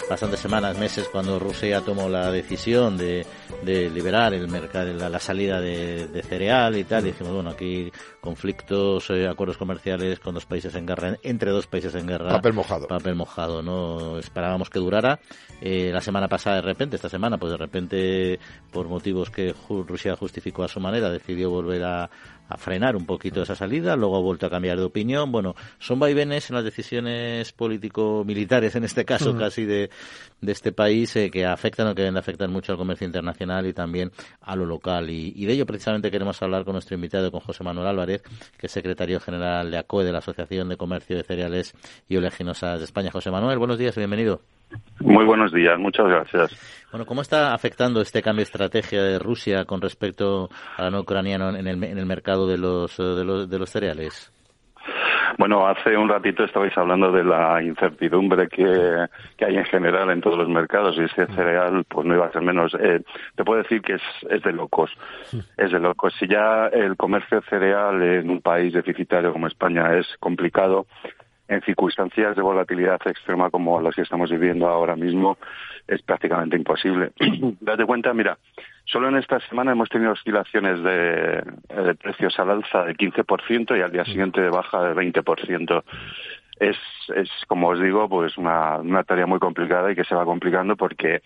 bastantes 0.09 0.41
semanas, 0.41 0.77
meses, 0.77 1.07
cuando 1.09 1.39
Rusia 1.39 1.79
tomó 1.79 2.09
la 2.09 2.29
decisión 2.31 2.97
de, 2.97 3.25
de 3.63 3.89
liberar 3.89 4.33
el 4.33 4.49
mercado, 4.49 4.91
la, 4.93 5.19
salida 5.19 5.61
de, 5.61 6.21
cereal 6.27 6.75
y 6.77 6.83
tal, 6.83 7.03
y 7.03 7.11
dijimos, 7.11 7.33
bueno, 7.33 7.51
aquí 7.51 7.89
conflictos, 8.19 9.09
eh, 9.09 9.25
acuerdos 9.25 9.57
comerciales 9.57 10.19
con 10.19 10.33
dos 10.33 10.45
países 10.45 10.75
en 10.75 10.85
guerra, 10.85 11.15
entre 11.23 11.51
dos 11.51 11.67
países 11.67 11.95
en 11.95 12.07
guerra. 12.07 12.29
Papel 12.29 12.53
mojado. 12.53 12.87
Papel 12.87 13.15
mojado, 13.15 13.61
¿no? 13.61 14.19
Esperábamos 14.19 14.69
que 14.69 14.79
durara. 14.79 15.19
Eh, 15.61 15.91
la 15.93 16.01
semana 16.01 16.27
pasada, 16.27 16.57
de 16.57 16.63
repente, 16.63 16.97
esta 16.97 17.09
semana, 17.09 17.37
pues 17.37 17.51
de 17.51 17.57
repente, 17.57 18.39
por 18.71 18.89
motivos 18.89 19.29
que 19.29 19.55
Rusia 19.69 20.15
justificó 20.17 20.63
a 20.63 20.67
su 20.67 20.81
manera, 20.81 21.09
decidió 21.09 21.49
volver 21.49 21.83
a, 21.83 22.09
a 22.49 22.57
frenar 22.57 22.95
un 22.95 23.05
poquito 23.05 23.41
esa 23.41 23.55
salida, 23.55 23.95
luego 23.95 24.17
ha 24.17 24.21
vuelto 24.21 24.45
a 24.45 24.49
cambiar 24.49 24.77
de 24.77 24.83
opinión. 24.83 25.31
Bueno, 25.31 25.55
son 25.79 25.99
vaivenes 25.99 26.49
en 26.49 26.55
las 26.55 26.63
decisiones 26.63 27.51
político-militares, 27.51 28.75
en 28.75 28.83
este 28.83 29.05
caso 29.05 29.35
casi 29.37 29.65
de, 29.65 29.89
de 30.41 30.51
este 30.51 30.71
país, 30.71 31.15
eh, 31.15 31.29
que 31.29 31.45
afectan 31.45 31.87
o 31.87 31.95
que 31.95 32.01
deben 32.03 32.17
afectar 32.17 32.49
mucho 32.49 32.71
al 32.71 32.77
comercio 32.77 33.05
internacional 33.05 33.65
y 33.67 33.73
también 33.73 34.11
a 34.41 34.55
lo 34.55 34.65
local. 34.65 35.09
Y, 35.09 35.45
de 35.45 35.53
ello 35.53 35.65
precisamente 35.65 36.11
queremos 36.11 36.41
hablar 36.41 36.65
con 36.65 36.73
nuestro 36.73 36.95
invitado, 36.95 37.31
con 37.31 37.41
José 37.41 37.63
Manuel 37.63 37.87
Álvarez, 37.87 38.21
que 38.57 38.67
es 38.67 38.71
secretario 38.71 39.19
general 39.19 39.71
de 39.71 39.77
ACOE, 39.77 40.03
de 40.03 40.11
la 40.11 40.19
Asociación 40.19 40.69
de 40.69 40.77
Comercio 40.77 41.15
de 41.15 41.23
Cereales 41.23 41.73
y 42.07 42.17
Oleaginosas 42.17 42.79
de 42.79 42.85
España. 42.85 43.11
José 43.11 43.31
Manuel, 43.31 43.57
buenos 43.57 43.77
días 43.77 43.95
y 43.97 43.99
bienvenido. 43.99 44.56
Muy 44.99 45.25
buenos 45.25 45.53
días, 45.53 45.77
muchas 45.79 46.07
gracias. 46.07 46.87
Bueno, 46.91 47.05
¿cómo 47.05 47.21
está 47.21 47.53
afectando 47.53 48.01
este 48.01 48.21
cambio 48.21 48.39
de 48.39 48.49
estrategia 48.49 49.03
de 49.03 49.19
Rusia 49.19 49.65
con 49.65 49.81
respecto 49.81 50.49
a 50.77 50.83
la 50.83 50.89
no 50.89 51.01
ucraniana 51.01 51.49
en 51.57 51.67
el, 51.67 51.83
en 51.83 51.97
el 51.97 52.05
mercado 52.05 52.47
de 52.47 52.57
los, 52.57 52.97
de 52.97 53.23
los, 53.23 53.49
de 53.49 53.59
los 53.59 53.69
cereales? 53.69 54.31
Bueno, 55.37 55.67
hace 55.67 55.95
un 55.95 56.09
ratito 56.09 56.43
estabais 56.43 56.75
hablando 56.77 57.11
de 57.11 57.23
la 57.23 57.61
incertidumbre 57.61 58.47
que, 58.47 59.05
que, 59.37 59.45
hay 59.45 59.57
en 59.57 59.65
general 59.65 60.09
en 60.09 60.21
todos 60.21 60.37
los 60.37 60.49
mercados 60.49 60.97
y 60.97 61.03
ese 61.03 61.27
cereal 61.27 61.83
pues 61.87 62.07
no 62.07 62.15
iba 62.15 62.25
a 62.25 62.31
ser 62.31 62.41
menos. 62.41 62.73
Eh, 62.79 63.01
te 63.35 63.43
puedo 63.43 63.61
decir 63.61 63.81
que 63.81 63.93
es, 63.93 64.01
es 64.29 64.41
de 64.41 64.53
locos, 64.53 64.89
es 65.57 65.71
de 65.71 65.79
locos. 65.79 66.15
Si 66.19 66.27
ya 66.27 66.67
el 66.67 66.95
comercio 66.95 67.41
cereal 67.49 68.01
en 68.01 68.29
un 68.31 68.41
país 68.41 68.73
deficitario 68.73 69.31
como 69.31 69.47
España 69.47 69.95
es 69.97 70.07
complicado, 70.19 70.87
en 71.47 71.61
circunstancias 71.61 72.35
de 72.35 72.41
volatilidad 72.41 72.99
extrema 73.05 73.49
como 73.49 73.81
las 73.81 73.95
que 73.95 74.01
estamos 74.01 74.29
viviendo 74.29 74.67
ahora 74.67 74.95
mismo 74.95 75.37
es 75.87 76.01
prácticamente 76.01 76.55
imposible. 76.55 77.11
Date 77.61 77.85
cuenta, 77.85 78.13
mira, 78.13 78.37
solo 78.85 79.09
en 79.09 79.17
esta 79.17 79.39
semana 79.41 79.71
hemos 79.71 79.89
tenido 79.89 80.11
oscilaciones 80.11 80.83
de, 80.83 81.95
precios 82.01 82.37
al 82.39 82.51
alza 82.51 82.83
del 82.83 82.97
15% 82.97 83.77
y 83.77 83.81
al 83.81 83.91
día 83.91 84.05
siguiente 84.05 84.41
de 84.41 84.49
baja 84.49 84.83
del 84.83 84.95
20%. 84.95 85.83
Es, 86.59 86.77
es, 87.15 87.29
como 87.47 87.69
os 87.69 87.79
digo, 87.79 88.09
pues 88.09 88.37
una 88.37 89.03
tarea 89.05 89.27
muy 89.27 89.39
complicada 89.39 89.91
y 89.91 89.95
que 89.95 90.03
se 90.03 90.15
va 90.15 90.25
complicando 90.25 90.75
porque 90.75 91.21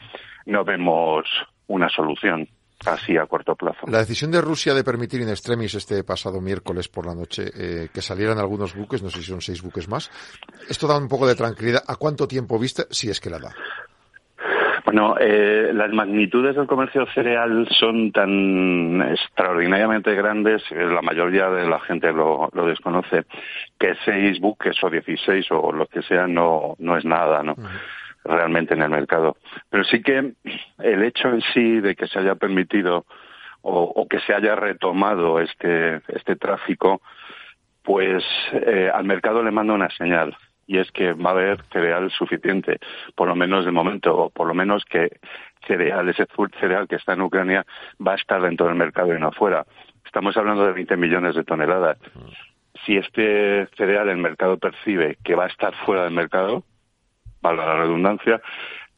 no 0.45 0.63
vemos 0.65 1.25
una 1.67 1.87
solución 1.89 2.47
así 2.85 3.17
a 3.17 3.25
corto 3.25 3.55
plazo. 3.55 3.87
La 3.87 3.99
decisión 3.99 4.31
de 4.31 4.41
Rusia 4.41 4.73
de 4.73 4.83
permitir 4.83 5.21
in 5.21 5.29
extremis 5.29 5.75
este 5.75 6.03
pasado 6.03 6.41
miércoles 6.41 6.87
por 6.87 7.05
la 7.05 7.15
noche 7.15 7.51
eh, 7.55 7.89
que 7.93 8.01
salieran 8.01 8.39
algunos 8.39 8.75
buques, 8.75 9.03
no 9.03 9.09
sé 9.09 9.19
si 9.19 9.25
son 9.25 9.41
seis 9.41 9.61
buques 9.61 9.87
más, 9.87 10.09
esto 10.69 10.87
da 10.87 10.97
un 10.97 11.07
poco 11.07 11.27
de 11.27 11.35
tranquilidad. 11.35 11.83
¿A 11.87 11.95
cuánto 11.95 12.27
tiempo 12.27 12.57
viste, 12.59 12.83
si 12.89 13.09
es 13.09 13.19
que 13.19 13.29
la 13.29 13.39
da? 13.39 13.51
Bueno, 14.83 15.15
eh, 15.19 15.71
las 15.73 15.91
magnitudes 15.93 16.55
del 16.55 16.67
comercio 16.67 17.05
cereal 17.13 17.67
son 17.79 18.11
tan 18.11 19.01
extraordinariamente 19.01 20.13
grandes, 20.15 20.63
que 20.67 20.75
la 20.75 21.01
mayoría 21.01 21.49
de 21.49 21.67
la 21.67 21.79
gente 21.79 22.11
lo, 22.11 22.49
desconoce, 22.65 23.25
que 23.79 23.93
seis 24.03 24.39
buques 24.39 24.83
o 24.83 24.89
dieciséis 24.89 25.45
o 25.51 25.71
lo 25.71 25.85
que 25.85 26.01
sea 26.01 26.27
no, 26.27 26.75
no 26.79 26.97
es 26.97 27.05
nada, 27.05 27.43
¿no? 27.43 27.55
Realmente 28.23 28.73
en 28.73 28.81
el 28.81 28.89
mercado. 28.89 29.37
Pero 29.69 29.83
sí 29.83 30.01
que 30.01 30.33
el 30.79 31.03
hecho 31.03 31.29
en 31.29 31.41
sí 31.53 31.79
de 31.79 31.95
que 31.95 32.07
se 32.07 32.19
haya 32.19 32.35
permitido 32.35 33.05
o, 33.63 34.07
que 34.09 34.19
se 34.21 34.33
haya 34.33 34.55
retomado 34.55 35.39
este, 35.39 36.01
este 36.07 36.35
tráfico, 36.35 37.01
pues 37.83 38.23
eh, 38.53 38.89
al 38.93 39.05
mercado 39.05 39.43
le 39.43 39.51
manda 39.51 39.73
una 39.73 39.89
señal 39.91 40.35
y 40.67 40.77
es 40.77 40.91
que 40.91 41.13
va 41.13 41.31
a 41.31 41.33
haber 41.33 41.63
cereal 41.71 42.09
suficiente, 42.11 42.79
por 43.15 43.27
lo 43.27 43.35
menos 43.35 43.65
de 43.65 43.71
momento, 43.71 44.17
o 44.17 44.29
por 44.29 44.47
lo 44.47 44.53
menos 44.53 44.85
que 44.85 45.09
cereal, 45.67 46.07
ese 46.07 46.25
cereal 46.59 46.87
que 46.87 46.95
está 46.95 47.13
en 47.13 47.21
Ucrania, 47.21 47.65
va 48.05 48.13
a 48.13 48.15
estar 48.15 48.41
dentro 48.41 48.67
del 48.67 48.75
mercado 48.75 49.13
y 49.13 49.19
no 49.19 49.27
afuera. 49.27 49.65
Estamos 50.05 50.35
hablando 50.37 50.65
de 50.65 50.73
20 50.73 50.95
millones 50.97 51.35
de 51.35 51.43
toneladas. 51.43 51.97
Si 52.85 52.95
este 52.95 53.67
cereal 53.75 54.09
el 54.09 54.17
mercado 54.17 54.57
percibe 54.57 55.17
que 55.23 55.35
va 55.35 55.43
a 55.43 55.47
estar 55.47 55.75
fuera 55.85 56.03
del 56.05 56.13
mercado, 56.13 56.63
valga 57.41 57.65
la 57.65 57.77
redundancia, 57.77 58.41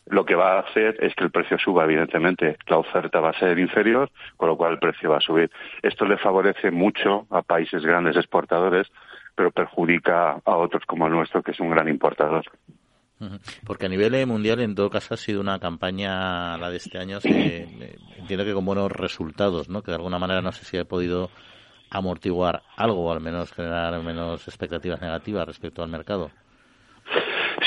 lo 0.05 0.25
que 0.25 0.35
va 0.35 0.57
a 0.57 0.59
hacer 0.61 0.97
es 0.99 1.15
que 1.15 1.23
el 1.23 1.31
precio 1.31 1.57
suba, 1.57 1.85
evidentemente. 1.85 2.57
La 2.67 2.77
oferta 2.77 3.19
va 3.19 3.29
a 3.29 3.39
ser 3.39 3.57
inferior, 3.57 4.11
con 4.35 4.49
lo 4.49 4.57
cual 4.57 4.73
el 4.73 4.79
precio 4.79 5.09
va 5.09 5.17
a 5.17 5.21
subir. 5.21 5.49
Esto 5.81 6.05
le 6.05 6.17
favorece 6.17 6.71
mucho 6.71 7.25
a 7.29 7.41
países 7.41 7.83
grandes 7.83 8.17
exportadores, 8.17 8.87
pero 9.35 9.51
perjudica 9.51 10.41
a 10.43 10.57
otros 10.57 10.83
como 10.85 11.07
el 11.07 11.13
nuestro, 11.13 11.41
que 11.41 11.51
es 11.51 11.59
un 11.59 11.69
gran 11.69 11.87
importador. 11.87 12.45
Porque 13.65 13.85
a 13.85 13.89
nivel 13.89 14.13
eh, 14.15 14.25
mundial, 14.25 14.59
en 14.59 14.75
todo 14.75 14.89
caso, 14.89 15.13
ha 15.13 15.17
sido 15.17 15.39
una 15.39 15.59
campaña, 15.59 16.57
la 16.57 16.69
de 16.69 16.77
este 16.77 16.97
año, 16.97 17.19
eh, 17.23 17.95
entiendo 18.17 18.43
que 18.43 18.53
con 18.53 18.65
buenos 18.65 18.91
resultados, 18.91 19.69
¿no? 19.69 19.81
Que 19.81 19.91
de 19.91 19.95
alguna 19.95 20.19
manera 20.19 20.41
no 20.41 20.51
sé 20.51 20.65
si 20.65 20.77
ha 20.77 20.83
podido 20.83 21.29
amortiguar 21.89 22.63
algo, 22.75 23.05
o 23.05 23.13
al 23.13 23.21
menos 23.21 23.53
generar 23.53 24.01
menos 24.03 24.45
expectativas 24.47 24.99
negativas 25.01 25.47
respecto 25.47 25.81
al 25.81 25.89
mercado. 25.89 26.31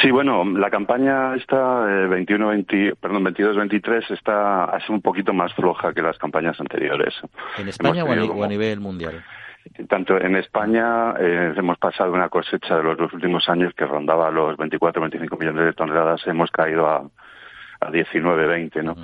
Sí, 0.02 0.10
bueno, 0.10 0.44
la 0.44 0.70
campaña 0.70 1.34
esta 1.36 1.84
21 1.84 2.48
20, 2.48 2.96
perdón, 2.96 3.24
22 3.24 3.56
23 3.56 4.10
está 4.10 4.64
así 4.64 4.92
un 4.92 5.00
poquito 5.00 5.32
más 5.32 5.54
floja 5.54 5.94
que 5.94 6.02
las 6.02 6.18
campañas 6.18 6.58
anteriores. 6.60 7.14
¿En 7.58 7.68
España 7.68 8.04
o 8.04 8.44
a, 8.44 8.48
nivel 8.48 8.80
mundial? 8.80 9.24
Tanto 9.88 10.20
en 10.20 10.36
España 10.36 11.14
eh, 11.18 11.54
hemos 11.56 11.78
pasado 11.78 12.12
una 12.12 12.28
cosecha 12.28 12.76
de 12.76 12.82
los 12.82 12.96
dos 12.96 13.12
últimos 13.12 13.48
años 13.48 13.72
que 13.74 13.84
rondaba 13.84 14.30
los 14.30 14.56
24 14.56 15.00
25 15.02 15.36
millones 15.36 15.64
de 15.64 15.72
toneladas, 15.72 16.26
hemos 16.26 16.50
caído 16.50 16.86
a 16.86 17.02
a 17.80 17.90
19, 17.90 18.46
20, 18.46 18.82
¿no? 18.82 18.96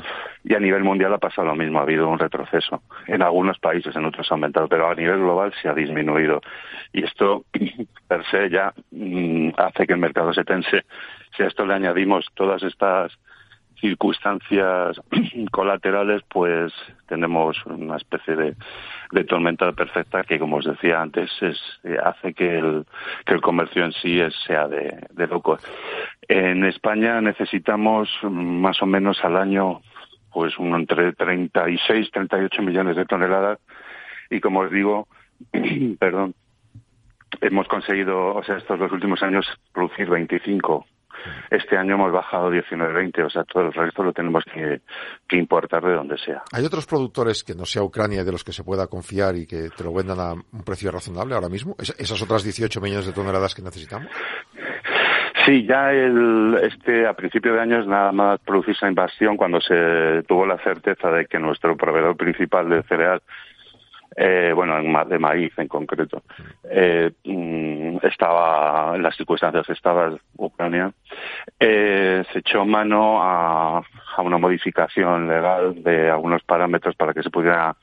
Y 0.45 0.55
a 0.55 0.61
nivel 0.61 0.85
mundial 0.85 1.13
ha 1.13 1.19
pasado 1.19 1.49
lo 1.49 1.55
mismo, 1.55 1.79
ha 1.79 1.83
habido 1.83 2.09
un 2.09 2.19
retroceso. 2.19 2.83
En 3.07 3.23
algunos 3.23 3.59
países, 3.59 3.95
en 3.95 4.05
otros 4.05 4.31
ha 4.31 4.35
aumentado, 4.35 4.69
pero 4.69 4.89
a 4.89 4.95
nivel 4.95 5.19
global 5.19 5.53
se 5.61 5.69
ha 5.69 5.75
disminuido. 5.75 6.41
Y 6.93 7.05
esto, 7.05 7.45
per 8.09 8.25
se, 8.27 8.51
ya 8.51 8.73
mm, 8.91 9.51
hace 9.57 9.87
que 9.87 9.93
el 9.93 9.99
mercado 9.99 10.33
se 10.33 10.45
tense. 10.45 10.85
Si 11.37 11.43
a 11.43 11.47
esto 11.47 11.65
le 11.65 11.75
añadimos 11.75 12.27
todas 12.35 12.63
estas 12.63 13.13
circunstancias 13.83 14.99
colaterales, 15.51 16.23
pues 16.29 16.73
tenemos 17.09 17.57
una 17.67 17.97
especie 17.97 18.37
de, 18.37 19.25
tormenta 19.25 19.71
perfecta 19.73 20.23
que, 20.23 20.39
como 20.39 20.57
os 20.57 20.65
decía 20.65 21.03
antes, 21.03 21.31
es, 21.43 21.59
eh, 21.85 21.99
hace 22.03 22.33
que 22.33 22.59
el, 22.59 22.87
que 23.27 23.35
el 23.35 23.41
comercio 23.43 23.85
en 23.85 23.93
sí 23.93 24.19
sea 24.47 24.69
de, 24.69 25.07
de 25.11 25.27
locos. 25.27 25.61
En 26.29 26.65
España 26.65 27.21
necesitamos 27.21 28.09
más 28.23 28.81
o 28.81 28.87
menos 28.87 29.23
al 29.23 29.37
año 29.37 29.83
pues 30.33 30.59
un 30.59 30.75
entre 30.75 31.13
36 31.13 32.11
38 32.11 32.63
millones 32.63 32.97
de 32.97 33.05
toneladas 33.05 33.59
y 34.31 34.41
como 34.41 34.61
os 34.61 34.71
digo, 34.71 35.09
perdón, 35.99 36.35
hemos 37.43 37.69
conseguido, 37.69 38.35
o 38.35 38.43
sea, 38.43 38.57
estos 38.57 38.79
dos 38.79 38.93
últimos 38.93 39.23
años 39.23 39.47
producir 39.75 40.09
25 40.09 40.87
este 41.51 41.77
año 41.77 41.95
hemos 41.95 42.13
bajado 42.13 42.51
19-20, 42.51 43.27
o 43.27 43.31
sea, 43.31 43.45
todo 43.45 43.65
el 43.65 43.73
resto 43.73 44.03
lo 44.03 44.13
tenemos 44.13 44.45
que, 44.45 44.81
importar 45.37 45.83
de 45.83 45.95
donde 45.95 46.19
sea. 46.19 46.43
¿Hay 46.53 46.65
otros 46.65 46.87
productores 46.87 47.43
que 47.43 47.55
no 47.55 47.65
sea 47.65 47.83
Ucrania 47.83 48.23
de 48.25 48.33
los 48.33 48.45
que 48.45 48.53
se 48.53 48.65
pueda 48.65 48.87
confiar 48.87 49.35
y 49.37 49.47
que 49.47 49.71
te 49.77 49.85
lo 49.85 49.93
vendan 49.93 50.21
a 50.21 50.33
un 50.33 50.63
precio 50.65 50.91
razonable 50.91 51.35
ahora 51.35 51.49
mismo? 51.49 51.75
¿Esas 51.79 52.21
otras 52.23 52.45
18 52.45 52.81
millones 52.81 53.07
de 53.07 53.13
toneladas 53.13 53.55
que 53.55 53.63
necesitamos? 53.63 54.09
Sí, 55.45 55.67
ya 55.67 55.91
el, 55.91 56.57
este, 56.63 57.07
a 57.07 57.15
principio 57.15 57.55
de 57.55 57.61
año 57.61 57.81
es 57.81 57.87
nada 57.87 58.13
más 58.13 58.39
producir 58.41 58.75
esa 58.77 58.89
invasión 58.89 59.37
cuando 59.37 59.61
se 59.61 60.23
tuvo 60.29 60.47
la 60.47 60.59
certeza 60.59 61.11
de 61.11 61.27
que 61.27 61.39
nuestro 61.39 61.77
proveedor 61.77 62.17
principal 62.17 62.69
de 62.69 62.83
cereal 62.85 63.23
eh, 64.17 64.53
bueno, 64.55 65.05
de 65.05 65.19
maíz 65.19 65.53
en 65.59 65.69
concreto, 65.69 66.23
eh, 66.71 67.11
mm, 67.25 67.99
estaba, 68.03 68.95
en 68.95 69.03
las 69.03 69.17
circunstancias 69.17 69.69
estaba 69.71 70.15
Ucrania, 70.37 70.93
eh, 71.59 72.25
se 72.33 72.39
echó 72.41 72.65
mano 72.65 73.23
a, 73.23 73.79
a, 73.79 74.23
una 74.23 74.39
modificación 74.39 75.29
legal 75.29 75.83
de 75.83 76.11
algunos 76.11 76.43
parámetros 76.43 76.95
para 76.97 77.15
que 77.15 77.23
se 77.23 77.31
pudiera 77.31 77.77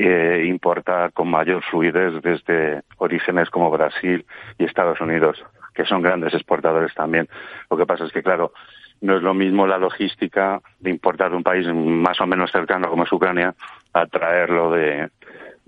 eh, 0.00 0.44
importar 0.46 1.12
con 1.12 1.28
mayor 1.28 1.60
fluidez 1.64 2.22
desde 2.22 2.82
orígenes 2.98 3.50
como 3.50 3.68
Brasil 3.68 4.24
y 4.56 4.64
Estados 4.64 5.00
Unidos, 5.00 5.44
que 5.74 5.84
son 5.86 6.02
grandes 6.02 6.34
exportadores 6.34 6.94
también. 6.94 7.28
Lo 7.68 7.76
que 7.76 7.84
pasa 7.84 8.04
es 8.04 8.12
que, 8.12 8.22
claro, 8.22 8.52
no 9.00 9.16
es 9.16 9.22
lo 9.22 9.34
mismo 9.34 9.66
la 9.66 9.76
logística 9.76 10.60
de 10.78 10.90
importar 10.90 11.30
de 11.30 11.36
un 11.36 11.42
país 11.42 11.66
más 11.74 12.20
o 12.20 12.28
menos 12.28 12.52
cercano 12.52 12.88
como 12.88 13.04
es 13.04 13.12
Ucrania 13.12 13.54
a 13.92 14.06
traerlo 14.06 14.70
de, 14.70 15.10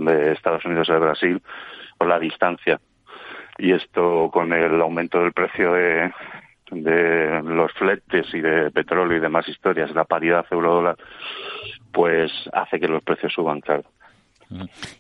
de 0.05 0.33
Estados 0.33 0.65
Unidos 0.65 0.89
o 0.91 0.95
de 0.95 0.99
Brasil 0.99 1.43
por 1.97 2.09
la 2.09 2.19
distancia. 2.19 2.81
Y 3.59 3.73
esto 3.73 4.31
con 4.33 4.53
el 4.53 4.81
aumento 4.81 5.21
del 5.21 5.33
precio 5.33 5.73
de, 5.75 6.11
de 6.71 7.43
los 7.43 7.73
fletes 7.73 8.27
y 8.33 8.41
de 8.41 8.71
petróleo 8.71 9.19
y 9.19 9.21
demás 9.21 9.49
historias, 9.49 9.95
la 9.95 10.05
paridad 10.05 10.47
euro-dólar, 10.51 10.97
pues 11.93 12.31
hace 12.53 12.79
que 12.79 12.89
los 12.89 13.03
precios 13.03 13.33
suban, 13.33 13.61
claro. 13.61 13.85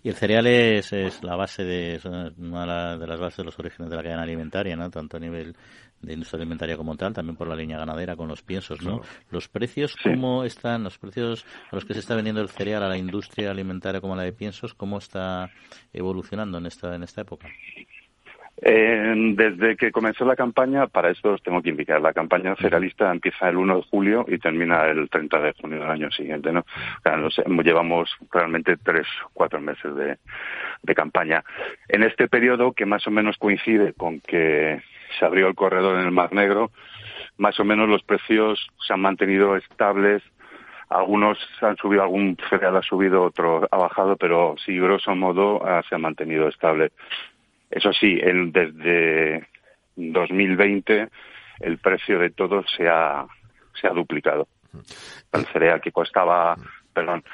Y 0.02 0.08
el 0.08 0.14
cereal 0.14 0.46
es, 0.46 0.92
es 0.92 1.24
la 1.24 1.34
base 1.34 1.64
de, 1.64 2.00
una 2.38 2.96
de 2.96 3.06
las 3.06 3.18
bases 3.18 3.38
de 3.38 3.44
los 3.44 3.58
orígenes 3.58 3.90
de 3.90 3.96
la 3.96 4.02
cadena 4.02 4.22
alimentaria, 4.22 4.76
¿no? 4.76 4.90
Tanto 4.90 5.16
a 5.16 5.20
nivel 5.20 5.56
de 6.00 6.12
industria 6.14 6.38
alimentaria 6.38 6.76
como 6.76 6.96
tal, 6.96 7.12
también 7.12 7.36
por 7.36 7.48
la 7.48 7.56
línea 7.56 7.78
ganadera 7.78 8.16
con 8.16 8.28
los 8.28 8.42
piensos, 8.42 8.82
¿no? 8.82 9.00
Los 9.30 9.48
precios, 9.48 9.96
¿cómo 10.02 10.44
están? 10.44 10.84
Los 10.84 10.98
precios 10.98 11.44
a 11.70 11.74
los 11.74 11.84
que 11.84 11.94
se 11.94 12.00
está 12.00 12.14
vendiendo 12.14 12.40
el 12.40 12.48
cereal 12.48 12.82
a 12.82 12.88
la 12.88 12.96
industria 12.96 13.50
alimentaria 13.50 14.00
como 14.00 14.16
la 14.16 14.22
de 14.22 14.32
piensos, 14.32 14.74
¿cómo 14.74 14.98
está 14.98 15.50
evolucionando 15.92 16.58
en 16.58 16.66
esta, 16.66 16.94
en 16.94 17.02
esta 17.02 17.20
época? 17.22 17.48
Eh, 18.62 19.14
desde 19.36 19.74
que 19.74 19.90
comenzó 19.90 20.26
la 20.26 20.36
campaña, 20.36 20.86
para 20.86 21.10
esto 21.10 21.32
os 21.32 21.42
tengo 21.42 21.62
que 21.62 21.70
indicar, 21.70 22.00
la 22.00 22.12
campaña 22.12 22.54
cerealista 22.56 23.10
empieza 23.10 23.48
el 23.48 23.56
1 23.56 23.76
de 23.76 23.82
julio 23.90 24.26
y 24.28 24.38
termina 24.38 24.86
el 24.86 25.08
30 25.08 25.40
de 25.40 25.54
junio 25.54 25.80
del 25.80 25.90
año 25.90 26.10
siguiente, 26.10 26.52
¿no? 26.52 26.60
O 26.60 27.30
sea, 27.30 27.44
llevamos 27.62 28.10
realmente 28.30 28.76
tres, 28.76 29.06
cuatro 29.32 29.60
meses 29.60 29.94
de, 29.94 30.18
de 30.82 30.94
campaña. 30.94 31.42
En 31.88 32.02
este 32.02 32.28
periodo, 32.28 32.72
que 32.72 32.84
más 32.84 33.06
o 33.06 33.10
menos 33.10 33.38
coincide 33.38 33.94
con 33.94 34.20
que 34.20 34.82
se 35.18 35.24
abrió 35.24 35.48
el 35.48 35.54
corredor 35.54 35.98
en 35.98 36.06
el 36.06 36.10
Mar 36.10 36.32
Negro, 36.32 36.70
más 37.38 37.58
o 37.58 37.64
menos 37.64 37.88
los 37.88 38.02
precios 38.02 38.68
se 38.86 38.92
han 38.92 39.00
mantenido 39.00 39.56
estables, 39.56 40.22
algunos 40.88 41.38
han 41.60 41.76
subido, 41.76 42.02
algún 42.02 42.36
cereal 42.48 42.76
ha 42.76 42.82
subido, 42.82 43.22
otro 43.22 43.66
ha 43.70 43.76
bajado, 43.76 44.16
pero 44.16 44.56
sí, 44.64 44.76
grosso 44.78 45.14
modo, 45.14 45.64
ah, 45.64 45.82
se 45.88 45.94
ha 45.94 45.98
mantenido 45.98 46.48
estable. 46.48 46.90
Eso 47.70 47.92
sí, 47.92 48.18
el, 48.20 48.50
desde 48.50 49.46
2020 49.94 51.08
el 51.60 51.78
precio 51.78 52.18
de 52.18 52.30
todo 52.30 52.64
se 52.76 52.88
ha, 52.88 53.26
se 53.80 53.86
ha 53.86 53.90
duplicado. 53.90 54.48
El 55.32 55.46
cereal 55.46 55.80
que 55.80 55.92
costaba 55.92 56.56
perdón, 56.92 57.24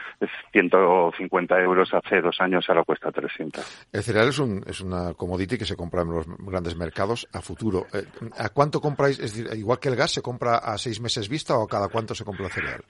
150 0.52 1.60
euros 1.60 1.92
hace 1.92 2.20
dos 2.20 2.40
años, 2.40 2.64
ahora 2.68 2.84
cuesta 2.84 3.10
300. 3.10 3.88
El 3.92 4.02
cereal 4.02 4.28
es, 4.28 4.38
un, 4.38 4.62
es 4.66 4.80
una 4.80 5.14
commodity 5.14 5.58
que 5.58 5.64
se 5.64 5.76
compra 5.76 6.02
en 6.02 6.10
los 6.10 6.26
grandes 6.38 6.76
mercados 6.76 7.28
a 7.32 7.40
futuro. 7.40 7.86
Eh, 7.92 8.04
¿A 8.38 8.48
cuánto 8.50 8.80
compráis? 8.80 9.18
Es 9.18 9.34
decir, 9.34 9.58
igual 9.58 9.78
que 9.78 9.88
el 9.88 9.96
gas, 9.96 10.12
¿se 10.12 10.22
compra 10.22 10.56
a 10.58 10.78
seis 10.78 11.00
meses 11.00 11.28
vista 11.28 11.56
o 11.56 11.66
cada 11.66 11.88
cuánto 11.88 12.14
se 12.14 12.24
compra 12.24 12.46
el 12.46 12.52
cereal? 12.52 12.84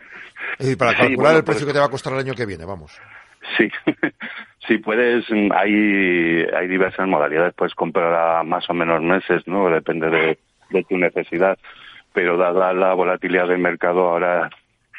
Es 0.59 0.67
decir, 0.67 0.79
para 0.79 0.95
calcular 0.95 1.37
el 1.37 1.45
precio 1.45 1.65
pues 1.65 1.67
que 1.67 1.73
te 1.73 1.79
va 1.79 1.87
a 1.87 1.91
costar 1.91 2.13
el 2.13 2.21
año 2.21 2.35
que 2.35 2.47
viene, 2.47 2.65
vamos. 2.65 2.99
Sí, 3.57 3.69
sí 4.67 4.79
puedes, 4.79 5.25
hay, 5.31 6.47
hay 6.55 6.69
diversas 6.69 7.07
modalidades, 7.07 7.55
puedes 7.55 7.75
comprar 7.75 8.13
a 8.13 8.43
más 8.43 8.69
o 8.69 8.75
menos 8.75 9.03
meses, 9.03 9.43
¿no? 9.47 9.69
Depende 9.71 10.11
de, 10.11 10.39
de 10.71 10.85
tu 10.85 10.97
necesidad, 10.97 11.59
pero 12.13 12.37
dada 12.37 12.73
la 12.73 12.95
volatilidad 12.95 13.49
del 13.49 13.59
mercado 13.59 14.09
ahora, 14.09 14.51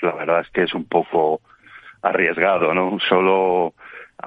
la 0.01 0.13
verdad 0.13 0.41
es 0.41 0.49
que 0.51 0.63
es 0.63 0.73
un 0.73 0.85
poco 0.85 1.41
arriesgado, 2.09 2.73
¿no? 2.73 2.97
Solo 3.07 3.73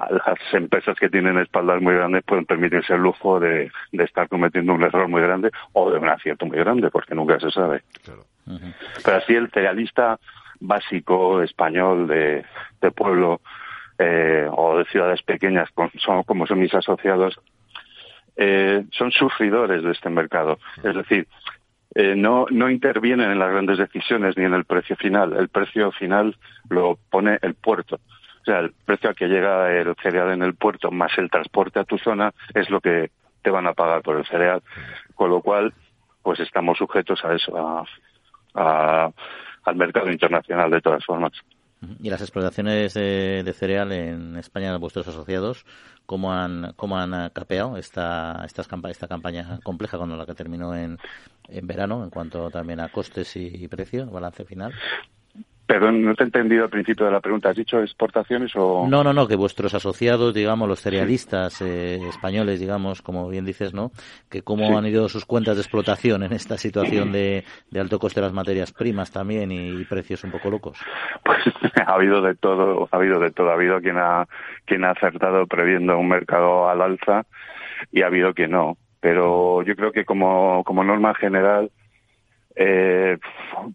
las 0.09 0.53
empresas 0.53 0.97
que 0.97 1.09
tienen 1.09 1.37
espaldas 1.37 1.81
muy 1.81 1.93
grandes 1.93 2.23
pueden 2.23 2.45
permitirse 2.45 2.93
el 2.93 3.01
lujo 3.01 3.39
de, 3.39 3.71
de 3.91 4.03
estar 4.03 4.29
cometiendo 4.29 4.73
un 4.73 4.83
error 4.83 5.07
muy 5.07 5.21
grande 5.21 5.51
o 5.73 5.91
de 5.91 5.97
un 5.97 6.07
acierto 6.07 6.45
muy 6.45 6.57
grande, 6.57 6.89
porque 6.89 7.13
nunca 7.13 7.39
se 7.39 7.51
sabe. 7.51 7.83
Pero 9.03 9.17
así 9.17 9.33
el 9.33 9.49
cerealista 9.51 10.17
básico 10.59 11.41
español 11.41 12.07
de, 12.07 12.45
de 12.81 12.91
pueblo 12.91 13.41
eh, 13.97 14.47
o 14.49 14.77
de 14.77 14.85
ciudades 14.85 15.21
pequeñas 15.23 15.69
son, 15.97 16.23
como 16.23 16.47
son 16.47 16.59
mis 16.59 16.73
asociados, 16.73 17.39
eh, 18.37 18.85
son 18.91 19.11
sufridores 19.11 19.83
de 19.83 19.91
este 19.91 20.09
mercado. 20.09 20.57
Es 20.83 20.95
decir, 20.95 21.27
eh, 21.93 22.15
no, 22.15 22.45
no 22.49 22.69
intervienen 22.69 23.31
en 23.31 23.39
las 23.39 23.51
grandes 23.51 23.77
decisiones 23.77 24.37
ni 24.37 24.45
en 24.45 24.53
el 24.53 24.65
precio 24.65 24.95
final. 24.95 25.33
El 25.33 25.49
precio 25.49 25.91
final 25.91 26.37
lo 26.69 26.97
pone 27.09 27.37
el 27.41 27.55
puerto. 27.55 27.99
O 28.41 28.45
sea, 28.45 28.59
el 28.59 28.73
precio 28.85 29.09
al 29.09 29.15
que 29.15 29.27
llega 29.27 29.71
el 29.71 29.93
cereal 30.01 30.31
en 30.31 30.41
el 30.41 30.55
puerto 30.55 30.89
más 30.89 31.11
el 31.17 31.29
transporte 31.29 31.79
a 31.79 31.83
tu 31.83 31.97
zona 31.97 32.33
es 32.53 32.69
lo 32.69 32.79
que 32.79 33.11
te 33.41 33.49
van 33.49 33.67
a 33.67 33.73
pagar 33.73 34.01
por 34.01 34.17
el 34.17 34.25
cereal. 34.25 34.63
Con 35.15 35.29
lo 35.29 35.41
cual, 35.41 35.73
pues 36.23 36.39
estamos 36.39 36.77
sujetos 36.77 37.23
a 37.25 37.33
eso, 37.33 37.85
a, 38.55 39.11
al 39.63 39.75
mercado 39.75 40.09
internacional 40.09 40.71
de 40.71 40.81
todas 40.81 41.05
formas. 41.05 41.33
¿Y 41.99 42.11
las 42.11 42.21
explotaciones 42.21 42.93
de, 42.93 43.55
cereal 43.57 43.91
en 43.91 44.37
España, 44.37 44.77
vuestros 44.77 45.07
asociados, 45.07 45.65
cómo 46.05 46.31
han, 46.31 46.73
cómo 46.75 46.97
han 46.99 47.29
capeado 47.31 47.75
esta, 47.77 48.43
esta, 48.45 48.63
esta 48.89 49.07
campaña 49.07 49.59
compleja 49.63 49.97
con 49.97 50.15
la 50.15 50.25
que 50.27 50.35
terminó 50.35 50.75
en, 50.75 50.99
en 51.47 51.67
verano, 51.67 52.03
en 52.03 52.11
cuanto 52.11 52.51
también 52.51 52.81
a 52.81 52.89
costes 52.89 53.35
y, 53.35 53.67
precio, 53.67 54.05
balance 54.05 54.45
final? 54.45 54.73
Perdón, 55.71 56.03
no 56.03 56.13
te 56.15 56.23
he 56.23 56.25
entendido 56.25 56.65
al 56.65 56.69
principio 56.69 57.05
de 57.05 57.13
la 57.13 57.21
pregunta. 57.21 57.47
¿Has 57.47 57.55
dicho 57.55 57.79
exportaciones 57.79 58.51
o...? 58.57 58.85
No, 58.89 59.05
no, 59.05 59.13
no, 59.13 59.25
que 59.25 59.37
vuestros 59.37 59.73
asociados, 59.73 60.33
digamos, 60.33 60.67
los 60.67 60.81
cerealistas 60.81 61.61
eh, 61.61 61.97
españoles, 62.09 62.59
digamos, 62.59 63.01
como 63.01 63.29
bien 63.29 63.45
dices, 63.45 63.73
¿no? 63.73 63.91
Que 64.29 64.41
cómo 64.41 64.77
han 64.77 64.85
ido 64.85 65.07
sus 65.07 65.23
cuentas 65.25 65.55
de 65.55 65.61
explotación 65.61 66.23
en 66.23 66.33
esta 66.33 66.57
situación 66.57 67.13
de, 67.13 67.45
alto 67.73 67.99
coste 67.99 68.19
de 68.19 68.25
las 68.25 68.33
materias 68.33 68.73
primas 68.73 69.13
también 69.13 69.49
y, 69.49 69.85
precios 69.85 70.25
un 70.25 70.31
poco 70.31 70.49
locos. 70.49 70.77
Pues 71.23 71.39
ha 71.87 71.93
habido 71.93 72.21
de 72.21 72.35
todo, 72.35 72.89
ha 72.91 72.95
habido 72.97 73.21
de 73.21 73.31
todo. 73.31 73.49
Ha 73.49 73.53
habido 73.53 73.79
quien 73.79 73.95
ha, 73.97 74.27
quien 74.65 74.83
ha 74.83 74.91
acertado 74.91 75.47
previendo 75.47 75.97
un 75.97 76.09
mercado 76.09 76.67
al 76.67 76.81
alza 76.81 77.25
y 77.93 78.01
ha 78.01 78.07
habido 78.07 78.33
quien 78.33 78.51
no. 78.51 78.75
Pero 78.99 79.61
yo 79.63 79.73
creo 79.77 79.93
que 79.93 80.03
como, 80.03 80.65
como 80.65 80.83
norma 80.83 81.15
general 81.15 81.71
eh, 82.63 83.17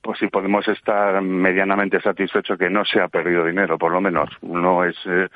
pues 0.03 0.18
si 0.18 0.28
podemos 0.28 0.66
estar 0.68 1.20
medianamente 1.20 2.01
satisfechos 2.01 2.59
que 2.59 2.70
no 2.70 2.84
se 2.84 3.01
ha 3.01 3.09
perdido 3.09 3.45
dinero, 3.45 3.78
por 3.78 3.93
lo 3.93 4.01
menos. 4.01 4.30
No 4.43 4.84
es 4.84 4.97
eh, 5.07 5.28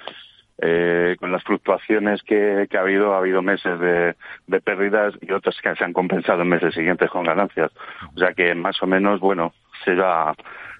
eh, 0.59 1.17
con 1.19 1.33
las 1.33 1.43
fluctuaciones 1.43 2.23
que, 2.23 2.69
ha 2.73 2.81
habido, 2.81 3.15
ha 3.15 3.19
habido 3.19 3.43
meses 3.43 3.79
de, 3.81 4.15
de, 4.47 4.61
pérdidas 4.61 5.15
y 5.21 5.33
otros 5.33 5.59
que 5.63 5.75
se 5.75 5.85
han 5.85 5.93
compensado 5.93 6.43
en 6.43 6.49
meses 6.49 6.75
siguientes 6.75 7.11
con 7.11 7.25
ganancias. 7.25 7.73
O 8.15 8.19
sea 8.19 8.33
que 8.35 8.55
más 8.55 8.81
o 8.83 8.87
menos, 8.87 9.21
bueno, 9.21 9.53
se 9.85 9.95
va 9.95 10.35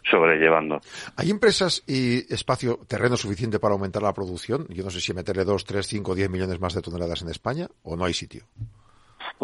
sobrellevando. 0.09 0.81
¿Hay 1.17 1.31
empresas 1.31 1.83
y 1.87 2.33
espacio, 2.33 2.79
terreno 2.87 3.17
suficiente 3.17 3.59
para 3.59 3.75
aumentar 3.75 4.03
la 4.03 4.15
producción? 4.15 4.67
Yo 4.69 4.85
no 4.85 4.91
sé 4.91 5.01
si 5.01 5.13
meterle 5.13 5.45
2, 5.45 5.65
3, 5.65 5.87
5, 5.87 6.15
10 6.15 6.31
millones 6.31 6.61
más 6.61 6.75
de 6.75 6.83
toneladas 6.83 7.23
en 7.23 7.31
España 7.31 7.69
o 7.83 7.97
no 7.97 8.05
hay 8.05 8.15
sitio. 8.15 8.45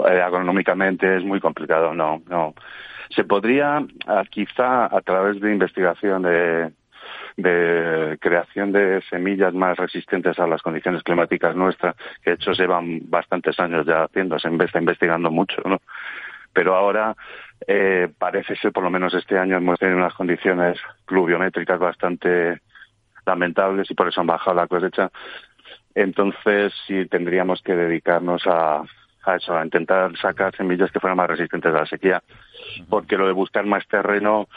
Económicamente 0.04 1.16
es 1.16 1.24
muy 1.24 1.40
complicado, 1.40 1.94
no, 1.94 2.22
no. 2.28 2.54
Se 3.10 3.24
podría, 3.24 3.84
ah, 4.06 4.24
quizá 4.28 4.86
a 4.86 5.00
través 5.00 5.40
de 5.40 5.52
investigación 5.52 6.22
de, 6.22 6.72
de 7.36 8.18
creación 8.20 8.72
de 8.72 9.02
semillas 9.08 9.54
más 9.54 9.76
resistentes 9.76 10.38
a 10.38 10.46
las 10.46 10.62
condiciones 10.62 11.02
climáticas 11.02 11.54
nuestras, 11.54 11.94
que 12.22 12.30
de 12.30 12.36
hecho 12.36 12.52
llevan 12.52 13.00
bastantes 13.10 13.58
años 13.60 13.86
ya 13.86 14.04
haciéndose, 14.04 14.48
está 14.64 14.78
investigando 14.78 15.30
mucho, 15.30 15.62
¿no? 15.64 15.80
Pero 16.52 16.74
ahora 16.74 17.14
eh, 17.66 18.08
parece 18.18 18.56
ser, 18.56 18.72
por 18.72 18.82
lo 18.82 18.90
menos 18.90 19.12
este 19.14 19.38
año, 19.38 19.56
hemos 19.56 19.78
tenido 19.78 19.98
unas 19.98 20.14
condiciones 20.14 20.78
pluviométricas 21.06 21.78
bastante 21.78 22.60
lamentables 23.26 23.90
y 23.90 23.94
por 23.94 24.08
eso 24.08 24.22
han 24.22 24.26
bajado 24.26 24.56
la 24.56 24.66
cosecha. 24.66 25.10
Entonces, 25.94 26.72
sí 26.86 27.06
tendríamos 27.06 27.60
que 27.62 27.74
dedicarnos 27.74 28.46
a, 28.46 28.82
a 29.26 29.36
eso, 29.36 29.56
a 29.56 29.64
intentar 29.64 30.16
sacar 30.16 30.54
semillas 30.56 30.90
que 30.90 31.00
fueran 31.00 31.16
más 31.16 31.28
resistentes 31.28 31.74
a 31.74 31.80
la 31.80 31.86
sequía. 31.86 32.22
Porque 32.88 33.16
lo 33.16 33.26
de 33.26 33.32
buscar 33.32 33.66
más 33.66 33.86
terreno, 33.88 34.48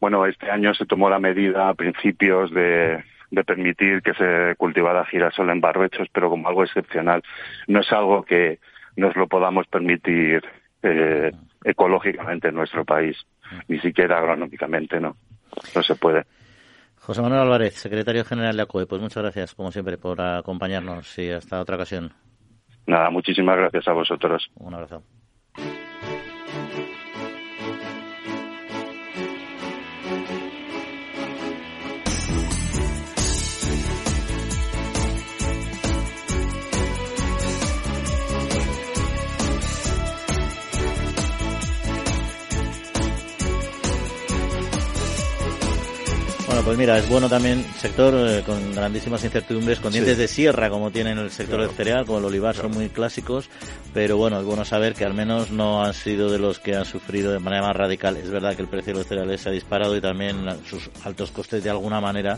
bueno, 0.00 0.26
este 0.26 0.50
año 0.50 0.74
se 0.74 0.86
tomó 0.86 1.08
la 1.08 1.18
medida 1.18 1.68
a 1.68 1.74
principios 1.74 2.50
de, 2.50 3.04
de 3.30 3.44
permitir 3.44 4.02
que 4.02 4.14
se 4.14 4.54
cultivara 4.56 5.04
girasol 5.06 5.50
en 5.50 5.60
barbechos, 5.60 6.08
pero 6.12 6.30
como 6.30 6.48
algo 6.48 6.64
excepcional. 6.64 7.22
No 7.66 7.80
es 7.80 7.92
algo 7.92 8.22
que 8.22 8.58
nos 8.96 9.14
lo 9.16 9.26
podamos 9.26 9.66
permitir 9.66 10.42
eh, 10.82 11.32
ecológicamente 11.64 12.48
en 12.48 12.54
nuestro 12.54 12.84
país, 12.84 13.16
ni 13.68 13.78
siquiera 13.80 14.18
agronómicamente, 14.18 15.00
no. 15.00 15.16
No 15.74 15.82
se 15.82 15.94
puede. 15.94 16.24
José 16.96 17.22
Manuel 17.22 17.42
Álvarez, 17.42 17.74
secretario 17.74 18.24
general 18.24 18.56
de 18.56 18.62
ACOE, 18.62 18.86
pues 18.86 19.00
muchas 19.00 19.22
gracias, 19.22 19.54
como 19.54 19.70
siempre, 19.70 19.96
por 19.96 20.20
acompañarnos 20.20 21.18
y 21.18 21.30
hasta 21.30 21.60
otra 21.60 21.76
ocasión. 21.76 22.12
Nada, 22.86 23.10
muchísimas 23.10 23.56
gracias 23.56 23.88
a 23.88 23.92
vosotros. 23.92 24.50
Un 24.56 24.74
abrazo. 24.74 25.02
Pues 46.66 46.78
mira, 46.78 46.98
es 46.98 47.08
bueno 47.08 47.28
también 47.28 47.64
sector 47.78 48.12
eh, 48.12 48.42
con 48.44 48.74
grandísimas 48.74 49.22
incertidumbres, 49.22 49.78
con 49.78 49.92
dientes 49.92 50.18
de 50.18 50.26
sierra 50.26 50.68
como 50.68 50.90
tienen 50.90 51.16
el 51.16 51.30
sector 51.30 51.60
del 51.60 51.70
cereal, 51.70 52.04
como 52.04 52.18
el 52.18 52.24
olivar, 52.24 52.56
son 52.56 52.72
muy 52.72 52.88
clásicos, 52.88 53.48
pero 53.94 54.16
bueno, 54.16 54.40
es 54.40 54.44
bueno 54.44 54.64
saber 54.64 54.94
que 54.94 55.04
al 55.04 55.14
menos 55.14 55.52
no 55.52 55.84
han 55.84 55.94
sido 55.94 56.28
de 56.28 56.40
los 56.40 56.58
que 56.58 56.74
han 56.74 56.84
sufrido 56.84 57.30
de 57.30 57.38
manera 57.38 57.62
más 57.62 57.76
radical. 57.76 58.16
Es 58.16 58.30
verdad 58.30 58.56
que 58.56 58.62
el 58.62 58.68
precio 58.68 58.92
de 58.92 58.98
los 58.98 59.06
cereales 59.06 59.42
se 59.42 59.48
ha 59.48 59.52
disparado 59.52 59.96
y 59.96 60.00
también 60.00 60.44
sus 60.68 60.90
altos 61.04 61.30
costes 61.30 61.62
de 61.62 61.70
alguna 61.70 62.00
manera 62.00 62.36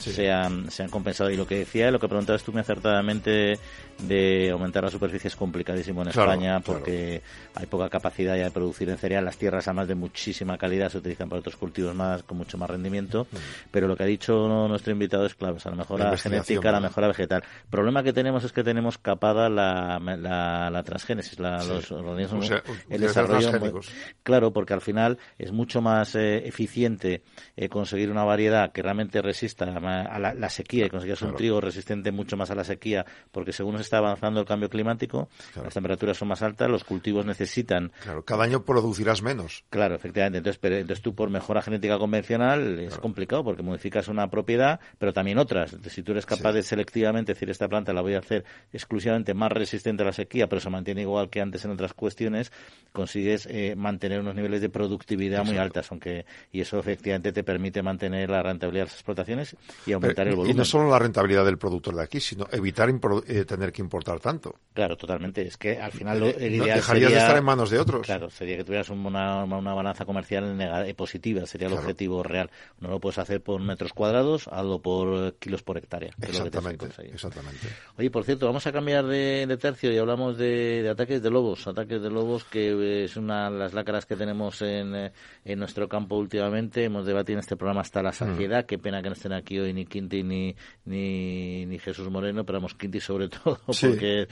se, 0.00 0.30
han, 0.30 0.70
se 0.70 0.82
han 0.82 0.88
compensado. 0.88 1.30
Y 1.30 1.36
lo 1.36 1.46
que 1.46 1.58
decía, 1.58 1.90
lo 1.90 1.98
que 1.98 2.08
preguntabas 2.08 2.42
tú 2.42 2.52
muy 2.52 2.60
acertadamente 2.60 3.58
de 3.98 4.50
aumentar 4.50 4.82
la 4.82 4.90
superficie 4.90 5.28
es 5.28 5.36
complicadísimo 5.36 6.02
en 6.02 6.08
España 6.08 6.60
porque 6.60 7.22
hay 7.54 7.66
poca 7.66 7.88
capacidad 7.88 8.36
ya 8.36 8.44
de 8.44 8.50
producir 8.50 8.88
en 8.88 8.98
cereal. 8.98 9.24
Las 9.24 9.36
tierras, 9.36 9.68
además 9.68 9.88
de 9.88 9.94
muchísima 9.94 10.56
calidad, 10.56 10.90
se 10.90 10.98
utilizan 10.98 11.28
para 11.28 11.40
otros 11.40 11.56
cultivos 11.56 11.94
más 11.94 12.22
con 12.22 12.38
mucho 12.38 12.56
más 12.58 12.70
rendimiento. 12.70 13.26
Mm. 13.30 13.36
Pero 13.70 13.88
lo 13.88 13.96
que 13.96 14.04
ha 14.04 14.06
dicho 14.06 14.48
nuestro 14.68 14.92
invitado 14.92 15.26
es 15.26 15.34
clave, 15.34 15.58
o 15.64 15.70
la 15.70 15.76
mejora 15.76 16.16
genética, 16.16 16.72
la 16.72 16.80
mejora 16.80 17.08
vegetal. 17.08 17.42
El 17.64 17.70
problema 17.70 18.02
que 18.02 18.12
tenemos 18.12 18.44
es 18.44 18.52
que 18.52 18.64
tenemos 18.64 18.98
capada 18.98 19.48
la, 19.48 19.98
la, 19.98 20.82
transgénesis, 20.82 21.38
los 21.38 21.90
organismos, 21.92 22.50
el 22.88 23.00
desarrollo. 23.00 23.80
Claro, 24.22 24.52
porque 24.52 24.74
al 24.74 24.80
final 24.80 25.18
es 25.38 25.52
mucho 25.52 25.80
más 25.80 26.14
eh, 26.14 26.46
eficiente 26.46 27.22
eh, 27.56 27.68
conseguir 27.68 28.10
una 28.10 28.24
variedad 28.24 28.72
que 28.72 28.82
realmente 28.82 29.22
resista 29.22 29.64
a 29.90 30.18
la, 30.18 30.50
sequía 30.50 30.86
y 30.86 30.88
conseguir 30.88 31.16
un 31.22 31.36
trigo 31.36 31.60
resistente 31.60 32.12
mucho 32.12 32.36
más 32.36 32.50
a 32.50 32.54
la 32.54 32.64
sequía, 32.64 33.04
porque 33.30 33.52
según 33.52 33.76
se 33.76 33.82
está 33.82 33.98
avanzando 33.98 34.40
el 34.40 34.46
cambio 34.46 34.68
climático, 34.68 35.28
las 35.62 35.74
temperaturas 35.74 36.16
son 36.16 36.28
más 36.28 36.42
altas, 36.42 36.68
los 36.68 36.84
cultivos 36.84 37.26
necesitan. 37.26 37.92
Claro, 38.02 38.24
cada 38.24 38.44
año 38.44 38.64
producirás 38.64 39.22
menos. 39.22 39.64
Claro, 39.70 39.94
efectivamente. 39.94 40.38
Entonces, 40.38 40.58
pero, 40.60 40.76
entonces 40.76 41.02
tú 41.02 41.14
por 41.14 41.30
mejora 41.30 41.62
genética 41.62 41.98
convencional 41.98 42.78
es 42.80 42.96
complicado 42.98 43.44
porque 43.44 43.62
modificas 43.62 44.08
una 44.08 44.28
propiedad, 44.28 44.80
pero 44.98 45.12
también 45.12 45.38
otras. 45.38 45.76
Si 45.88 46.02
tú 46.02 46.12
eres 46.12 46.26
capaz 46.26 46.52
de 46.52 46.62
selectivamente 46.62 47.32
decir 47.32 47.50
esta 47.50 47.68
planta 47.68 47.92
la 47.92 48.00
voy 48.00 48.14
a 48.14 48.18
hacer 48.18 48.44
exclusivamente 48.72 49.34
más 49.34 49.52
resistente 49.52 50.02
a 50.02 50.06
la 50.06 50.12
sequía, 50.12 50.48
pero 50.48 50.60
se 50.60 50.70
mantiene 50.70 51.02
igual 51.02 51.30
que 51.30 51.40
antes 51.40 51.64
en 51.64 51.72
otras 51.72 51.94
cuestiones, 51.94 52.52
consigues 52.92 53.46
eh, 53.50 53.74
mantener 53.76 54.20
unos 54.20 54.34
niveles 54.34 54.60
de 54.60 54.68
productividad 54.68 55.44
muy 55.44 55.58
altas, 55.58 55.90
aunque 55.90 56.26
y 56.52 56.60
eso 56.60 56.78
efectivamente 56.78 57.32
te 57.32 57.44
permite 57.44 57.82
mantener 57.82 58.30
la 58.30 58.42
rentabilidad 58.42 58.84
de 58.84 58.88
las 58.88 58.94
explotaciones 58.94 59.56
y 59.86 59.92
aumentar 59.92 60.28
el 60.28 60.34
volumen. 60.34 60.54
Y 60.54 60.58
no 60.58 60.64
solo 60.64 60.90
la 60.90 60.98
rentabilidad 60.98 61.44
del 61.44 61.58
productor 61.58 61.94
de 61.94 62.02
aquí, 62.02 62.20
sino 62.20 62.46
evitar 62.50 62.90
eh, 62.90 63.44
tener 63.44 63.72
que 63.72 63.82
importar 63.82 64.20
tanto. 64.20 64.56
Claro, 64.72 64.96
totalmente. 64.96 65.42
Es 65.42 65.56
que 65.56 65.78
al 65.78 65.92
final 65.92 66.22
eh, 66.22 66.36
el 66.38 66.54
ideal 66.56 66.76
dejarías 66.76 67.12
de 67.12 67.18
estar 67.18 67.36
en 67.36 67.44
manos 67.44 67.70
de 67.70 67.78
otros. 67.78 68.06
Claro, 68.06 68.30
sería 68.30 68.56
que 68.56 68.64
tuvieras 68.64 68.90
una, 68.90 69.44
una 69.44 69.74
balanza 69.74 70.04
comercial 70.04 70.58
eh, 70.60 70.94
positiva, 70.94 71.46
sería 71.46 71.68
el 71.68 71.74
objetivo 71.74 72.22
real. 72.22 72.50
No 72.80 72.88
lo 72.88 73.00
puedes 73.00 73.18
hacer 73.18 73.42
por 73.42 73.60
metros 73.60 73.92
cuadrados, 73.92 74.48
hazlo 74.48 74.80
por 74.80 75.34
kilos 75.34 75.62
por 75.62 75.78
hectárea. 75.78 76.12
exactamente, 76.20 76.86
exactamente. 77.12 77.68
Oye, 77.96 78.10
por 78.10 78.24
cierto, 78.24 78.46
vamos 78.46 78.66
a 78.66 78.72
cambiar 78.72 79.06
de, 79.06 79.58
tercio 79.60 79.92
y 79.92 79.98
hablamos 79.98 80.36
de, 80.38 80.88
ataques 80.90 81.22
de 81.22 81.30
lobos. 81.30 81.66
Ataques 81.66 82.00
de 82.00 82.10
lobos 82.10 82.44
que 82.44 83.04
es 83.04 83.16
una 83.16 83.50
de 83.50 83.58
las 83.58 83.72
lácaras 83.72 84.06
que 84.06 84.16
tenemos 84.16 84.62
en, 84.62 85.10
en 85.44 85.58
nuestro 85.58 85.88
campo 85.88 86.16
últimamente. 86.16 86.84
Hemos 86.84 87.06
debatido 87.06 87.34
en 87.34 87.40
este 87.40 87.56
programa 87.56 87.80
hasta 87.82 88.02
la 88.02 88.10
mm. 88.10 88.14
saciedad. 88.14 88.66
Qué 88.66 88.78
pena 88.78 89.02
que 89.02 89.08
no 89.08 89.14
estén 89.14 89.32
aquí 89.32 89.58
hoy 89.58 89.69
ni 89.72 89.86
Quinti 89.86 90.22
ni, 90.22 90.54
ni, 90.84 91.66
ni 91.66 91.78
Jesús 91.78 92.08
Moreno, 92.10 92.44
pero 92.44 92.58
vamos, 92.58 92.74
Quinti 92.74 93.00
sobre 93.00 93.28
todo, 93.28 93.60
porque 93.66 94.28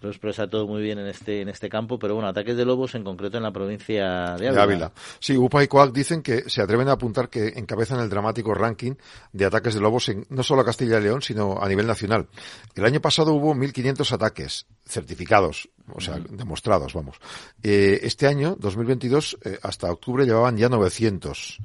lo 0.00 0.08
expresa 0.08 0.48
todo 0.48 0.66
muy 0.66 0.82
bien 0.82 0.98
en 0.98 1.06
este, 1.06 1.40
en 1.42 1.48
este 1.48 1.68
campo. 1.68 1.98
Pero 1.98 2.14
bueno, 2.14 2.28
ataques 2.28 2.56
de 2.56 2.64
lobos 2.64 2.94
en 2.94 3.04
concreto 3.04 3.36
en 3.36 3.42
la 3.42 3.52
provincia 3.52 4.36
de 4.36 4.48
Ávila. 4.48 4.92
Sí, 5.18 5.36
UPA 5.36 5.64
y 5.64 5.68
Coac 5.68 5.92
dicen 5.92 6.22
que 6.22 6.48
se 6.48 6.62
atreven 6.62 6.88
a 6.88 6.92
apuntar 6.92 7.28
que 7.28 7.48
encabezan 7.56 8.00
el 8.00 8.08
dramático 8.08 8.54
ranking 8.54 8.94
de 9.32 9.44
ataques 9.44 9.74
de 9.74 9.80
lobos 9.80 10.08
en 10.08 10.26
no 10.30 10.42
solo 10.42 10.62
a 10.62 10.64
Castilla 10.64 10.98
y 10.98 11.02
León, 11.02 11.22
sino 11.22 11.60
a 11.60 11.68
nivel 11.68 11.86
nacional. 11.86 12.28
El 12.74 12.84
año 12.84 13.00
pasado 13.00 13.32
hubo 13.32 13.54
1.500 13.54 14.12
ataques 14.12 14.66
certificados, 14.84 15.68
o 15.92 16.00
sea, 16.00 16.18
demostrados, 16.18 16.94
vamos. 16.94 17.16
Eh, 17.62 18.00
este 18.02 18.26
año, 18.26 18.56
2022, 18.58 19.38
eh, 19.44 19.58
hasta 19.62 19.90
octubre 19.90 20.24
llevaban 20.24 20.56
ya 20.56 20.68
900 20.68 21.58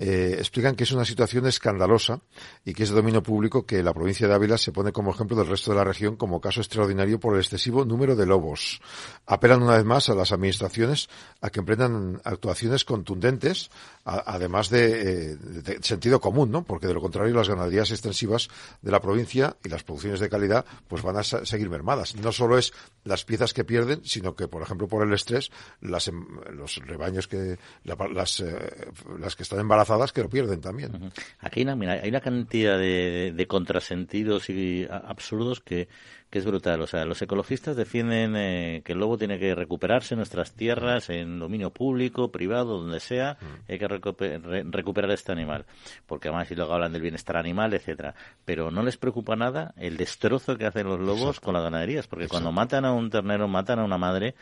eh, 0.00 0.36
explican 0.38 0.76
que 0.76 0.84
es 0.84 0.92
una 0.92 1.04
situación 1.04 1.46
escandalosa 1.46 2.20
y 2.64 2.72
que 2.72 2.84
es 2.84 2.90
de 2.90 2.94
dominio 2.94 3.20
público 3.20 3.66
que 3.66 3.82
la 3.82 3.92
provincia 3.92 4.28
de 4.28 4.34
Ávila 4.34 4.56
se 4.56 4.70
pone 4.70 4.92
como 4.92 5.10
ejemplo 5.10 5.36
del 5.36 5.48
resto 5.48 5.72
de 5.72 5.76
la 5.76 5.82
región 5.82 6.14
como 6.14 6.40
caso 6.40 6.60
extraordinario 6.60 7.18
por 7.18 7.34
el 7.34 7.40
excesivo 7.40 7.84
número 7.84 8.14
de 8.14 8.24
lobos. 8.24 8.80
Apelan 9.26 9.60
una 9.60 9.76
vez 9.76 9.84
más 9.84 10.08
a 10.08 10.14
las 10.14 10.30
administraciones 10.30 11.08
a 11.40 11.50
que 11.50 11.58
emprendan 11.58 12.20
actuaciones 12.22 12.84
contundentes, 12.84 13.70
además 14.04 14.70
eh, 14.72 15.36
de, 15.36 15.78
sentido 15.82 16.20
común, 16.20 16.52
¿no? 16.52 16.62
Porque 16.62 16.86
de 16.86 16.94
lo 16.94 17.00
contrario 17.00 17.34
las 17.34 17.48
ganaderías 17.48 17.90
extensivas 17.90 18.48
de 18.80 18.92
la 18.92 19.00
provincia 19.00 19.56
y 19.64 19.68
las 19.68 19.82
producciones 19.82 20.20
de 20.20 20.28
calidad 20.28 20.64
pues 20.86 21.02
van 21.02 21.16
a 21.16 21.24
seguir 21.24 21.70
mermadas. 21.70 22.14
No 22.14 22.30
solo 22.30 22.56
es 22.56 22.72
las 23.02 23.24
piezas 23.24 23.52
que 23.52 23.64
pierden, 23.64 24.02
sino 24.04 24.36
que, 24.36 24.46
por 24.46 24.62
ejemplo, 24.62 24.86
por 24.86 25.04
el 25.04 25.12
estrés, 25.12 25.50
las, 25.80 26.06
em, 26.06 26.24
los 26.52 26.76
rebaños 26.86 27.26
que, 27.26 27.58
las, 27.84 28.40
eh, 28.40 28.92
las 29.18 29.34
que 29.34 29.42
están 29.42 29.58
embarazadas 29.58 29.87
que 30.12 30.22
lo 30.22 30.28
pierden 30.28 30.60
también. 30.60 31.12
Aquí 31.40 31.60
hay 31.60 31.66
una, 31.66 31.92
hay 31.92 32.08
una 32.08 32.20
cantidad 32.20 32.78
de, 32.78 33.32
de 33.34 33.46
contrasentidos 33.46 34.50
y 34.50 34.86
absurdos 34.90 35.60
que, 35.60 35.88
que 36.30 36.38
es 36.38 36.44
brutal. 36.44 36.80
O 36.82 36.86
sea, 36.86 37.04
los 37.04 37.20
ecologistas 37.22 37.76
defienden 37.76 38.36
eh, 38.36 38.82
que 38.84 38.92
el 38.92 38.98
lobo 38.98 39.16
tiene 39.16 39.38
que 39.38 39.54
recuperarse 39.54 40.14
en 40.14 40.18
nuestras 40.18 40.52
tierras, 40.52 41.08
en 41.10 41.38
dominio 41.38 41.70
público, 41.70 42.30
privado, 42.30 42.80
donde 42.80 43.00
sea, 43.00 43.38
mm. 43.40 43.72
hay 43.72 43.78
que 43.78 43.88
recuperar 43.88 45.10
este 45.10 45.32
animal. 45.32 45.64
Porque 46.06 46.28
además 46.28 46.50
y 46.50 46.54
luego 46.54 46.74
hablan 46.74 46.92
del 46.92 47.02
bienestar 47.02 47.36
animal, 47.36 47.72
etcétera. 47.72 48.14
Pero 48.44 48.70
no 48.70 48.82
les 48.82 48.96
preocupa 48.96 49.36
nada 49.36 49.74
el 49.76 49.96
destrozo 49.96 50.56
que 50.56 50.66
hacen 50.66 50.86
los 50.86 51.00
lobos 51.00 51.40
con 51.40 51.54
las 51.54 51.62
ganaderías, 51.62 52.06
porque 52.06 52.28
cuando 52.28 52.52
matan 52.52 52.84
a 52.84 52.92
un 52.92 53.10
ternero, 53.10 53.48
matan 53.48 53.78
a 53.78 53.84
una 53.84 53.98
madre, 53.98 54.34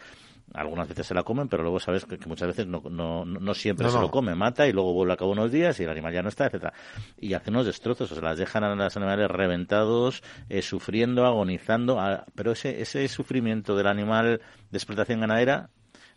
algunas 0.56 0.88
veces 0.88 1.06
se 1.06 1.14
la 1.14 1.22
comen, 1.22 1.48
pero 1.48 1.62
luego 1.62 1.78
sabes 1.78 2.04
que, 2.04 2.18
muchas 2.26 2.48
veces 2.48 2.66
no, 2.66 2.82
no, 2.90 3.24
no 3.24 3.54
siempre 3.54 3.90
se 3.90 4.00
lo 4.00 4.10
come, 4.10 4.34
mata 4.34 4.66
y 4.66 4.72
luego 4.72 4.92
vuelve 4.92 5.12
a 5.12 5.16
cabo 5.16 5.32
unos 5.32 5.52
días 5.52 5.78
y 5.80 5.84
el 5.84 5.90
animal 5.90 6.14
ya 6.14 6.22
no 6.22 6.28
está, 6.28 6.46
etcétera 6.46 6.72
Y 7.18 7.34
hacen 7.34 7.54
unos 7.54 7.66
destrozos, 7.66 8.10
o 8.10 8.14
sea, 8.14 8.24
las 8.24 8.38
dejan 8.38 8.64
a 8.64 8.74
los 8.74 8.96
animales 8.96 9.30
reventados, 9.30 10.22
eh, 10.48 10.62
sufriendo, 10.62 11.26
agonizando, 11.26 12.00
pero 12.34 12.52
ese, 12.52 12.80
ese 12.80 13.06
sufrimiento 13.08 13.76
del 13.76 13.86
animal 13.86 14.40
de 14.70 14.78
explotación 14.78 15.20
ganadera 15.20 15.70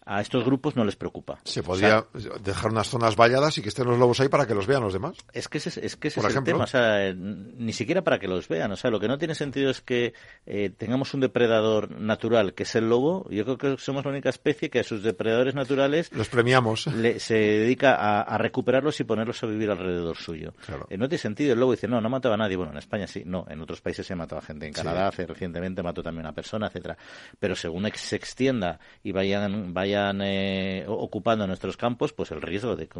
a 0.09 0.21
estos 0.21 0.43
grupos 0.43 0.75
no 0.75 0.83
les 0.83 0.95
preocupa. 0.95 1.39
Se 1.43 1.61
podría 1.61 2.03
dejar 2.43 2.71
unas 2.71 2.87
zonas 2.87 3.15
valladas 3.15 3.55
y 3.59 3.61
que 3.61 3.69
estén 3.69 3.85
los 3.85 3.99
lobos 3.99 4.19
ahí 4.19 4.27
para 4.27 4.47
que 4.47 4.55
los 4.55 4.65
vean 4.65 4.81
los 4.81 4.91
demás. 4.91 5.15
Es 5.33 5.47
que 5.47 5.59
ese, 5.59 5.69
es, 5.85 5.95
que 5.97 6.07
ese 6.07 6.19
es 6.19 6.35
el 6.35 6.43
tema, 6.43 6.63
o 6.63 6.67
sea, 6.67 7.13
ni 7.13 7.71
siquiera 7.73 8.03
para 8.03 8.17
que 8.17 8.27
los 8.27 8.47
vean. 8.47 8.71
O 8.71 8.75
sea, 8.75 8.89
lo 8.89 8.99
que 8.99 9.07
no 9.07 9.19
tiene 9.19 9.35
sentido 9.35 9.69
es 9.69 9.81
que 9.81 10.15
eh, 10.47 10.71
tengamos 10.75 11.13
un 11.13 11.19
depredador 11.19 11.91
natural, 11.91 12.55
que 12.55 12.63
es 12.63 12.73
el 12.73 12.89
lobo. 12.89 13.29
Yo 13.29 13.45
creo 13.45 13.57
que 13.59 13.77
somos 13.77 14.03
la 14.03 14.09
única 14.09 14.29
especie 14.29 14.71
que 14.71 14.79
a 14.79 14.83
sus 14.83 15.03
depredadores 15.03 15.53
naturales... 15.53 16.11
Los 16.11 16.27
premiamos. 16.29 16.89
se 17.19 17.35
dedica 17.35 17.93
a, 17.93 18.37
recuperarlos 18.39 18.99
y 18.99 19.03
ponerlos 19.03 19.43
a 19.43 19.45
vivir 19.45 19.69
alrededor 19.69 20.17
suyo. 20.17 20.55
Eh, 20.89 20.97
no 20.97 21.07
tiene 21.07 21.19
sentido. 21.19 21.53
El 21.53 21.59
lobo 21.59 21.73
dice, 21.73 21.87
no, 21.87 22.01
no 22.01 22.09
mataba 22.09 22.33
a 22.33 22.37
nadie. 22.39 22.55
Bueno, 22.55 22.71
en 22.71 22.79
España 22.79 23.05
sí, 23.05 23.21
no. 23.27 23.45
En 23.47 23.61
otros 23.61 23.79
países 23.81 24.07
se 24.07 24.15
matado 24.15 24.39
a 24.39 24.43
gente. 24.43 24.65
En 24.65 24.73
Canadá 24.73 25.09
hace, 25.09 25.27
recientemente 25.27 25.83
mató 25.83 26.01
también 26.01 26.25
a 26.25 26.29
una 26.29 26.35
persona, 26.35 26.65
etcétera 26.65 26.97
Pero 27.37 27.55
según 27.55 27.87
se 27.93 28.15
extienda 28.15 28.79
y 29.03 29.11
vayan, 29.11 29.71
vayan 29.71 29.98
eh, 30.21 30.85
ocupando 30.87 31.45
nuestros 31.47 31.77
campos, 31.77 32.13
pues 32.13 32.31
el 32.31 32.41
riesgo 32.41 32.75
de 32.75 32.87
que 32.87 32.99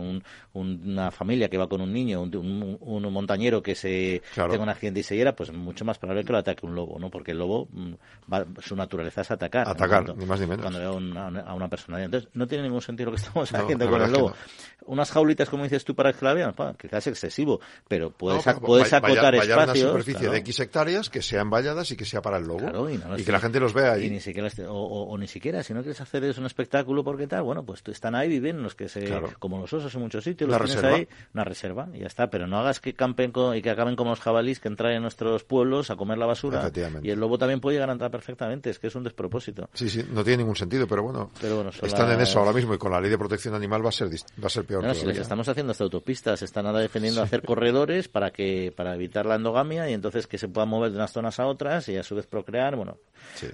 una 0.53 1.11
familia 1.11 1.49
que 1.49 1.57
va 1.57 1.67
con 1.67 1.81
un 1.81 1.91
niño, 1.91 2.21
un, 2.21 3.13
montañero 3.13 3.61
que 3.61 3.75
se 3.75 4.21
tenga 4.33 4.59
un 4.59 4.69
accidente 4.69 5.01
y 5.01 5.03
se 5.03 5.15
hiera, 5.15 5.35
pues 5.35 5.51
mucho 5.51 5.85
más 5.85 5.97
probable 5.97 6.23
que 6.23 6.31
lo 6.31 6.37
ataque 6.37 6.65
un 6.65 6.75
lobo, 6.75 6.99
¿no? 6.99 7.09
Porque 7.09 7.31
el 7.31 7.39
lobo, 7.39 7.67
mm, 7.71 7.93
su 8.59 8.75
naturaleza 8.75 9.21
es 9.21 9.31
atacar. 9.31 9.67
Atacar, 9.67 10.15
ni 10.15 10.25
más 10.25 10.39
ni 10.39 10.47
menos. 10.47 10.61
Cuando 10.61 10.79
ve 10.79 10.85
a 10.85 11.53
una, 11.53 11.67
persona. 11.67 12.03
Entonces, 12.03 12.29
no 12.33 12.47
tiene 12.47 12.63
ningún 12.63 12.81
sentido 12.81 13.11
lo 13.11 13.15
que 13.15 13.21
estamos 13.23 13.53
haciendo 13.53 13.89
con 13.89 14.01
el 14.01 14.11
lobo. 14.11 14.33
Unas 14.85 15.11
jaulitas, 15.11 15.49
como 15.49 15.63
dices 15.63 15.85
tú, 15.85 15.93
para 15.93 16.09
esclaviar, 16.11 16.53
quizás 16.77 17.05
es 17.05 17.07
excesivo, 17.07 17.59
pero 17.87 18.11
puedes, 18.11 18.43
puedes 18.61 18.91
acotar 18.93 19.35
espacios. 19.35 19.83
una 19.83 19.91
superficie 19.91 20.29
de 20.29 20.37
X 20.39 20.59
hectáreas 20.61 21.09
que 21.09 21.21
sean 21.21 21.49
valladas 21.49 21.91
y 21.91 21.97
que 21.97 22.05
sea 22.05 22.21
para 22.21 22.37
el 22.37 22.45
lobo. 22.45 22.89
y, 22.89 23.23
que 23.23 23.31
la 23.31 23.39
gente 23.39 23.59
los 23.59 23.73
vea 23.73 23.93
ahí. 23.93 24.09
ni 24.09 24.19
siquiera, 24.19 24.49
o, 24.69 25.17
ni 25.17 25.27
siquiera, 25.27 25.63
si 25.63 25.73
no 25.73 25.81
quieres 25.81 26.01
hacer 26.01 26.23
eso 26.23 26.39
un 26.39 26.47
espectáculo 26.47 26.88
porque 27.03 27.27
tal, 27.27 27.43
bueno, 27.43 27.63
pues 27.63 27.81
están 27.87 28.15
ahí, 28.15 28.27
viven 28.27 28.61
los 28.63 28.75
que 28.75 28.89
se, 28.89 29.21
como 29.39 29.59
los 29.59 29.71
osos 29.71 29.93
en 29.93 30.01
muchos 30.01 30.23
sitios, 30.23 30.49
los 30.49 30.63
tienes 30.63 30.83
ahí, 30.83 31.07
una 31.33 31.43
reserva, 31.43 31.87
y 31.93 31.99
ya 31.99 32.07
está, 32.07 32.29
pero 32.29 32.47
no 32.47 32.59
hagas 32.59 32.79
que 32.79 32.93
campen 32.93 33.31
y 33.55 33.61
que 33.61 33.69
acaben 33.69 33.95
como 33.95 34.11
los 34.11 34.19
jabalís 34.19 34.59
que 34.59 34.67
entran 34.67 34.93
en 34.93 35.01
nuestros 35.01 35.43
pueblos 35.43 35.91
a 35.91 35.95
comer 35.95 36.17
la 36.17 36.25
basura. 36.25 36.71
Y 37.01 37.09
el 37.09 37.19
lobo 37.19 37.37
también 37.37 37.59
puede 37.59 37.75
llegar 37.75 37.89
a 37.89 37.93
entrar 37.93 38.11
perfectamente, 38.11 38.69
es 38.69 38.79
que 38.79 38.87
es 38.87 38.95
un 38.95 39.03
despropósito. 39.03 39.69
Sí, 39.73 39.89
sí, 39.89 40.05
no 40.11 40.23
tiene 40.23 40.39
ningún 40.39 40.55
sentido, 40.55 40.87
pero 40.87 41.03
bueno, 41.03 41.31
están 41.81 42.11
en 42.11 42.21
eso 42.21 42.39
ahora 42.39 42.53
mismo 42.53 42.73
y 42.73 42.77
con 42.77 42.91
la 42.91 42.99
ley 42.99 43.09
de 43.09 43.17
protección 43.17 43.53
animal 43.53 43.85
va 43.85 43.89
a 43.89 43.91
ser, 43.91 44.07
va 44.09 44.47
a 44.47 44.49
ser 44.49 44.65
peor. 44.65 44.83
No, 44.83 44.93
si 44.93 45.05
les 45.05 45.17
estamos 45.17 45.47
haciendo 45.47 45.71
hasta 45.71 45.83
autopistas, 45.83 46.41
están 46.41 46.65
ahora 46.65 46.79
defendiendo 46.79 47.21
hacer 47.21 47.43
corredores 47.43 48.07
para 48.07 48.31
que 48.31 48.73
para 48.75 48.95
evitar 48.95 49.25
la 49.25 49.35
endogamia 49.35 49.89
y 49.89 49.93
entonces 49.93 50.27
que 50.27 50.37
se 50.37 50.47
puedan 50.47 50.69
mover 50.69 50.91
de 50.91 50.97
unas 50.97 51.11
zonas 51.11 51.39
a 51.39 51.47
otras 51.47 51.87
y 51.89 51.97
a 51.97 52.03
su 52.03 52.15
vez 52.15 52.27
procrear, 52.27 52.75
bueno, 52.75 52.97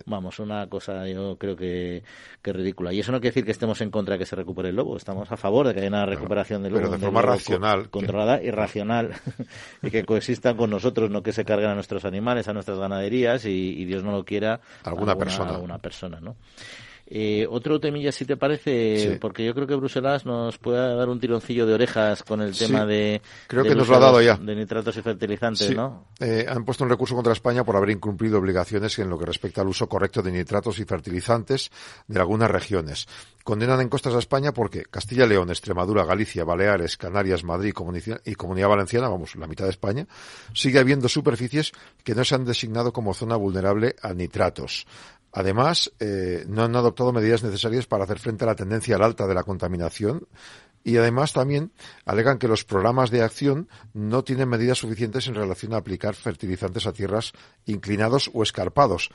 vamos, 0.06 0.40
una 0.40 0.68
cosa 0.68 1.08
yo 1.08 1.38
creo 1.38 1.56
que, 1.56 2.04
que 2.42 2.54
ridícula. 2.54 2.94
Y 2.94 3.00
eso 3.00 3.12
no 3.16 3.22
quiere 3.22 3.32
decir 3.32 3.46
que 3.46 3.52
estemos 3.52 3.80
en 3.82 3.90
contra 3.90 4.16
de 4.16 4.20
que 4.20 4.26
se 4.26 4.36
recupere 4.36 4.70
el 4.70 4.76
lobo. 4.76 4.98
Estamos 4.98 5.32
a 5.32 5.38
favor 5.38 5.68
de 5.68 5.74
que 5.74 5.80
haya 5.80 5.90
una 5.90 6.06
recuperación 6.06 6.62
del 6.62 6.74
lobo. 6.74 6.84
Pero 6.84 6.92
de 6.94 7.00
forma 7.00 7.22
racional. 7.22 7.90
controlada 7.90 8.44
y 8.44 8.52
racional. 8.52 9.14
y 9.82 9.90
que 9.90 10.04
coexistan 10.04 10.58
con 10.58 10.70
nosotros, 10.70 11.10
no 11.10 11.24
que 11.24 11.32
se 11.32 11.46
carguen 11.46 11.70
a 11.70 11.76
nuestros 11.76 12.04
animales, 12.06 12.48
a 12.48 12.54
nuestras 12.54 12.78
ganaderías 12.78 13.46
y, 13.46 13.86
Dios 13.86 14.04
no 14.04 14.12
lo 14.12 14.26
quiera. 14.26 14.60
Alguna, 14.84 15.16
persona. 15.16 15.52
Alguna 15.52 15.78
persona, 15.80 16.20
¿no? 16.20 16.36
Eh, 17.08 17.46
otro 17.50 17.80
temilla, 17.80 18.12
si 18.12 18.26
te 18.26 18.36
parece, 18.36 19.20
porque 19.22 19.46
yo 19.46 19.54
creo 19.54 19.68
que 19.68 19.76
Bruselas 19.76 20.26
nos 20.26 20.58
puede 20.58 20.96
dar 20.96 21.08
un 21.08 21.20
tironcillo 21.20 21.68
de 21.68 21.76
orejas 21.76 22.24
con 22.24 22.42
el 22.42 22.58
tema 22.58 22.84
de. 22.86 23.22
Creo 23.48 23.64
que 23.64 23.76
nos 23.76 23.88
lo 23.88 23.98
ha 23.98 24.00
dado 24.00 24.22
ya. 24.22 24.38
De 24.38 24.56
nitratos 24.56 24.98
y 24.98 25.02
fertilizantes, 25.04 25.76
¿no? 25.76 26.08
Eh, 26.20 26.46
han 26.50 26.66
puesto 26.66 26.84
un 26.84 26.90
recurso 26.90 27.14
contra 27.14 27.34
España 27.34 27.64
por 27.64 27.76
haber 27.76 27.92
incumplido 27.92 28.40
obligaciones 28.40 28.98
en 28.98 29.10
lo 29.10 29.20
que 29.20 29.26
respecta 29.26 29.62
al 29.62 29.68
uso 29.68 29.88
correcto 29.88 30.24
de 30.24 30.32
nitratos 30.32 30.80
y 30.80 30.86
fertilizantes 30.86 31.70
de 32.08 32.20
algunas 32.20 32.50
regiones. 32.50 33.08
Condenan 33.44 33.80
en 33.82 33.90
costas 33.90 34.16
a 34.16 34.18
España 34.18 34.52
porque 34.52 34.86
Castilla 34.86 35.28
León, 35.28 35.52
Extremadura, 35.52 36.04
Galicia, 36.04 36.44
Baleares, 36.44 36.98
Canarias, 36.98 37.44
Madrid 37.44 37.76
y 38.26 38.34
Comunidad 38.34 38.70
Valenciana, 38.70 39.08
vamos, 39.08 39.36
la 39.36 39.46
mitad 39.46 39.66
de 39.66 39.70
España, 39.70 40.08
sigue 40.56 40.80
habiendo 40.80 41.08
superficies 41.08 41.72
que 42.04 42.16
no 42.16 42.26
se 42.26 42.34
han 42.34 42.46
designado 42.46 42.92
como 42.92 43.14
zona 43.14 43.36
vulnerable 43.36 43.96
a 44.02 44.16
nitratos. 44.16 44.88
Además, 45.38 45.92
eh, 46.00 46.46
no 46.48 46.64
han 46.64 46.78
adoptado 46.78 47.12
medidas 47.12 47.44
necesarias 47.44 47.88
para 47.88 48.06
hacer 48.06 48.20
frente 48.20 48.46
a 48.46 48.48
la 48.48 48.56
tendencia 48.56 48.96
al 48.96 49.04
alta 49.04 49.28
de 49.28 49.34
la 49.34 49.44
contaminación 49.44 50.30
y 50.82 50.96
además 50.96 51.34
también 51.34 51.74
alegan 52.06 52.38
que 52.38 52.48
los 52.48 52.64
programas 52.64 53.12
de 53.12 53.22
acción 53.22 53.68
no 53.94 54.24
tienen 54.24 54.48
medidas 54.48 54.78
suficientes 54.78 55.28
en 55.28 55.36
relación 55.36 55.74
a 55.74 55.78
aplicar 55.78 56.16
fertilizantes 56.16 56.88
a 56.88 56.94
tierras 56.94 57.34
inclinados 57.66 58.32
o 58.34 58.44
escarpados, 58.44 59.10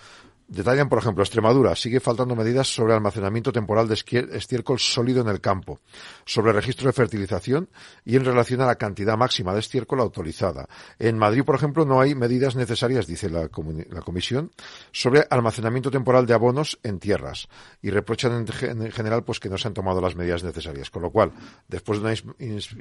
Detallan, 0.51 0.89
por 0.89 0.99
ejemplo, 0.99 1.23
Extremadura. 1.23 1.77
Sigue 1.77 2.01
faltando 2.01 2.35
medidas 2.35 2.67
sobre 2.75 2.93
almacenamiento 2.93 3.53
temporal 3.53 3.87
de 3.87 3.95
estiércol 3.95 4.81
sólido 4.81 5.21
en 5.21 5.29
el 5.29 5.41
campo, 5.41 5.79
sobre 6.25 6.53
registro 6.53 6.89
de 6.89 6.93
fertilización 6.93 7.69
y 8.05 8.17
en 8.17 8.25
relación 8.25 8.61
a 8.61 8.67
la 8.67 8.75
cantidad 8.75 9.17
máxima 9.17 9.55
de 9.55 9.61
estiércol 9.61 10.01
autorizada. 10.01 10.69
En 10.99 11.17
Madrid, 11.17 11.45
por 11.45 11.55
ejemplo, 11.55 11.85
no 11.85 12.01
hay 12.01 12.17
medidas 12.17 12.57
necesarias, 12.57 13.07
dice 13.07 13.31
la, 13.31 13.49
Comisión, 13.49 14.51
sobre 14.91 15.25
almacenamiento 15.31 15.89
temporal 15.89 16.27
de 16.27 16.35
abonos 16.35 16.81
en 16.83 16.99
tierras 16.99 17.47
y 17.81 17.91
reprochan 17.91 18.45
en, 18.61 18.91
general 18.91 19.23
pues 19.23 19.39
que 19.39 19.49
no 19.49 19.57
se 19.57 19.69
han 19.69 19.75
tomado 19.75 20.01
las 20.01 20.17
medidas 20.17 20.43
necesarias. 20.43 20.91
Con 20.91 21.03
lo 21.03 21.11
cual, 21.11 21.31
después 21.69 22.01
de 22.01 22.07
una 22.07 22.15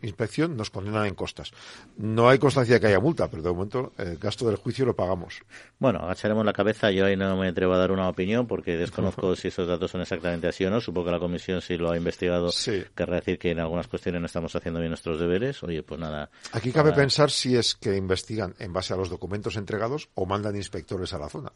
inspección, 0.02 0.58
nos 0.58 0.72
condenan 0.72 1.06
en 1.06 1.14
costas. 1.14 1.52
No 1.98 2.30
hay 2.30 2.40
constancia 2.40 2.74
de 2.74 2.82
que 2.82 2.88
haya 2.88 3.00
multa, 3.00 3.28
pero 3.28 3.44
de 3.44 3.52
momento 3.52 3.94
el 4.00 4.18
gasto 4.18 4.48
del 4.48 4.56
juicio 4.56 4.88
lo 4.88 4.96
pagamos. 4.96 5.44
Bueno, 5.78 6.00
agacharemos 6.00 6.44
la 6.44 6.54
cabeza. 6.54 6.90
Yo 6.90 7.06
ahí 7.06 7.16
no 7.16 7.38
me 7.38 7.59
va 7.66 7.76
a 7.76 7.80
dar 7.80 7.92
una 7.92 8.08
opinión 8.08 8.48
porque 8.48 8.78
desconozco 8.78 9.36
si 9.36 9.50
esos 9.50 9.68
datos 9.68 9.92
son 9.92 10.02
exactamente 10.02 10.48
así 10.48 10.66
o 10.66 10.70
no. 10.70 10.80
Supongo 10.82 11.08
que 11.08 11.12
la 11.12 11.20
comisión, 11.20 11.62
si 11.62 11.78
lo 11.78 11.92
ha 11.92 11.98
investigado, 11.98 12.50
querrá 12.96 13.16
decir 13.16 13.40
que 13.40 13.52
en 13.52 13.60
algunas 13.60 13.88
cuestiones 13.88 14.22
no 14.22 14.28
estamos 14.28 14.56
haciendo 14.56 14.80
bien 14.80 14.92
nuestros 14.92 15.20
deberes. 15.20 15.62
Oye, 15.64 15.84
pues 15.84 16.00
nada. 16.00 16.30
Aquí 16.52 16.72
cabe 16.72 16.94
pensar 16.94 17.32
si 17.32 17.56
es 17.56 17.76
que 17.76 17.96
investigan 17.96 18.56
en 18.60 18.74
base 18.74 18.94
a 18.94 18.98
los 18.98 19.10
documentos 19.10 19.58
entregados 19.58 20.10
o 20.14 20.26
mandan 20.26 20.56
inspectores 20.56 21.14
a 21.14 21.20
la 21.20 21.30
zona. 21.30 21.52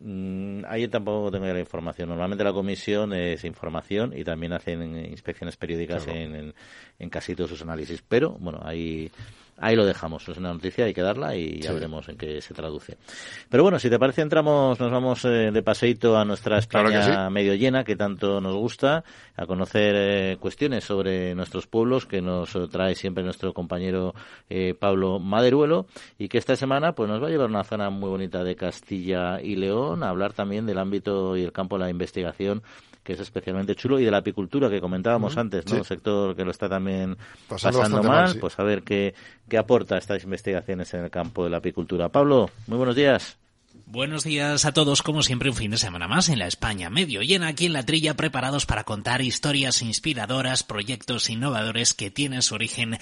Mm, 0.00 0.64
ahí 0.66 0.88
tampoco 0.88 1.30
tengo 1.30 1.46
ya 1.46 1.52
la 1.52 1.60
información. 1.60 2.08
Normalmente 2.08 2.44
la 2.44 2.52
comisión 2.52 3.12
es 3.12 3.44
información 3.44 4.12
y 4.16 4.24
también 4.24 4.52
hacen 4.52 4.96
inspecciones 5.06 5.56
periódicas 5.56 6.06
en, 6.08 6.54
en, 6.98 7.10
casi 7.10 7.34
todos 7.34 7.50
sus 7.50 7.62
análisis. 7.62 8.02
Pero, 8.06 8.30
bueno, 8.40 8.60
ahí 8.62 9.10
ahí 9.62 9.76
lo 9.76 9.86
dejamos. 9.86 10.28
Es 10.28 10.36
una 10.36 10.52
noticia, 10.52 10.84
hay 10.84 10.92
que 10.92 11.02
darla 11.02 11.36
y 11.36 11.60
ya 11.60 11.72
veremos 11.72 12.08
en 12.08 12.16
qué 12.16 12.40
se 12.42 12.52
traduce. 12.52 12.98
Pero 13.48 13.62
bueno, 13.62 13.78
si 13.78 13.88
te 13.88 13.98
parece, 13.98 14.20
entramos, 14.20 14.78
nos 14.78 14.90
vamos 14.90 15.24
eh, 15.24 15.50
de 15.52 15.62
paseíto 15.62 16.18
a 16.18 16.24
nuestra 16.24 16.58
España 16.58 17.30
medio 17.30 17.54
llena, 17.54 17.84
que 17.84 17.94
tanto 17.94 18.40
nos 18.40 18.56
gusta, 18.56 19.04
a 19.36 19.46
conocer 19.46 19.94
eh, 19.96 20.36
cuestiones 20.40 20.84
sobre 20.84 21.34
nuestros 21.34 21.66
pueblos 21.68 22.06
que 22.06 22.20
nos 22.20 22.58
trae 22.70 22.96
siempre 22.96 23.22
nuestro 23.22 23.54
compañero 23.54 24.14
eh, 24.50 24.74
Pablo 24.74 25.20
Maderuelo 25.20 25.86
y 26.18 26.28
que 26.28 26.38
esta 26.38 26.56
semana 26.56 26.94
pues 26.94 27.08
nos 27.08 27.22
va 27.22 27.28
a 27.28 27.30
llevar 27.30 27.46
a 27.46 27.50
una 27.50 27.64
zona 27.64 27.88
muy 27.88 28.08
bonita 28.08 28.42
de 28.42 28.56
Castilla 28.56 29.40
y 29.40 29.54
León 29.54 30.02
a 30.02 30.08
hablar 30.08 30.32
también 30.32 30.66
del 30.66 30.78
ámbito 30.78 31.36
y 31.36 31.42
el 31.42 31.52
campo 31.52 31.78
de 31.78 31.84
la 31.84 31.90
investigación 31.90 32.62
que 33.02 33.14
es 33.14 33.20
especialmente 33.20 33.74
chulo, 33.74 33.98
y 33.98 34.04
de 34.04 34.10
la 34.10 34.18
apicultura 34.18 34.70
que 34.70 34.80
comentábamos 34.80 35.36
antes, 35.36 35.66
¿no? 35.66 35.78
Un 35.78 35.84
sector 35.84 36.36
que 36.36 36.44
lo 36.44 36.50
está 36.50 36.68
también 36.68 37.16
pasando, 37.48 38.02
mal, 38.02 38.36
pues 38.38 38.58
a 38.58 38.62
ver 38.62 38.82
qué, 38.82 39.14
qué 39.48 39.58
aporta 39.58 39.98
estas 39.98 40.22
investigaciones 40.24 40.92
en 40.94 41.04
el 41.04 41.10
campo 41.10 41.44
de 41.44 41.50
la 41.50 41.58
apicultura. 41.58 42.08
Pablo, 42.08 42.50
muy 42.66 42.78
buenos 42.78 42.96
días. 42.96 43.36
Buenos 43.86 44.24
días 44.24 44.64
a 44.64 44.72
todos, 44.72 45.02
como 45.02 45.22
siempre 45.22 45.50
un 45.50 45.56
fin 45.56 45.70
de 45.70 45.76
semana 45.76 46.08
más 46.08 46.28
en 46.28 46.38
la 46.38 46.46
España 46.46 46.90
medio 46.90 47.22
llena 47.22 47.48
aquí 47.48 47.66
en 47.66 47.72
la 47.72 47.84
trilla 47.84 48.16
preparados 48.16 48.66
para 48.66 48.84
contar 48.84 49.22
historias 49.22 49.82
inspiradoras, 49.82 50.62
proyectos 50.62 51.30
innovadores 51.30 51.94
que 51.94 52.10
tienen 52.10 52.42
su 52.42 52.54
origen 52.54 52.98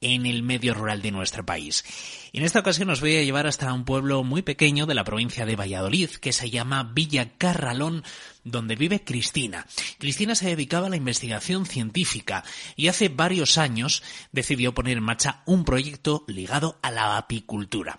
en 0.00 0.26
el 0.26 0.42
medio 0.42 0.74
rural 0.74 1.00
de 1.02 1.10
nuestro 1.10 1.44
país. 1.44 1.84
En 2.32 2.44
esta 2.44 2.60
ocasión 2.60 2.90
os 2.90 3.00
voy 3.00 3.16
a 3.16 3.22
llevar 3.22 3.46
hasta 3.46 3.72
un 3.72 3.84
pueblo 3.84 4.24
muy 4.24 4.42
pequeño 4.42 4.86
de 4.86 4.94
la 4.94 5.04
provincia 5.04 5.46
de 5.46 5.56
Valladolid 5.56 6.10
que 6.10 6.32
se 6.32 6.50
llama 6.50 6.90
Villa 6.94 7.32
Carralón, 7.38 8.04
donde 8.46 8.76
vive 8.76 9.02
Cristina. 9.02 9.66
Cristina 9.98 10.34
se 10.34 10.48
dedicaba 10.48 10.86
a 10.86 10.90
la 10.90 10.96
investigación 10.96 11.66
científica 11.66 12.44
y 12.76 12.88
hace 12.88 13.08
varios 13.08 13.58
años 13.58 14.02
decidió 14.32 14.72
poner 14.72 14.96
en 14.96 15.02
marcha 15.02 15.42
un 15.46 15.64
proyecto 15.64 16.24
ligado 16.28 16.78
a 16.80 16.90
la 16.90 17.16
apicultura. 17.18 17.98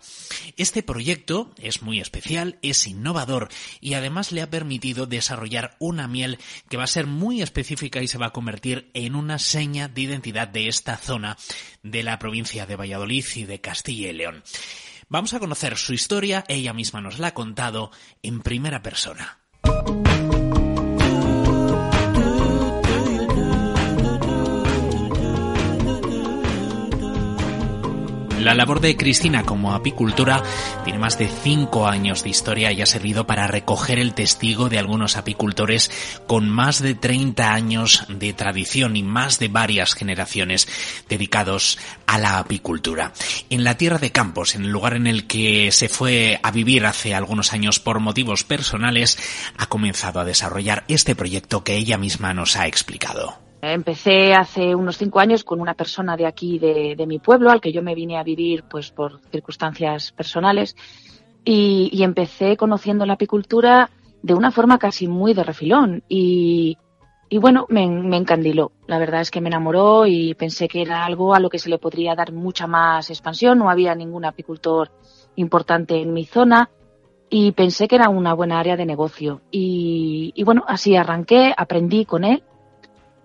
Este 0.56 0.84
proyecto 0.84 1.54
es 1.58 1.82
muy 1.82 2.00
especial, 2.00 2.58
es 2.62 2.88
innovador 2.88 3.50
y 3.82 3.94
además 3.94 4.32
le 4.32 4.42
ha 4.42 4.50
permitido 4.50 5.06
desarrollar 5.06 5.76
una 5.80 6.08
miel 6.08 6.40
que 6.70 6.78
va 6.78 6.86
a 6.86 6.88
ser 6.88 7.08
muy 7.08 7.42
específica 7.42 8.02
y 8.02 8.08
se 8.08 8.18
va 8.18 8.28
a 8.28 8.34
convertir 8.34 8.90
en 8.94 9.16
una 9.16 9.40
seña 9.40 9.90
de 9.90 10.02
identidad 10.02 10.48
de 10.48 10.70
esta 10.70 10.96
zona 10.96 11.38
de 11.84 12.04
la 12.04 12.20
provincia 12.20 12.66
de 12.66 12.78
Valladolid 12.78 13.26
y 13.36 13.44
de 13.44 13.60
Castilla 13.60 14.10
y 14.10 14.14
León. 14.14 14.44
Vamos 15.10 15.34
a 15.34 15.40
conocer 15.40 15.78
su 15.78 15.94
historia, 15.94 16.46
ella 16.48 16.74
misma 16.74 17.02
nos 17.02 17.20
la 17.20 17.28
ha 17.28 17.34
contado 17.34 17.92
en 18.24 18.42
primera 18.42 18.82
persona. 18.82 19.40
La 28.48 28.56
labor 28.56 28.80
de 28.80 28.96
Cristina 28.96 29.44
como 29.44 29.74
apicultora 29.74 30.42
tiene 30.86 31.00
más 31.00 31.18
de 31.18 31.28
cinco 31.28 31.86
años 31.86 32.24
de 32.24 32.30
historia 32.30 32.72
y 32.72 32.82
ha 32.82 32.86
servido 32.86 33.28
para 33.28 33.46
recoger 33.46 34.00
el 34.00 34.14
testigo 34.14 34.70
de 34.70 34.80
algunos 34.80 35.18
apicultores 35.18 35.92
con 36.28 36.50
más 36.50 36.82
de 36.82 36.96
30 36.96 37.52
años 37.52 38.06
de 38.08 38.32
tradición 38.32 38.96
y 38.96 39.04
más 39.04 39.40
de 39.40 39.50
varias 39.50 39.96
generaciones 39.96 40.66
dedicados 41.10 41.78
a 42.06 42.20
la 42.20 42.40
apicultura. 42.40 43.12
En 43.50 43.66
la 43.66 43.76
tierra 43.76 43.98
de 43.98 44.14
Campos, 44.14 44.56
en 44.56 44.64
el 44.64 44.72
lugar 44.72 44.94
en 44.94 45.08
el 45.08 45.28
que 45.28 45.74
se 45.74 45.90
fue 45.90 46.40
a 46.42 46.50
vivir 46.52 46.86
hace 46.86 47.14
algunos 47.14 47.52
años 47.52 47.82
por 47.82 48.00
motivos 48.00 48.46
personales, 48.46 49.20
ha 49.58 49.66
comenzado 49.66 50.22
a 50.22 50.26
desarrollar 50.26 50.86
este 50.88 51.16
proyecto 51.16 51.66
que 51.66 51.76
ella 51.76 51.98
misma 51.98 52.34
nos 52.34 52.56
ha 52.56 52.66
explicado. 52.66 53.47
Empecé 53.62 54.34
hace 54.36 54.76
unos 54.76 54.98
cinco 54.98 55.20
años 55.20 55.44
con 55.44 55.60
una 55.60 55.74
persona 55.74 56.16
de 56.16 56.28
aquí, 56.28 56.60
de, 56.60 57.06
mi 57.08 57.18
pueblo, 57.18 57.50
al 57.50 57.60
que 57.60 57.72
yo 57.72 57.82
me 57.82 57.96
vine 57.96 58.18
a 58.18 58.24
vivir 58.24 58.64
pues 58.70 58.92
por 58.92 59.20
circunstancias 59.32 60.12
personales 60.12 60.76
y, 61.44 62.04
empecé 62.04 62.56
conociendo 62.56 63.06
la 63.06 63.14
apicultura 63.14 63.90
de 64.22 64.34
una 64.36 64.52
forma 64.52 64.78
casi 64.78 65.08
muy 65.08 65.34
de 65.34 65.44
refilón 65.44 66.04
y, 66.08 66.78
bueno, 67.32 67.66
me, 67.70 67.84
encandiló. 67.84 68.74
La 68.86 69.00
verdad 69.00 69.22
es 69.22 69.32
que 69.32 69.42
me 69.42 69.50
enamoró 69.50 70.06
y 70.06 70.36
pensé 70.36 70.68
que 70.68 70.84
era 70.84 71.04
algo 71.04 71.34
a 71.34 71.40
lo 71.40 71.50
que 71.50 71.60
se 71.60 71.70
le 71.70 71.80
podría 71.80 72.14
dar 72.14 72.34
mucha 72.34 72.68
más 72.68 73.10
expansión. 73.10 73.58
No 73.58 73.72
había 73.72 73.96
ningún 73.96 74.26
apicultor 74.26 74.92
importante 75.36 76.00
en 76.00 76.14
mi 76.14 76.26
zona 76.26 76.70
y 77.28 77.54
pensé 77.54 77.88
que 77.88 77.96
era 77.96 78.10
una 78.10 78.36
buena 78.36 78.60
área 78.60 78.78
de 78.78 78.86
negocio. 78.86 79.42
y 79.50 80.44
bueno, 80.44 80.64
así 80.68 80.96
arranqué, 80.96 81.56
aprendí 81.58 82.06
con 82.06 82.24
él 82.24 82.44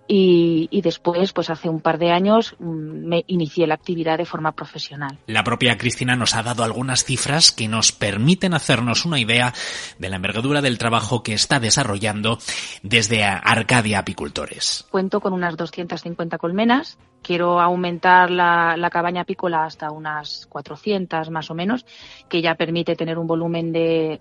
y, 0.07 0.81
después, 0.81 1.31
pues 1.31 1.49
hace 1.49 1.69
un 1.69 1.79
par 1.79 1.97
de 1.97 2.11
años, 2.11 2.55
mm, 2.59 3.07
me 3.07 3.23
inicié 3.27 3.65
la 3.67 3.75
actividad 3.75 4.17
de 4.17 4.25
forma 4.25 4.51
profesional. 4.51 5.17
La 5.27 5.43
propia 5.43 5.77
Cristina 5.77 6.15
nos 6.15 6.35
ha 6.35 6.43
dado 6.43 6.63
algunas 6.63 7.05
cifras 7.05 7.51
que 7.51 7.67
nos 7.67 7.91
permiten 7.91 8.53
hacernos 8.53 9.05
una 9.05 9.19
idea 9.19 9.53
de 9.99 10.09
la 10.09 10.17
envergadura 10.17 10.61
del 10.61 10.77
trabajo 10.77 11.23
que 11.23 11.33
está 11.33 11.59
desarrollando 11.59 12.37
desde 12.81 13.23
Arcadia 13.23 13.99
Apicultores. 13.99 14.85
Cuento 14.91 15.21
con 15.21 15.31
unas 15.33 15.55
250 15.55 16.37
colmenas. 16.37 16.97
Quiero 17.21 17.61
aumentar 17.61 18.29
la, 18.29 18.89
cabaña 18.91 19.21
apícola 19.21 19.63
hasta 19.63 19.89
unas 19.89 20.45
400 20.47 21.29
más 21.29 21.49
o 21.49 21.53
menos, 21.53 21.85
que 22.27 22.41
ya 22.41 22.55
permite 22.55 22.97
tener 22.97 23.17
un 23.17 23.27
volumen 23.27 23.71
de 23.71 24.17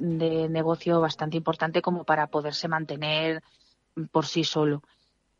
negocio 0.48 1.00
bastante 1.00 1.36
importante 1.36 1.82
como 1.82 2.04
para 2.04 2.28
poderse 2.28 2.68
mantener 2.68 3.42
por 4.12 4.26
sí 4.26 4.44
solo. 4.44 4.82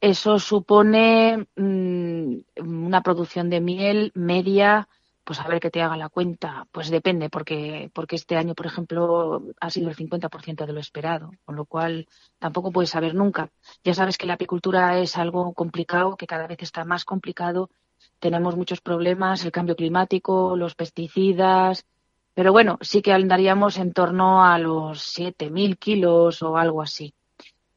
Eso 0.03 0.40
supone 0.40 1.46
mm, 1.55 2.36
una 2.57 3.03
producción 3.03 3.48
de 3.50 3.61
miel 3.61 4.11
media, 4.16 4.88
pues 5.22 5.38
a 5.38 5.46
ver 5.46 5.61
que 5.61 5.70
te 5.70 5.80
haga 5.80 5.96
la 5.96 6.09
cuenta, 6.09 6.66
pues 6.72 6.90
depende, 6.90 7.30
porque, 7.30 7.88
porque 7.94 8.16
este 8.16 8.36
año, 8.36 8.57
por 8.57 8.66
ejemplo, 8.66 9.44
ha 9.61 9.70
sido 9.70 9.90
el 9.90 9.94
50% 9.94 10.66
de 10.66 10.72
lo 10.72 10.80
esperado, 10.80 11.30
con 11.44 11.55
lo 11.55 11.66
cual 11.66 12.09
tampoco 12.40 12.72
puedes 12.72 12.90
saber 12.90 13.14
nunca. 13.14 13.50
Ya 13.84 13.94
sabes 13.94 14.18
que 14.18 14.26
la 14.26 14.34
apicultura 14.34 14.98
es 14.98 15.16
algo 15.16 15.53
complicado, 15.53 16.16
que 16.16 16.26
cada 16.26 16.48
vez 16.48 16.59
está 16.62 16.84
más 16.84 17.05
complicado. 17.05 17.70
Tenemos 18.18 18.57
muchos 18.57 18.80
problemas, 18.80 19.44
el 19.44 19.53
cambio 19.53 19.76
climático, 19.76 20.57
los 20.57 20.74
pesticidas, 20.74 21.86
pero 22.34 22.50
bueno, 22.50 22.78
sí 22.80 23.03
que 23.03 23.12
andaríamos 23.12 23.76
en 23.78 23.92
torno 23.92 24.44
a 24.44 24.59
los 24.59 25.00
7.000 25.16 25.78
kilos 25.78 26.42
o 26.42 26.57
algo 26.57 26.82
así. 26.82 27.14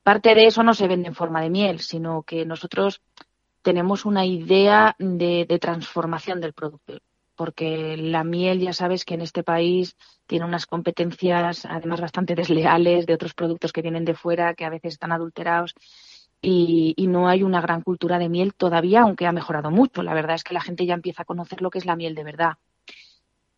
Parte 0.05 0.35
de 0.35 0.45
eso 0.45 0.61
no 0.61 0.75
se 0.75 0.87
vende 0.87 1.07
en 1.07 1.15
forma 1.15 1.41
de 1.41 1.49
miel, 1.49 1.79
sino 1.79 2.21
que 2.21 2.45
nosotros 2.45 3.01
tenemos 3.63 4.05
una 4.05 4.23
idea 4.23 4.95
de, 4.99 5.57
transformación 5.59 6.39
del 6.39 6.53
producto. 6.53 6.99
Porque 7.35 7.97
la 7.97 8.23
miel 8.23 8.59
ya 8.59 8.71
sabes 8.71 9.03
que 9.03 9.15
en 9.15 9.21
este 9.21 9.41
país 9.41 9.97
tiene 10.27 10.45
unas 10.45 10.67
competencias 10.67 11.65
además 11.65 12.01
bastante 12.01 12.35
desleales 12.35 13.07
de 13.07 13.15
otros 13.15 13.33
productos 13.33 13.73
que 13.73 13.81
vienen 13.81 14.05
de 14.05 14.13
fuera 14.13 14.53
que 14.53 14.63
a 14.63 14.69
veces 14.69 14.93
están 14.93 15.11
adulterados 15.11 15.73
y, 16.39 16.93
y, 16.95 17.07
no 17.07 17.27
hay 17.27 17.41
una 17.41 17.59
gran 17.59 17.81
cultura 17.81 18.19
de 18.19 18.29
miel 18.29 18.53
todavía 18.53 19.01
aunque 19.01 19.25
ha 19.25 19.31
mejorado 19.31 19.71
mucho. 19.71 20.03
La 20.03 20.13
verdad 20.13 20.35
es 20.35 20.43
que 20.43 20.53
la 20.53 20.61
gente 20.61 20.85
ya 20.85 20.93
empieza 20.93 21.23
a 21.23 21.25
conocer 21.25 21.63
lo 21.63 21.71
que 21.71 21.79
es 21.79 21.87
la 21.87 21.95
miel 21.95 22.13
de 22.13 22.23
verdad. 22.23 22.53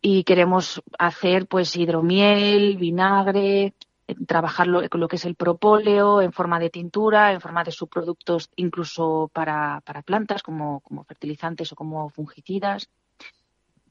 Y 0.00 0.24
queremos 0.24 0.82
hacer 0.98 1.46
pues 1.46 1.76
hidromiel 1.76 2.78
vinagre 2.78 3.74
trabajar 4.26 4.66
lo, 4.66 4.82
lo, 4.82 5.08
que 5.08 5.16
es 5.16 5.24
el 5.24 5.34
propóleo 5.34 6.22
en 6.22 6.32
forma 6.32 6.58
de 6.58 6.70
tintura, 6.70 7.32
en 7.32 7.40
forma 7.40 7.64
de 7.64 7.72
subproductos 7.72 8.50
incluso 8.56 9.30
para, 9.32 9.82
para 9.84 10.02
plantas 10.02 10.42
como, 10.42 10.80
como, 10.80 11.04
fertilizantes 11.04 11.72
o 11.72 11.76
como 11.76 12.08
fungicidas. 12.10 12.88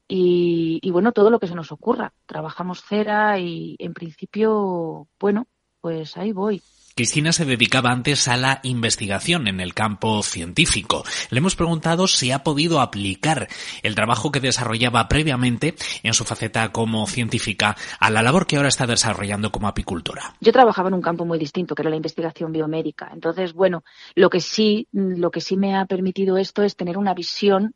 Y, 0.07 0.79
y, 0.81 0.91
bueno, 0.91 1.11
todo 1.11 1.29
lo 1.29 1.39
que 1.39 1.47
se 1.47 1.55
nos 1.55 1.71
ocurra. 1.71 2.13
Trabajamos 2.25 2.81
cera 2.81 3.39
y 3.39 3.75
en 3.79 3.93
principio, 3.93 5.07
bueno, 5.19 5.47
pues 5.81 6.15
ahí 6.17 6.31
voy. 6.31 6.61
Cristina 6.97 7.31
se 7.31 7.45
dedicaba 7.45 7.91
antes 7.91 8.27
a 8.27 8.37
la 8.37 8.59
investigación 8.63 9.47
en 9.47 9.59
el 9.59 9.75
campo 9.75 10.23
científico. 10.23 11.03
Le 11.29 11.37
hemos 11.37 11.55
preguntado 11.55 12.07
si 12.07 12.31
ha 12.31 12.39
podido 12.39 12.81
aplicar 12.81 13.49
el 13.83 13.93
trabajo 13.93 14.31
que 14.31 14.39
desarrollaba 14.39 15.07
previamente 15.07 15.75
en 16.01 16.15
su 16.15 16.25
faceta 16.25 16.71
como 16.71 17.05
científica 17.05 17.77
a 17.99 18.09
la 18.09 18.23
labor 18.23 18.47
que 18.47 18.55
ahora 18.55 18.69
está 18.69 18.87
desarrollando 18.87 19.51
como 19.51 19.67
apicultora. 19.67 20.33
Yo 20.41 20.51
trabajaba 20.51 20.87
en 20.87 20.95
un 20.95 21.03
campo 21.03 21.23
muy 21.23 21.37
distinto, 21.37 21.75
que 21.75 21.83
era 21.83 21.91
la 21.91 21.97
investigación 21.97 22.51
biomédica. 22.51 23.11
Entonces, 23.13 23.53
bueno, 23.53 23.83
lo 24.15 24.31
que 24.31 24.41
sí, 24.41 24.87
lo 24.91 25.29
que 25.29 25.39
sí 25.39 25.55
me 25.55 25.77
ha 25.77 25.85
permitido 25.85 26.35
esto 26.37 26.63
es 26.63 26.75
tener 26.75 26.97
una 26.97 27.13
visión 27.13 27.75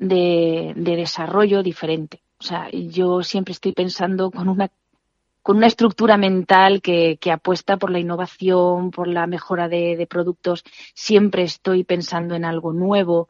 de, 0.00 0.72
de 0.74 0.96
desarrollo 0.96 1.62
diferente. 1.62 2.20
O 2.40 2.42
sea, 2.42 2.68
yo 2.72 3.22
siempre 3.22 3.52
estoy 3.52 3.74
pensando 3.74 4.32
con 4.32 4.48
una 4.48 4.72
con 5.46 5.58
una 5.58 5.68
estructura 5.68 6.16
mental 6.16 6.82
que, 6.82 7.20
apuesta 7.30 7.76
por 7.76 7.92
la 7.92 8.00
innovación, 8.00 8.90
por 8.90 9.06
la 9.06 9.28
mejora 9.28 9.68
de, 9.68 10.04
productos. 10.10 10.64
Siempre 10.92 11.44
estoy 11.44 11.84
pensando 11.84 12.34
en 12.34 12.44
algo 12.44 12.72
nuevo 12.72 13.28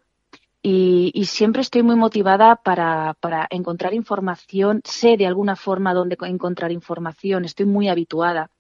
y, 0.63 1.13
siempre 1.27 1.61
estoy 1.61 1.83
muy 1.83 1.95
motivada 1.95 2.57
para, 2.57 3.15
encontrar 3.51 3.93
información. 3.93 4.81
Sé 4.83 5.19
de 5.19 5.27
alguna 5.27 5.57
forma 5.57 5.93
dónde 5.93 6.17
encontrar 6.23 6.73
información. 6.73 7.45
Estoy 7.45 7.67
muy 7.67 7.91
habituada 7.91 8.51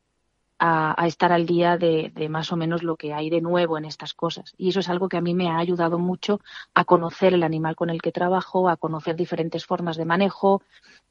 a, 0.58 1.06
estar 1.06 1.32
al 1.32 1.46
día 1.46 1.76
de, 1.76 2.12
más 2.30 2.52
o 2.52 2.56
menos 2.56 2.82
lo 2.82 2.96
que 2.96 3.12
hay 3.12 3.30
de 3.30 3.40
nuevo 3.40 3.78
en 3.78 3.84
estas 3.84 4.14
cosas. 4.14 4.54
Y 4.56 4.70
eso 4.70 4.80
es 4.80 4.88
algo 4.88 5.08
que 5.08 5.16
a 5.16 5.20
mí 5.20 5.34
me 5.34 5.48
ha 5.48 5.58
ayudado 5.58 5.98
mucho 5.98 6.40
a 6.74 6.84
conocer 6.84 7.34
el 7.34 7.42
animal 7.42 7.76
con 7.76 7.90
el 7.90 8.02
que 8.02 8.12
trabajo, 8.12 8.68
a 8.68 8.76
conocer 8.76 9.16
diferentes 9.16 9.66
formas 9.66 9.96
de 9.96 10.04
manejo, 10.04 10.62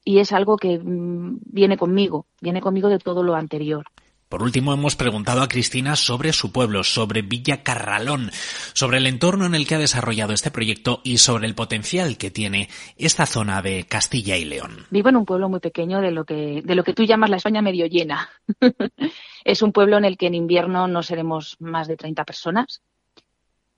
y 0.04 0.18
es 0.18 0.32
algo 0.32 0.56
que 0.56 0.78
mm, 0.78 1.40
viene 1.44 1.76
conmigo, 1.76 2.26
viene 2.40 2.60
conmigo 2.60 2.88
de 2.88 2.98
todo 2.98 3.22
lo 3.22 3.34
anterior. 3.34 3.84
Por 4.28 4.42
último, 4.42 4.72
hemos 4.72 4.96
preguntado 4.96 5.42
a 5.42 5.48
Cristina 5.48 5.94
sobre 5.94 6.32
su 6.32 6.50
pueblo, 6.50 6.82
sobre 6.82 7.22
Villa 7.22 7.62
Carralón, 7.62 8.30
sobre 8.74 8.98
el 8.98 9.06
entorno 9.06 9.46
en 9.46 9.54
el 9.54 9.66
que 9.66 9.76
ha 9.76 9.78
desarrollado 9.78 10.32
este 10.32 10.50
proyecto 10.50 11.00
y 11.04 11.18
sobre 11.18 11.46
el 11.46 11.54
potencial 11.54 12.18
que 12.18 12.32
tiene 12.32 12.68
esta 12.96 13.26
zona 13.26 13.62
de 13.62 13.84
Castilla 13.84 14.36
y 14.36 14.44
León. 14.44 14.86
Vivo 14.90 15.10
en 15.10 15.16
un 15.16 15.24
pueblo 15.24 15.48
muy 15.48 15.60
pequeño 15.60 16.00
de 16.00 16.10
lo 16.10 16.24
que, 16.24 16.62
de 16.64 16.74
lo 16.74 16.82
que 16.82 16.92
tú 16.92 17.04
llamas 17.04 17.30
la 17.30 17.36
España 17.36 17.62
medio 17.62 17.86
llena. 17.86 18.28
es 19.44 19.62
un 19.62 19.72
pueblo 19.72 19.96
en 19.96 20.04
el 20.04 20.16
que 20.16 20.26
en 20.26 20.34
invierno 20.34 20.88
no 20.88 21.02
seremos 21.02 21.56
más 21.60 21.86
de 21.86 21.96
30 21.96 22.24
personas 22.24 22.82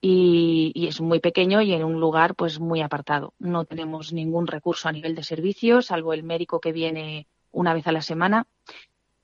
y, 0.00 0.86
es 0.88 1.00
muy 1.00 1.20
pequeño 1.20 1.60
y 1.60 1.72
en 1.72 1.84
un 1.84 2.00
lugar 2.00 2.34
pues 2.34 2.60
muy 2.60 2.80
apartado. 2.80 3.34
No 3.38 3.64
tenemos 3.64 4.12
ningún 4.12 4.46
recurso 4.46 4.88
a 4.88 4.92
nivel 4.92 5.14
de 5.14 5.22
servicios, 5.22 5.86
salvo 5.86 6.12
el 6.12 6.22
médico 6.22 6.60
que 6.60 6.72
viene 6.72 7.26
una 7.50 7.74
vez 7.74 7.86
a 7.86 7.92
la 7.92 8.02
semana. 8.02 8.46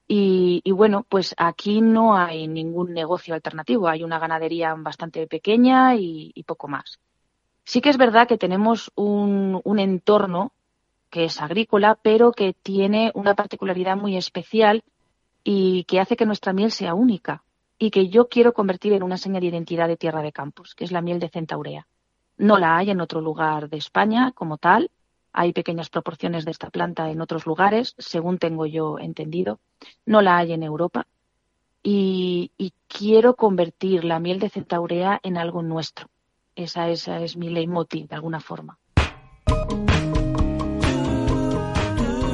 Y, 0.07 0.63
bueno, 0.71 1.07
pues 1.09 1.35
aquí 1.39 1.81
no 1.81 2.17
hay 2.17 2.47
ningún 2.47 2.93
negocio 2.93 3.35
alternativo. 3.35 3.89
Hay 3.89 4.05
una 4.05 4.19
ganadería 4.19 4.75
bastante 4.75 5.27
pequeña 5.27 5.97
y, 5.97 6.45
poco 6.47 6.69
más. 6.69 7.01
Sí 7.65 7.81
que 7.81 7.89
es 7.89 7.97
verdad 7.97 8.29
que 8.29 8.37
tenemos 8.37 8.93
un, 8.95 9.61
un 9.65 9.79
entorno 9.79 10.53
que 11.09 11.25
es 11.25 11.41
agrícola, 11.41 11.99
pero 12.03 12.33
que 12.33 12.53
tiene 12.53 13.13
una 13.15 13.35
particularidad 13.35 13.97
muy 13.97 14.17
especial 14.17 14.83
y 15.43 15.85
que 15.85 16.01
hace 16.01 16.17
que 16.17 16.27
nuestra 16.27 16.53
miel 16.53 16.71
sea 16.71 16.95
única 16.95 17.45
y 17.79 17.91
que 17.91 18.09
yo 18.09 18.29
quiero 18.29 18.53
convertir 18.53 18.93
en 18.93 19.03
una 19.03 19.17
señal 19.17 19.41
de 19.41 19.49
identidad 19.49 19.89
de 19.89 19.97
Tierra 19.97 20.23
de 20.23 20.33
Campos, 20.33 20.75
que 20.75 20.85
es 20.85 20.93
la 20.93 21.01
miel 21.01 21.19
de 21.19 21.29
centaurea. 21.29 21.87
No 22.37 22.59
la 22.59 22.77
hay 22.77 22.91
en 22.91 23.01
otro 23.01 23.21
lugar 23.21 23.69
de 23.69 23.77
España 23.77 24.33
como 24.33 24.59
tal. 24.59 24.91
Hay 25.37 25.53
pequeñas 25.53 25.91
proporciones 25.91 26.45
de 26.45 26.53
esta 26.53 26.71
planta 26.71 27.11
en 27.11 27.21
otros 27.21 27.45
lugares, 27.45 27.95
según 27.99 28.39
tengo 28.39 28.67
yo 28.67 29.01
entendido. 29.01 29.59
No 30.07 30.23
la 30.23 30.39
hay 30.39 30.53
en 30.53 30.63
Europa. 30.63 31.09
Y, 31.83 32.53
quiero 32.87 33.35
convertir 33.35 34.05
la 34.05 34.21
miel 34.21 34.39
de 34.39 34.49
centaurea 34.49 35.19
en 35.25 35.37
algo 35.37 35.63
nuestro. 35.63 36.07
Esa, 36.55 36.89
esa 36.89 37.21
es 37.21 37.37
mi 37.37 37.51
leitmotiv, 37.51 38.07
de 38.07 38.15
alguna 38.15 38.39
forma. 38.39 38.79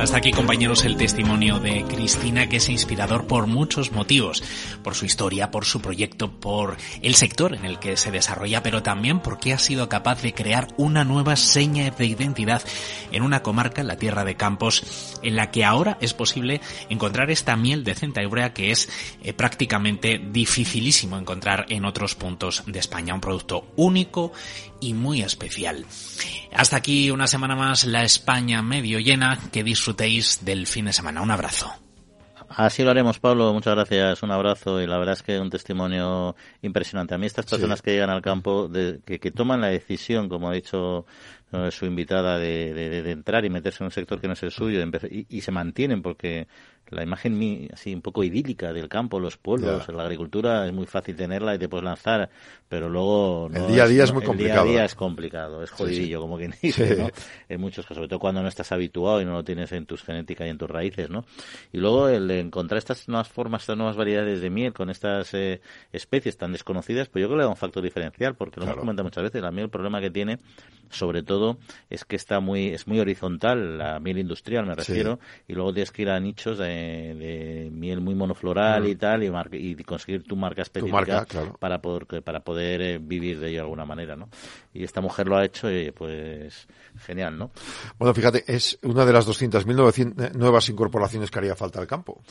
Hasta 0.01 0.16
aquí, 0.16 0.30
compañeros, 0.30 0.86
el 0.86 0.96
testimonio 0.96 1.59
de 1.59 1.84
Cristina, 1.84 2.48
que 2.48 2.57
es 2.57 2.70
inspirador 2.70 3.26
por 3.26 3.46
muchos 3.46 3.92
motivos. 3.92 4.42
Por 4.82 4.94
su 4.94 5.05
historia, 5.05 5.51
por 5.51 5.66
su 5.66 5.82
proyecto, 5.82 6.40
por 6.40 6.78
el 7.03 7.14
sector 7.14 7.55
en 7.55 7.66
el 7.66 7.78
que 7.78 7.98
se 7.98 8.11
desarrolla, 8.11 8.62
pero 8.62 8.82
también 8.82 9.20
porque 9.20 9.53
ha 9.53 9.59
sido 9.59 9.90
capaz 9.90 10.22
de 10.22 10.32
crear 10.32 10.68
una 10.78 11.05
nueva 11.05 11.36
seña 11.36 11.90
de 11.90 12.07
identidad 12.07 12.62
en 13.12 13.22
una 13.22 13.42
comarca, 13.42 13.82
la 13.82 13.98
Tierra 13.98 14.24
de 14.24 14.36
Campos, 14.36 15.18
en 15.22 15.36
la 15.36 15.51
que 15.51 15.66
ahora 15.66 15.98
es 16.01 16.14
posible 16.14 16.62
encontrar 16.88 17.30
esta 17.30 17.55
miel 17.57 17.84
de 17.84 17.94
centaurea 17.94 18.55
que 18.55 18.70
es 18.70 18.88
eh, 19.22 19.34
prácticamente 19.34 20.18
dificilísimo 20.18 21.18
encontrar 21.18 21.66
en 21.68 21.84
otros 21.84 22.14
puntos 22.14 22.62
de 22.66 22.78
España. 22.78 23.12
Un 23.12 23.20
producto 23.20 23.66
único 23.76 24.32
y 24.80 24.94
muy 24.94 25.22
especial. 25.22 25.84
Hasta 26.52 26.76
aquí 26.76 27.10
una 27.10 27.26
semana 27.26 27.56
más 27.56 27.84
la 27.84 28.04
España 28.04 28.62
medio 28.62 28.98
llena. 28.98 29.38
Que 29.52 29.62
disfrutéis 29.62 30.44
del 30.44 30.66
fin 30.66 30.86
de 30.86 30.92
semana. 30.92 31.22
Un 31.22 31.30
abrazo. 31.30 31.70
Así 32.48 32.82
lo 32.82 32.90
haremos, 32.90 33.20
Pablo. 33.20 33.52
Muchas 33.52 33.74
gracias. 33.76 34.22
Un 34.24 34.32
abrazo 34.32 34.82
y 34.82 34.86
la 34.86 34.98
verdad 34.98 35.14
es 35.14 35.22
que 35.22 35.38
un 35.38 35.50
testimonio 35.50 36.34
impresionante. 36.62 37.14
A 37.14 37.18
mí 37.18 37.26
estas 37.26 37.46
personas 37.46 37.80
que 37.80 37.92
llegan 37.92 38.10
al 38.10 38.22
campo, 38.22 38.68
de, 38.68 39.00
que, 39.04 39.20
que, 39.20 39.30
toman 39.30 39.60
la 39.60 39.68
decisión, 39.68 40.28
como 40.28 40.50
ha 40.50 40.52
dicho 40.52 41.06
eh, 41.52 41.70
su 41.70 41.86
invitada, 41.86 42.38
de, 42.38 42.74
de, 42.74 43.10
entrar 43.10 43.44
y 43.44 43.50
meterse 43.50 43.84
en 43.84 43.86
un 43.86 43.90
sector 43.92 44.20
que 44.20 44.26
no 44.26 44.32
es 44.32 44.42
el 44.42 44.50
suyo 44.50 44.80
y, 44.80 45.26
y 45.28 45.40
se 45.40 45.52
mantienen 45.52 46.02
porque 46.02 46.48
la 46.90 47.02
imagen 47.02 47.68
así 47.72 47.94
un 47.94 48.02
poco 48.02 48.24
idílica 48.24 48.72
del 48.72 48.88
campo, 48.88 49.20
los 49.20 49.36
pueblos, 49.36 49.88
la 49.88 50.02
agricultura 50.02 50.66
es 50.66 50.72
muy 50.72 50.86
fácil 50.86 51.16
tenerla 51.16 51.54
y 51.54 51.58
te 51.58 51.68
puedes 51.68 51.84
lanzar, 51.84 52.30
pero 52.70 52.88
luego 52.88 53.50
el 53.52 53.66
día 53.66 53.82
a 53.82 53.88
día 53.88 54.04
es, 54.04 54.12
muy 54.12 54.22
complicado. 54.22 54.60
El 54.60 54.68
día 54.68 54.74
a 54.74 54.76
día 54.76 54.84
es 54.84 54.94
complicado, 54.94 55.62
es 55.64 55.70
jodidillo, 55.72 56.20
como 56.20 56.38
quien 56.38 56.54
dice, 56.62 56.94
¿no? 56.96 57.08
En 57.48 57.60
muchos 57.60 57.84
casos, 57.84 57.96
sobre 57.96 58.08
todo 58.08 58.20
cuando 58.20 58.42
no 58.42 58.48
estás 58.48 58.70
habituado 58.70 59.20
y 59.20 59.24
no 59.24 59.32
lo 59.32 59.42
tienes 59.44 59.72
en 59.72 59.86
tus 59.86 60.04
genética 60.04 60.46
y 60.46 60.50
en 60.50 60.58
tus 60.58 60.70
raíces, 60.70 61.10
¿no? 61.10 61.24
Y 61.72 61.78
luego 61.78 62.08
el 62.08 62.30
encontrar 62.30 62.78
estas 62.78 63.08
nuevas 63.08 63.28
formas, 63.28 63.62
estas 63.62 63.76
nuevas 63.76 63.96
variedades 63.96 64.40
de 64.40 64.50
miel 64.50 64.72
con 64.72 64.88
estas 64.88 65.34
eh, 65.34 65.60
especies 65.92 66.36
tan 66.36 66.52
desconocidas, 66.52 67.08
pues 67.08 67.22
yo 67.22 67.26
creo 67.26 67.38
que 67.38 67.40
le 67.40 67.44
da 67.44 67.50
un 67.50 67.56
factor 67.56 67.82
diferencial, 67.82 68.36
porque 68.36 68.60
lo 68.60 68.66
hemos 68.66 68.78
comentado 68.78 69.04
muchas 69.04 69.24
veces, 69.24 69.42
la 69.42 69.50
miel 69.50 69.64
el 69.64 69.70
problema 69.70 70.00
que 70.00 70.10
tiene, 70.10 70.38
sobre 70.90 71.24
todo, 71.24 71.58
es 71.90 72.04
que 72.04 72.14
está 72.14 72.38
muy, 72.38 72.68
es 72.68 72.86
muy 72.86 73.00
horizontal, 73.00 73.78
la 73.78 73.98
miel 73.98 74.18
industrial 74.18 74.64
me 74.64 74.76
refiero, 74.76 75.18
y 75.48 75.54
luego 75.54 75.72
tienes 75.72 75.90
que 75.90 76.02
ir 76.02 76.10
a 76.10 76.20
nichos 76.20 76.56
de 76.56 76.70
de, 77.14 77.68
miel 77.72 78.00
muy 78.00 78.14
monofloral 78.14 78.86
y 78.86 78.96
tal, 78.96 79.22
y, 79.24 79.74
conseguir 79.84 80.22
tu 80.22 80.36
marca 80.36 80.62
específica 80.62 81.26
para 81.58 81.80
poder, 81.80 82.22
para 82.22 82.40
poder 82.40 82.59
eh, 82.61 82.98
vivir 83.00 83.40
de 83.40 83.48
ello 83.48 83.58
de 83.58 83.62
alguna 83.62 83.84
manera, 83.84 84.16
¿no? 84.16 84.28
Y 84.72 84.84
esta 84.84 85.00
mujer 85.00 85.26
lo 85.26 85.36
ha 85.36 85.44
hecho 85.44 85.70
y 85.70 85.90
pues 85.90 86.66
genial, 86.98 87.38
¿no? 87.38 87.50
Bueno, 87.98 88.14
fíjate, 88.14 88.44
es 88.46 88.78
una 88.82 89.04
de 89.04 89.12
las 89.12 89.26
200.000 89.26 90.34
nuevas 90.34 90.68
incorporaciones 90.68 91.30
que 91.30 91.38
haría 91.38 91.56
falta 91.56 91.80
al 91.80 91.86
campo. 91.86 92.22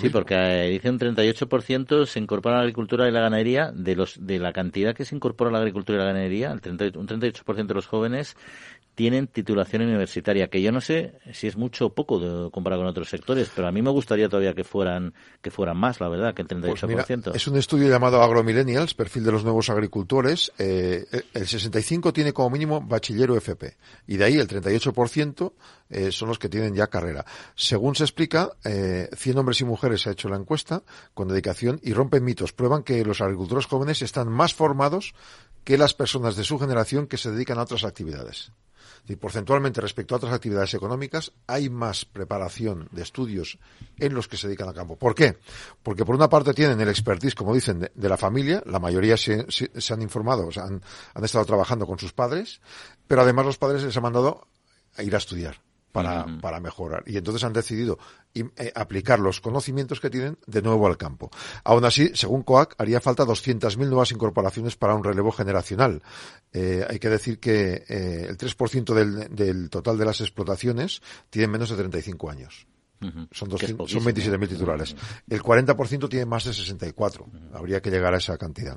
sí, 0.00 0.08
porque 0.10 0.34
eh, 0.34 0.70
dice 0.70 0.90
un 0.90 0.98
38% 0.98 2.06
se 2.06 2.18
incorpora 2.18 2.56
a 2.56 2.58
la 2.58 2.62
agricultura 2.62 3.08
y 3.08 3.12
la 3.12 3.20
ganadería, 3.20 3.70
de 3.72 3.96
los 3.96 4.26
de 4.26 4.38
la 4.38 4.52
cantidad 4.52 4.94
que 4.94 5.04
se 5.04 5.14
incorpora 5.14 5.50
a 5.50 5.52
la 5.52 5.58
agricultura 5.58 5.96
y 5.96 6.00
la 6.00 6.06
ganadería, 6.06 6.52
el 6.52 6.60
un 6.96 7.08
38% 7.08 7.66
de 7.66 7.74
los 7.74 7.86
jóvenes 7.86 8.36
tienen 8.96 9.26
titulación 9.26 9.82
universitaria, 9.82 10.48
que 10.48 10.62
yo 10.62 10.72
no 10.72 10.80
sé 10.80 11.12
si 11.32 11.46
es 11.46 11.56
mucho 11.56 11.86
o 11.86 11.94
poco 11.94 12.50
comparado 12.50 12.80
con 12.80 12.88
otros 12.88 13.10
sectores, 13.10 13.50
pero 13.54 13.68
a 13.68 13.72
mí 13.72 13.82
me 13.82 13.90
gustaría 13.90 14.26
todavía 14.28 14.54
que 14.54 14.64
fueran 14.64 15.12
que 15.42 15.50
fueran 15.50 15.76
más, 15.76 16.00
la 16.00 16.08
verdad, 16.08 16.34
que 16.34 16.40
el 16.40 16.48
38%. 16.48 17.22
Pues 17.24 17.36
es 17.36 17.46
un 17.46 17.58
estudio 17.58 17.90
llamado 17.90 18.22
AgroMillennials, 18.22 18.94
perfil 18.94 19.24
de 19.24 19.32
los 19.32 19.44
nuevos 19.44 19.68
agricultores. 19.68 20.50
Eh, 20.58 21.04
el 21.34 21.46
65 21.46 22.14
tiene 22.14 22.32
como 22.32 22.48
mínimo 22.48 22.80
bachillero 22.80 23.36
FP 23.36 23.76
y 24.06 24.16
de 24.16 24.24
ahí 24.24 24.34
el 24.38 24.48
38% 24.48 25.52
eh, 25.90 26.10
son 26.10 26.28
los 26.28 26.38
que 26.38 26.48
tienen 26.48 26.74
ya 26.74 26.86
carrera. 26.86 27.26
Según 27.54 27.94
se 27.96 28.04
explica, 28.04 28.52
eh, 28.64 29.10
100 29.14 29.38
hombres 29.38 29.60
y 29.60 29.66
mujeres 29.66 30.00
se 30.00 30.08
ha 30.08 30.12
hecho 30.12 30.30
la 30.30 30.36
encuesta 30.36 30.82
con 31.12 31.28
dedicación 31.28 31.80
y 31.82 31.92
rompen 31.92 32.24
mitos. 32.24 32.54
Prueban 32.54 32.82
que 32.82 33.04
los 33.04 33.20
agricultores 33.20 33.66
jóvenes 33.66 34.00
están 34.00 34.32
más 34.32 34.54
formados 34.54 35.14
que 35.66 35.76
las 35.76 35.94
personas 35.94 36.36
de 36.36 36.44
su 36.44 36.60
generación 36.60 37.08
que 37.08 37.18
se 37.18 37.32
dedican 37.32 37.58
a 37.58 37.62
otras 37.62 37.82
actividades. 37.82 38.52
Y 39.08 39.16
porcentualmente 39.16 39.80
respecto 39.80 40.14
a 40.14 40.18
otras 40.18 40.32
actividades 40.32 40.72
económicas, 40.74 41.32
hay 41.48 41.68
más 41.68 42.04
preparación 42.04 42.88
de 42.92 43.02
estudios 43.02 43.58
en 43.98 44.14
los 44.14 44.28
que 44.28 44.36
se 44.36 44.46
dedican 44.46 44.68
al 44.68 44.74
campo. 44.74 44.94
¿Por 44.94 45.16
qué? 45.16 45.38
Porque 45.82 46.04
por 46.04 46.14
una 46.14 46.28
parte 46.28 46.54
tienen 46.54 46.80
el 46.80 46.88
expertise, 46.88 47.34
como 47.34 47.52
dicen, 47.52 47.90
de, 47.92 48.08
la 48.08 48.16
familia, 48.16 48.62
la 48.64 48.78
mayoría 48.78 49.16
se, 49.16 49.44
han 49.90 50.02
informado, 50.02 50.48
han, 50.54 50.80
han 51.14 51.24
estado 51.24 51.44
trabajando 51.44 51.84
con 51.84 51.98
sus 51.98 52.12
padres, 52.12 52.60
pero 53.08 53.22
además 53.22 53.46
los 53.46 53.58
padres 53.58 53.82
les 53.82 53.96
han 53.96 54.04
mandado 54.04 54.46
a 54.94 55.02
ir 55.02 55.16
a 55.16 55.18
estudiar 55.18 55.65
para, 56.02 56.26
para 56.40 56.60
mejorar. 56.60 57.02
Y 57.06 57.16
entonces 57.16 57.42
han 57.44 57.52
decidido 57.52 57.98
eh, 58.34 58.72
aplicar 58.74 59.18
los 59.18 59.40
conocimientos 59.40 60.00
que 60.00 60.10
tienen 60.10 60.38
de 60.46 60.60
nuevo 60.60 60.86
al 60.86 60.96
campo. 60.96 61.30
Aún 61.64 61.84
así, 61.84 62.10
según 62.14 62.42
COAC, 62.42 62.74
haría 62.78 63.00
falta 63.00 63.24
200.000 63.24 63.78
nuevas 63.88 64.12
incorporaciones 64.12 64.76
para 64.76 64.94
un 64.94 65.02
relevo 65.02 65.32
generacional. 65.32 66.02
Eh, 66.52 66.86
hay 66.88 66.98
que 66.98 67.08
decir 67.08 67.40
que 67.40 67.84
eh, 67.88 68.26
el 68.28 68.36
3% 68.36 68.94
del, 68.94 69.34
del 69.34 69.70
total 69.70 69.96
de 69.96 70.04
las 70.04 70.20
explotaciones 70.20 71.00
tienen 71.30 71.50
menos 71.50 71.70
de 71.70 71.76
35 71.76 72.30
años. 72.30 72.66
Son, 73.30 73.50
son 73.50 73.58
27.000 73.58 74.48
titulares. 74.48 74.96
El 75.28 75.42
40% 75.42 76.08
tiene 76.08 76.26
más 76.26 76.44
de 76.44 76.54
64. 76.54 77.26
Habría 77.52 77.80
que 77.80 77.90
llegar 77.90 78.14
a 78.14 78.18
esa 78.18 78.38
cantidad. 78.38 78.76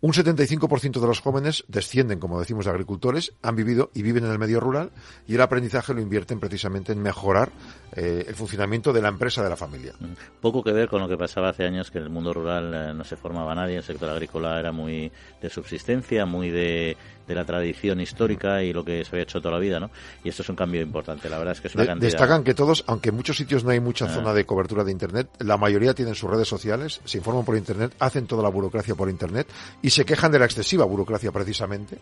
Un 0.00 0.12
75% 0.12 1.00
de 1.00 1.06
los 1.06 1.20
jóvenes 1.20 1.64
descienden, 1.68 2.18
como 2.18 2.40
decimos, 2.40 2.64
de 2.64 2.70
agricultores, 2.70 3.34
han 3.42 3.56
vivido 3.56 3.90
y 3.94 4.02
viven 4.02 4.24
en 4.24 4.30
el 4.30 4.38
medio 4.38 4.60
rural 4.60 4.90
y 5.26 5.34
el 5.34 5.40
aprendizaje 5.40 5.94
lo 5.94 6.00
invierten 6.00 6.40
precisamente 6.40 6.92
en 6.92 7.02
mejorar 7.02 7.52
eh, 7.92 8.24
el 8.28 8.34
funcionamiento 8.34 8.92
de 8.92 9.02
la 9.02 9.08
empresa 9.08 9.42
de 9.42 9.48
la 9.48 9.56
familia. 9.56 9.92
Poco 10.40 10.62
que 10.62 10.72
ver 10.72 10.88
con 10.88 11.00
lo 11.00 11.08
que 11.08 11.16
pasaba 11.16 11.50
hace 11.50 11.64
años, 11.64 11.90
que 11.90 11.98
en 11.98 12.04
el 12.04 12.10
mundo 12.10 12.32
rural 12.32 12.72
eh, 12.74 12.94
no 12.94 13.04
se 13.04 13.16
formaba 13.16 13.54
nadie, 13.54 13.76
el 13.76 13.82
sector 13.82 14.10
agrícola 14.10 14.58
era 14.58 14.72
muy 14.72 15.10
de 15.40 15.50
subsistencia, 15.50 16.26
muy 16.26 16.50
de 16.50 16.96
de 17.28 17.34
la 17.34 17.44
tradición 17.44 18.00
histórica 18.00 18.62
y 18.62 18.72
lo 18.72 18.84
que 18.84 19.04
se 19.04 19.10
había 19.10 19.22
hecho 19.24 19.40
toda 19.40 19.54
la 19.54 19.60
vida, 19.60 19.78
¿no? 19.78 19.90
Y 20.24 20.30
esto 20.30 20.42
es 20.42 20.48
un 20.48 20.56
cambio 20.56 20.80
importante, 20.80 21.28
la 21.28 21.38
verdad 21.38 21.52
es 21.52 21.60
que 21.60 21.68
es 21.68 21.74
una 21.74 21.86
cantidad... 21.86 22.10
Destacan 22.10 22.42
que 22.42 22.54
todos, 22.54 22.82
aunque 22.86 23.10
en 23.10 23.16
muchos 23.16 23.36
sitios 23.36 23.62
no 23.62 23.70
hay 23.70 23.80
mucha 23.80 24.06
ah. 24.06 24.08
zona 24.08 24.32
de 24.32 24.46
cobertura 24.46 24.82
de 24.82 24.90
Internet, 24.90 25.28
la 25.40 25.58
mayoría 25.58 25.94
tienen 25.94 26.14
sus 26.14 26.30
redes 26.30 26.48
sociales, 26.48 27.00
se 27.04 27.18
informan 27.18 27.44
por 27.44 27.56
Internet, 27.56 27.94
hacen 28.00 28.26
toda 28.26 28.42
la 28.42 28.48
burocracia 28.48 28.94
por 28.94 29.10
Internet 29.10 29.46
y 29.82 29.90
se 29.90 30.06
quejan 30.06 30.32
de 30.32 30.38
la 30.38 30.46
excesiva 30.46 30.86
burocracia 30.86 31.30
precisamente, 31.30 31.98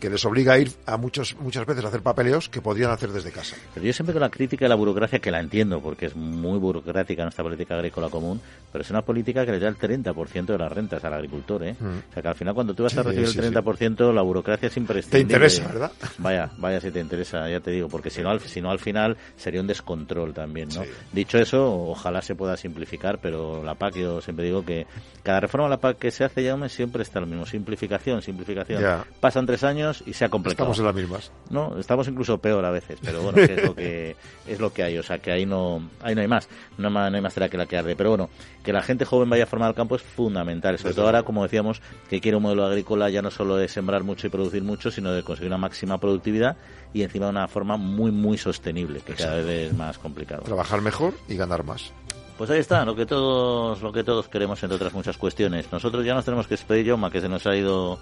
que 0.00 0.08
les 0.08 0.24
obliga 0.24 0.54
a 0.54 0.58
ir 0.58 0.72
a 0.86 0.96
muchos, 0.96 1.36
muchas 1.38 1.66
veces 1.66 1.84
a 1.84 1.88
hacer 1.88 2.02
papeleos 2.02 2.48
que 2.48 2.62
podrían 2.62 2.90
hacer 2.90 3.12
desde 3.12 3.30
casa. 3.30 3.56
Pero 3.74 3.84
yo 3.84 3.92
siempre 3.92 4.14
con 4.14 4.22
la 4.22 4.30
crítica 4.30 4.64
de 4.64 4.70
la 4.70 4.76
burocracia, 4.76 5.18
que 5.18 5.29
la 5.30 5.40
entiendo, 5.40 5.80
porque 5.80 6.06
es 6.06 6.16
muy 6.16 6.58
burocrática 6.58 7.22
nuestra 7.22 7.44
política 7.44 7.74
agrícola 7.74 8.08
común, 8.08 8.40
pero 8.72 8.82
es 8.82 8.90
una 8.90 9.02
política 9.02 9.44
que 9.44 9.52
le 9.52 9.58
da 9.58 9.68
el 9.68 9.78
30% 9.78 10.46
de 10.46 10.58
las 10.58 10.72
rentas 10.72 11.04
al 11.04 11.14
agricultor, 11.14 11.64
¿eh? 11.64 11.76
Mm. 11.78 12.10
O 12.10 12.12
sea 12.12 12.22
que 12.22 12.28
al 12.28 12.34
final 12.34 12.54
cuando 12.54 12.74
tú 12.74 12.84
vas 12.84 12.96
a 12.96 13.02
recibir 13.02 13.28
el 13.28 13.54
30%, 13.54 14.12
la 14.12 14.22
burocracia 14.22 14.68
es 14.68 14.76
imprescindible. 14.76 15.48
¿verdad? 15.60 15.92
Vaya, 16.18 16.50
vaya 16.58 16.80
si 16.80 16.90
te 16.90 17.00
interesa, 17.00 17.48
ya 17.48 17.60
te 17.60 17.70
digo, 17.70 17.88
porque 17.88 18.10
si 18.10 18.22
no, 18.22 18.30
al, 18.30 18.40
si 18.40 18.60
no 18.60 18.70
al 18.70 18.78
final 18.78 19.16
sería 19.36 19.60
un 19.60 19.66
descontrol 19.66 20.32
también, 20.32 20.68
¿no? 20.74 20.82
Dicho 21.12 21.38
eso, 21.38 21.88
ojalá 21.88 22.22
se 22.22 22.34
pueda 22.34 22.56
simplificar, 22.56 23.18
pero 23.20 23.64
la 23.64 23.74
PAC, 23.74 23.96
yo 23.96 24.20
siempre 24.20 24.44
digo 24.44 24.64
que 24.64 24.86
cada 25.22 25.40
reforma 25.40 25.66
de 25.66 25.70
la 25.70 25.80
PAC 25.80 25.98
que 25.98 26.10
se 26.10 26.24
hace, 26.24 26.42
ya 26.42 26.56
siempre 26.68 27.02
está 27.02 27.20
lo 27.20 27.26
mismo, 27.26 27.46
simplificación, 27.46 28.22
simplificación. 28.22 28.82
Pasan 29.20 29.46
tres 29.46 29.64
años 29.64 30.02
y 30.06 30.12
se 30.12 30.24
ha 30.24 30.28
completado. 30.28 30.70
Estamos 30.70 30.78
en 30.78 30.84
las 30.84 30.94
mismas. 30.94 31.32
No, 31.50 31.78
estamos 31.78 32.08
incluso 32.08 32.38
peor 32.38 32.64
a 32.64 32.70
veces, 32.70 32.98
pero 33.02 33.22
bueno, 33.22 33.38
es 33.38 33.64
lo 33.64 33.74
que 33.74 34.16
es 34.46 34.60
lo 34.60 34.72
que 34.72 34.82
hay, 34.82 34.98
o 34.98 35.02
sea, 35.02 35.18
que 35.20 35.30
ahí 35.30 35.46
no, 35.46 35.88
ahí 36.02 36.14
no 36.14 36.20
hay 36.20 36.28
más, 36.28 36.48
no, 36.78 36.90
no 36.90 37.00
hay 37.00 37.20
más 37.20 37.34
tela 37.34 37.48
que 37.48 37.56
la 37.56 37.66
que 37.66 37.76
arde, 37.76 37.96
pero 37.96 38.10
bueno, 38.10 38.30
que 38.62 38.72
la 38.72 38.82
gente 38.82 39.04
joven 39.04 39.30
vaya 39.30 39.44
a 39.44 39.46
formar 39.46 39.70
el 39.70 39.74
campo 39.74 39.96
es 39.96 40.02
fundamental, 40.02 40.78
sobre 40.78 40.94
todo 40.94 41.06
ahora, 41.06 41.22
como 41.22 41.42
decíamos, 41.42 41.80
que 42.08 42.20
quiere 42.20 42.36
un 42.36 42.42
modelo 42.42 42.64
agrícola 42.64 43.10
ya 43.10 43.22
no 43.22 43.30
solo 43.30 43.56
de 43.56 43.68
sembrar 43.68 44.02
mucho 44.02 44.26
y 44.26 44.30
producir 44.30 44.62
mucho, 44.62 44.90
sino 44.90 45.12
de 45.12 45.22
conseguir 45.22 45.48
una 45.48 45.58
máxima 45.58 45.98
productividad 45.98 46.56
y 46.92 47.02
encima 47.02 47.26
de 47.26 47.30
una 47.30 47.48
forma 47.48 47.76
muy, 47.76 48.10
muy 48.10 48.38
sostenible, 48.38 49.00
que 49.00 49.14
cada 49.14 49.36
vez 49.36 49.70
es 49.70 49.76
más 49.76 49.98
complicado. 49.98 50.42
Trabajar 50.42 50.80
mejor 50.80 51.14
y 51.28 51.36
ganar 51.36 51.64
más. 51.64 51.92
Pues 52.40 52.48
ahí 52.48 52.60
está, 52.60 52.86
lo 52.86 52.96
que 52.96 53.04
todos, 53.04 53.82
lo 53.82 53.92
que 53.92 54.02
todos 54.02 54.28
queremos, 54.28 54.62
entre 54.62 54.76
otras 54.76 54.94
muchas 54.94 55.18
cuestiones. 55.18 55.70
Nosotros 55.70 56.06
ya 56.06 56.14
nos 56.14 56.24
tenemos 56.24 56.46
que 56.46 56.54
despedir, 56.54 56.86
Yoma, 56.86 57.10
que 57.10 57.20
se 57.20 57.28
nos 57.28 57.46
ha 57.46 57.54
ido 57.54 57.98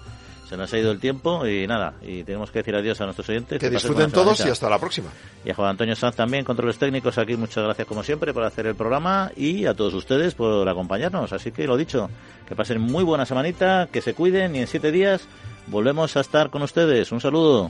Se 0.49 0.57
nos 0.57 0.73
ha 0.73 0.79
ido 0.79 0.91
el 0.91 0.99
tiempo 0.99 1.45
y 1.45 1.67
nada, 1.67 1.93
y 2.01 2.23
tenemos 2.23 2.49
que 2.49 2.59
decir 2.59 2.75
adiós 2.75 2.99
a 2.99 3.05
nuestros 3.05 3.29
oyentes. 3.29 3.59
Que 3.59 3.69
disfruten 3.69 4.11
todos 4.11 4.43
y 4.43 4.49
hasta 4.49 4.67
la 4.67 4.79
próxima. 4.79 5.09
Y 5.45 5.51
a 5.51 5.53
Juan 5.53 5.69
Antonio 5.69 5.95
Sanz 5.95 6.15
también, 6.15 6.43
controles 6.43 6.79
técnicos 6.79 7.19
aquí, 7.19 7.37
muchas 7.37 7.63
gracias 7.63 7.87
como 7.87 8.01
siempre 8.01 8.33
por 8.33 8.43
hacer 8.43 8.65
el 8.65 8.73
programa 8.73 9.31
y 9.35 9.67
a 9.67 9.75
todos 9.75 9.93
ustedes 9.93 10.33
por 10.33 10.67
acompañarnos. 10.67 11.33
Así 11.33 11.51
que 11.51 11.67
lo 11.67 11.77
dicho, 11.77 12.09
que 12.47 12.55
pasen 12.55 12.81
muy 12.81 13.03
buena 13.03 13.27
semanita, 13.27 13.89
que 13.91 14.01
se 14.01 14.15
cuiden 14.15 14.55
y 14.55 14.61
en 14.61 14.67
siete 14.67 14.91
días 14.91 15.27
volvemos 15.67 16.17
a 16.17 16.21
estar 16.21 16.49
con 16.49 16.63
ustedes. 16.63 17.11
Un 17.11 17.21
saludo. 17.21 17.69